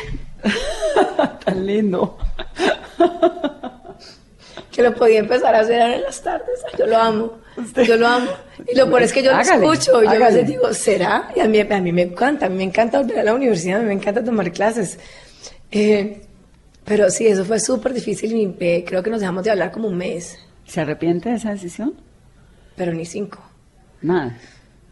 Tan 1.45 1.65
lindo. 1.65 2.17
que 4.71 4.81
lo 4.83 4.93
podía 4.93 5.19
empezar 5.19 5.55
a 5.55 5.59
hacer 5.61 5.81
ahora 5.81 5.95
en 5.95 6.03
las 6.03 6.21
tardes. 6.21 6.59
Yo 6.77 6.87
lo 6.87 6.97
amo, 6.97 7.39
yo 7.85 7.97
lo 7.97 8.07
amo. 8.07 8.31
Y 8.67 8.75
lo 8.75 8.87
peor 8.87 9.03
es 9.03 9.13
que 9.13 9.23
yo 9.23 9.31
Hágale, 9.31 9.65
lo 9.65 9.73
escucho 9.73 10.03
y 10.03 10.05
yo 10.05 10.11
a 10.11 10.17
veces 10.29 10.47
digo, 10.47 10.73
¿será? 10.73 11.31
Y 11.35 11.39
a 11.39 11.47
mí, 11.47 11.59
a 11.59 11.81
mí 11.81 11.91
me 11.91 12.03
encanta, 12.03 12.47
a 12.47 12.49
mí 12.49 12.57
me 12.57 12.63
encanta 12.63 12.99
volver 12.99 13.19
a 13.19 13.23
la 13.23 13.33
universidad, 13.33 13.79
a 13.79 13.81
mí 13.81 13.87
me 13.87 13.93
encanta 13.93 14.23
tomar 14.23 14.51
clases. 14.51 14.99
Eh, 15.71 16.21
pero 16.83 17.09
sí, 17.09 17.27
eso 17.27 17.45
fue 17.45 17.59
súper 17.59 17.93
difícil 17.93 18.33
y 18.35 18.55
eh, 18.59 18.83
creo 18.85 19.01
que 19.01 19.09
nos 19.09 19.19
dejamos 19.21 19.43
de 19.43 19.51
hablar 19.51 19.71
como 19.71 19.87
un 19.87 19.97
mes, 19.97 20.37
¿Se 20.65 20.81
arrepiente 20.81 21.29
de 21.29 21.35
esa 21.35 21.51
decisión? 21.51 21.93
pero 22.75 22.93
ni 22.93 23.05
cinco. 23.05 23.39
Nada. 24.01 24.37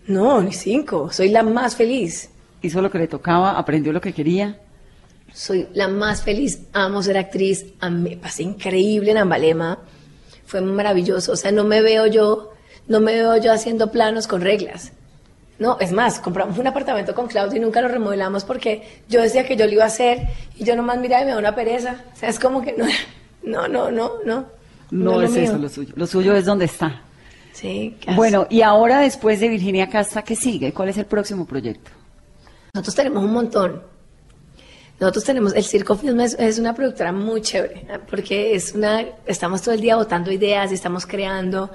No, 0.07 0.41
ni 0.41 0.53
cinco. 0.53 1.11
Soy 1.11 1.29
la 1.29 1.43
más 1.43 1.75
feliz. 1.75 2.29
Hizo 2.61 2.81
lo 2.81 2.91
que 2.91 2.99
le 2.99 3.07
tocaba, 3.07 3.57
aprendió 3.57 3.91
lo 3.93 4.01
que 4.01 4.13
quería. 4.13 4.59
Soy 5.33 5.67
la 5.73 5.87
más 5.87 6.21
feliz, 6.21 6.63
amo 6.73 7.01
ser 7.01 7.17
actriz, 7.17 7.65
me 7.89 8.17
pasé 8.17 8.43
increíble 8.43 9.11
en 9.11 9.17
Ambalema, 9.17 9.79
fue 10.45 10.59
maravilloso, 10.61 11.31
o 11.31 11.35
sea, 11.37 11.51
no 11.51 11.63
me 11.63 11.81
veo 11.81 12.05
yo, 12.07 12.51
no 12.87 12.99
me 12.99 13.13
veo 13.13 13.37
yo 13.37 13.53
haciendo 13.53 13.91
planos 13.91 14.27
con 14.27 14.41
reglas. 14.41 14.91
No, 15.59 15.77
es 15.79 15.91
más, 15.91 16.19
compramos 16.19 16.57
un 16.57 16.67
apartamento 16.67 17.13
con 17.13 17.27
Claudio 17.27 17.57
y 17.57 17.59
nunca 17.61 17.81
lo 17.81 17.87
remodelamos 17.87 18.43
porque 18.43 18.81
yo 19.07 19.21
decía 19.21 19.45
que 19.45 19.55
yo 19.55 19.67
lo 19.67 19.71
iba 19.71 19.83
a 19.83 19.87
hacer 19.87 20.27
y 20.57 20.63
yo 20.63 20.75
nomás 20.75 20.99
miraba 20.99 21.21
y 21.21 21.25
me 21.25 21.31
da 21.31 21.37
una 21.37 21.55
pereza. 21.55 22.03
O 22.13 22.17
sea, 22.17 22.29
es 22.29 22.39
como 22.39 22.61
que 22.61 22.73
no, 22.73 22.85
no, 23.43 23.67
no, 23.67 23.91
no, 23.91 24.13
no. 24.25 24.45
No, 24.89 25.11
lo 25.13 25.21
es 25.21 25.31
mío. 25.31 25.43
eso 25.43 25.57
lo 25.57 25.69
suyo. 25.69 25.93
Lo 25.95 26.07
suyo 26.07 26.35
es 26.35 26.45
donde 26.45 26.65
está. 26.65 27.03
Sí. 27.53 27.95
Bueno, 28.15 28.47
y 28.49 28.61
ahora 28.61 29.01
después 29.01 29.39
de 29.39 29.49
Virginia 29.49 29.87
Casta, 29.87 30.23
¿qué 30.23 30.35
sigue? 30.35 30.73
¿Cuál 30.73 30.89
es 30.89 30.97
el 30.97 31.05
próximo 31.05 31.45
proyecto? 31.45 31.91
Nosotros 32.73 32.95
tenemos 32.95 33.23
un 33.23 33.33
montón. 33.33 33.83
Nosotros 34.99 35.23
tenemos, 35.23 35.53
el 35.55 35.63
Circo 35.63 35.95
Film 35.95 36.19
es, 36.21 36.35
es 36.39 36.59
una 36.59 36.75
productora 36.75 37.11
muy 37.11 37.41
chévere, 37.41 37.87
¿eh? 37.89 37.99
porque 38.09 38.53
es 38.53 38.73
una, 38.73 39.03
estamos 39.25 39.61
todo 39.61 39.73
el 39.73 39.81
día 39.81 39.95
botando 39.95 40.31
ideas, 40.31 40.71
estamos 40.71 41.07
creando, 41.07 41.71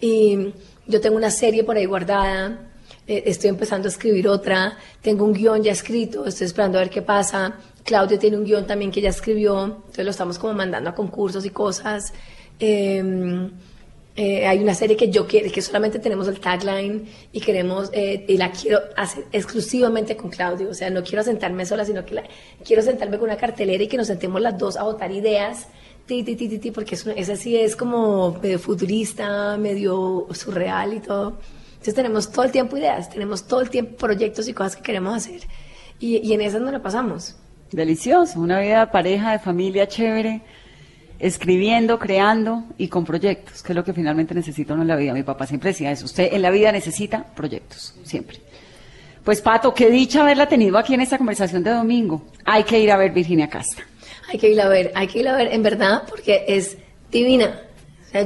y 0.00 0.54
yo 0.86 1.00
tengo 1.00 1.16
una 1.16 1.30
serie 1.30 1.62
por 1.62 1.76
ahí 1.76 1.84
guardada, 1.84 2.70
eh, 3.06 3.24
estoy 3.26 3.50
empezando 3.50 3.86
a 3.86 3.90
escribir 3.90 4.26
otra, 4.28 4.78
tengo 5.02 5.26
un 5.26 5.34
guion 5.34 5.62
ya 5.62 5.72
escrito, 5.72 6.24
estoy 6.24 6.46
esperando 6.46 6.78
a 6.78 6.80
ver 6.80 6.88
qué 6.88 7.02
pasa, 7.02 7.58
Claudio 7.84 8.18
tiene 8.18 8.38
un 8.38 8.44
guion 8.44 8.66
también 8.66 8.90
que 8.90 9.02
ya 9.02 9.10
escribió, 9.10 9.64
entonces 9.64 10.04
lo 10.06 10.10
estamos 10.10 10.38
como 10.38 10.54
mandando 10.54 10.88
a 10.88 10.94
concursos 10.94 11.44
y 11.44 11.50
cosas. 11.50 12.14
Eh, 12.58 13.50
eh, 14.22 14.46
hay 14.46 14.58
una 14.58 14.74
serie 14.74 14.98
que 14.98 15.08
yo 15.08 15.26
quiero, 15.26 15.50
que 15.50 15.62
solamente 15.62 15.98
tenemos 15.98 16.28
el 16.28 16.40
tagline 16.40 17.06
y 17.32 17.40
queremos, 17.40 17.88
eh, 17.94 18.26
y 18.28 18.36
la 18.36 18.50
quiero 18.50 18.80
hacer 18.94 19.24
exclusivamente 19.32 20.14
con 20.14 20.28
Claudio. 20.28 20.68
O 20.68 20.74
sea, 20.74 20.90
no 20.90 21.02
quiero 21.02 21.22
sentarme 21.22 21.64
sola, 21.64 21.86
sino 21.86 22.04
que 22.04 22.16
la, 22.16 22.24
quiero 22.62 22.82
sentarme 22.82 23.16
con 23.16 23.30
una 23.30 23.38
cartelera 23.38 23.82
y 23.82 23.88
que 23.88 23.96
nos 23.96 24.08
sentemos 24.08 24.42
las 24.42 24.58
dos 24.58 24.76
a 24.76 24.82
votar 24.82 25.10
ideas, 25.10 25.68
ti, 26.04 26.22
ti, 26.22 26.36
ti, 26.36 26.58
ti, 26.58 26.70
porque 26.70 26.96
eso, 26.96 27.10
esa 27.12 27.34
sí 27.34 27.56
es 27.56 27.74
como 27.74 28.38
medio 28.42 28.58
futurista, 28.58 29.56
medio 29.56 30.26
surreal 30.32 30.92
y 30.92 31.00
todo. 31.00 31.38
Entonces 31.70 31.94
tenemos 31.94 32.30
todo 32.30 32.44
el 32.44 32.52
tiempo 32.52 32.76
ideas, 32.76 33.08
tenemos 33.08 33.46
todo 33.46 33.62
el 33.62 33.70
tiempo 33.70 33.96
proyectos 33.96 34.46
y 34.48 34.52
cosas 34.52 34.76
que 34.76 34.82
queremos 34.82 35.16
hacer. 35.16 35.40
Y, 35.98 36.18
y 36.18 36.34
en 36.34 36.42
esas 36.42 36.60
no 36.60 36.70
la 36.70 36.82
pasamos. 36.82 37.36
Delicioso, 37.72 38.38
una 38.38 38.60
vida 38.60 38.80
de 38.80 38.92
pareja, 38.92 39.32
de 39.32 39.38
familia 39.38 39.88
chévere 39.88 40.42
escribiendo, 41.20 41.98
creando 41.98 42.64
y 42.78 42.88
con 42.88 43.04
proyectos, 43.04 43.62
que 43.62 43.72
es 43.72 43.76
lo 43.76 43.84
que 43.84 43.92
finalmente 43.92 44.34
necesita 44.34 44.72
uno 44.72 44.82
en 44.82 44.88
la 44.88 44.96
vida. 44.96 45.12
Mi 45.12 45.22
papá 45.22 45.46
siempre 45.46 45.70
decía 45.70 45.92
eso, 45.92 46.06
usted 46.06 46.32
en 46.32 46.42
la 46.42 46.50
vida 46.50 46.72
necesita 46.72 47.24
proyectos, 47.36 47.94
siempre. 48.04 48.38
Pues 49.22 49.42
Pato, 49.42 49.74
qué 49.74 49.90
dicha 49.90 50.22
haberla 50.22 50.48
tenido 50.48 50.78
aquí 50.78 50.94
en 50.94 51.02
esta 51.02 51.18
conversación 51.18 51.62
de 51.62 51.70
domingo. 51.70 52.24
Hay 52.44 52.64
que 52.64 52.80
ir 52.80 52.90
a 52.90 52.96
ver 52.96 53.12
Virginia 53.12 53.48
Casta. 53.48 53.82
Hay 54.32 54.38
que 54.38 54.48
ir 54.48 54.60
a 54.60 54.68
ver, 54.68 54.92
hay 54.94 55.06
que 55.08 55.20
ir 55.20 55.28
a 55.28 55.36
ver 55.36 55.52
en 55.52 55.62
verdad 55.62 56.04
porque 56.08 56.44
es 56.48 56.78
divina. 57.10 57.60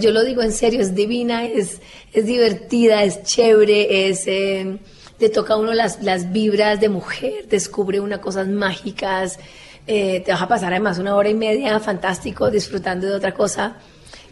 Yo 0.01 0.13
lo 0.13 0.25
digo 0.25 0.43
en 0.43 0.53
serio, 0.53 0.81
es 0.81 0.95
divina, 0.95 1.45
es, 1.45 1.81
es 2.13 2.25
divertida, 2.25 3.03
es 3.03 3.23
chévere, 3.25 4.09
es... 4.09 4.27
Eh, 4.27 4.79
te 5.19 5.29
toca 5.29 5.55
a 5.55 5.57
uno 5.57 5.73
las, 5.73 6.03
las 6.03 6.33
vibras 6.33 6.81
de 6.81 6.89
mujer, 6.89 7.47
descubre 7.49 8.01
unas 8.01 8.19
cosas 8.19 8.49
mágicas, 8.49 9.39
eh, 9.87 10.21
te 10.21 10.33
vas 10.33 10.43
a 10.43 10.49
pasar 10.49 10.73
además 10.73 10.99
una 10.99 11.15
hora 11.15 11.29
y 11.29 11.35
media 11.35 11.79
fantástico 11.81 12.51
disfrutando 12.51 13.07
de 13.07 13.15
otra 13.15 13.33
cosa. 13.33 13.77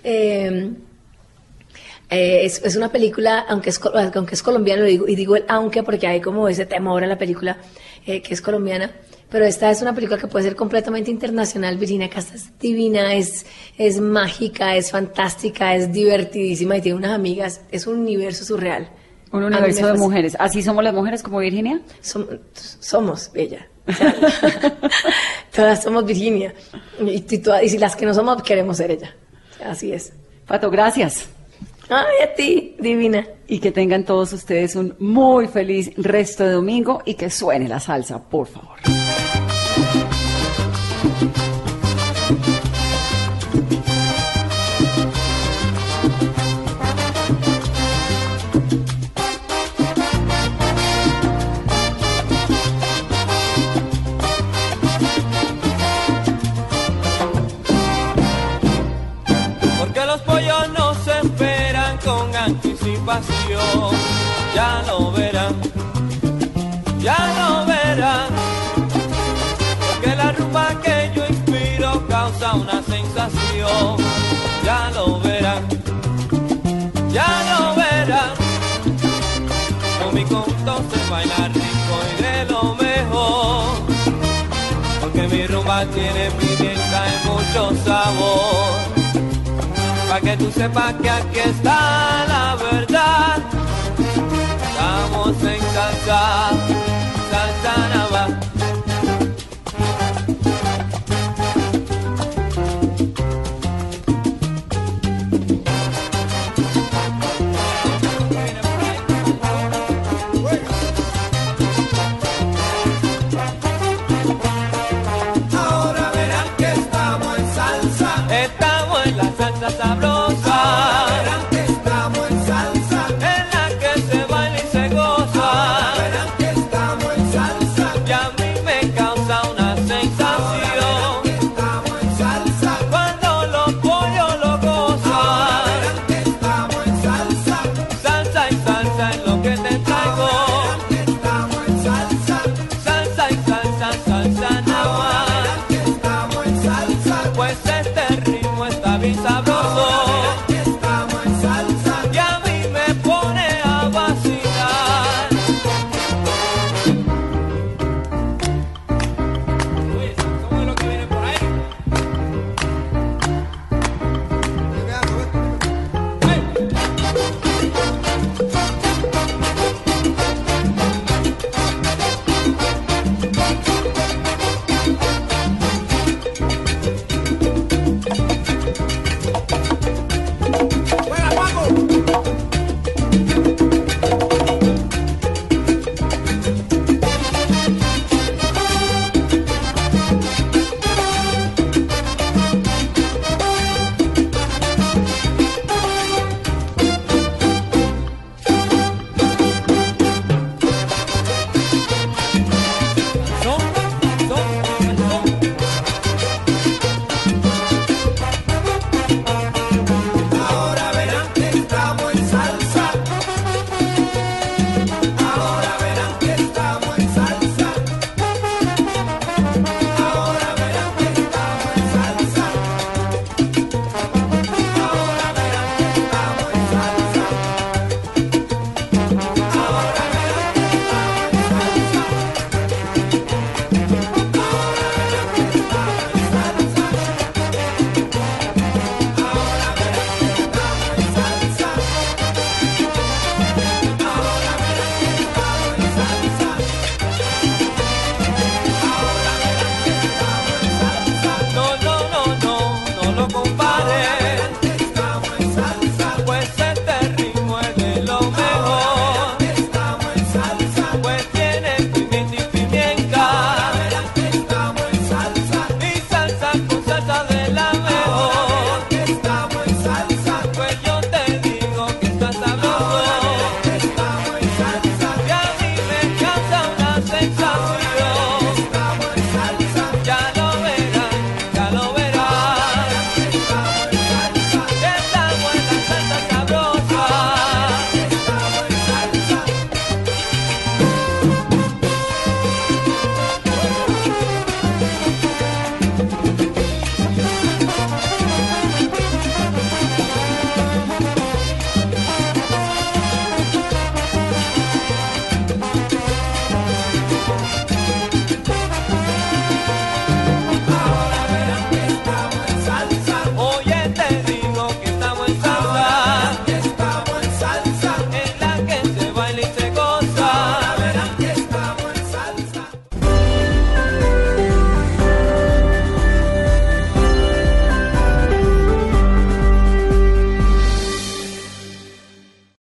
Eh, 0.03 0.71
eh, 2.09 2.45
es, 2.45 2.63
es, 2.63 2.77
una 2.77 2.91
película, 2.91 3.45
aunque 3.49 3.71
es, 3.71 3.81
aunque 4.15 4.35
es 4.35 4.43
colombiana, 4.43 4.85
digo, 4.85 5.09
y 5.09 5.15
digo 5.15 5.37
el 5.37 5.45
aunque 5.49 5.83
porque 5.83 6.07
hay 6.07 6.21
como 6.21 6.49
ese 6.49 6.67
temor 6.67 7.03
en 7.03 7.09
la 7.09 7.19
película 7.19 7.59
que 8.05 8.23
es 8.29 8.43
colombiana, 8.43 8.91
pero 9.33 9.47
esta 9.47 9.71
es 9.71 9.81
una 9.81 9.95
película 9.95 10.19
que 10.19 10.27
puede 10.27 10.45
ser 10.45 10.55
completamente 10.55 11.11
internacional. 11.11 11.79
Virginia 11.79 12.11
Casta 12.11 12.35
es 12.35 12.59
divina, 12.59 13.15
es, 13.15 13.47
es 13.79 13.99
mágica, 13.99 14.77
es 14.77 14.91
fantástica, 14.91 15.75
es 15.75 15.91
divertidísima 15.91 16.77
y 16.77 16.83
tiene 16.83 16.99
unas 16.99 17.13
amigas, 17.13 17.63
es 17.71 17.87
un 17.87 18.01
universo 18.01 18.45
surreal. 18.45 18.91
Un 19.33 19.45
universo 19.45 19.87
de 19.87 19.95
mujeres. 19.95 20.37
¿Así 20.39 20.63
somos 20.63 20.85
las 20.85 20.93
mujeres 20.93 21.23
como 21.23 21.39
Virginia? 21.39 21.81
Som, 22.03 22.27
somos, 22.53 23.31
ella. 23.35 23.67
O 23.87 23.93
sea, 23.93 24.15
todas 25.55 25.83
somos 25.83 26.05
Virginia. 26.05 26.55
Y, 27.01 27.11
y, 27.11 27.43
y, 27.63 27.69
si 27.69 27.79
las 27.79 27.97
que 27.97 28.07
no 28.07 28.15
somos, 28.15 28.43
queremos 28.43 28.77
ser 28.77 28.91
ella. 28.91 29.15
Así 29.65 29.93
es. 29.93 30.13
Pato, 30.47 30.71
gracias. 30.71 31.29
Ay, 31.89 32.25
a 32.25 32.35
ti, 32.35 32.77
divina. 32.79 33.27
Y 33.47 33.59
que 33.59 33.71
tengan 33.71 34.05
todos 34.05 34.33
ustedes 34.33 34.77
un 34.77 34.95
muy 34.99 35.47
feliz 35.47 35.93
resto 35.97 36.45
de 36.45 36.53
domingo 36.53 37.03
y 37.05 37.15
que 37.15 37.31
suene 37.31 37.69
la 37.69 37.81
salsa, 37.81 38.23
por 38.23 38.47
favor. 38.47 38.79
Ya 64.55 64.83
lo 64.87 65.11
verán, 65.13 65.55
ya 67.01 67.19
lo 67.39 67.67
verán, 67.67 68.29
porque 69.87 70.15
la 70.17 70.33
rumba 70.33 70.69
que 70.83 71.11
yo 71.15 71.27
inspiro 71.27 72.07
causa 72.09 72.55
una 72.55 72.83
sensación, 72.83 73.97
ya 74.65 74.91
lo 74.95 75.19
verán, 75.21 75.67
ya 77.11 77.29
lo 77.51 77.75
verán, 77.75 78.35
con 80.03 80.15
mi 80.15 80.25
conto 80.25 80.83
se 80.91 81.11
baila 81.11 81.49
rico 81.49 81.95
y 82.19 82.23
de 82.23 82.45
lo 82.45 82.75
mejor, 82.77 83.65
porque 85.01 85.29
mi 85.29 85.47
rumba 85.47 85.85
tiene 85.87 86.31
pimienta 86.39 87.05
y 87.09 87.29
mucho 87.29 87.85
sabor 87.85 88.92
para 90.13 90.21
que 90.21 90.37
tú 90.37 90.53
sepas 90.53 90.93
que 91.01 91.09
aquí 91.09 91.39
está 91.39 92.27
la 92.29 92.57
verdad. 92.57 93.39
Estamos 94.69 95.43
en 95.43 95.61
salsa, 95.73 96.51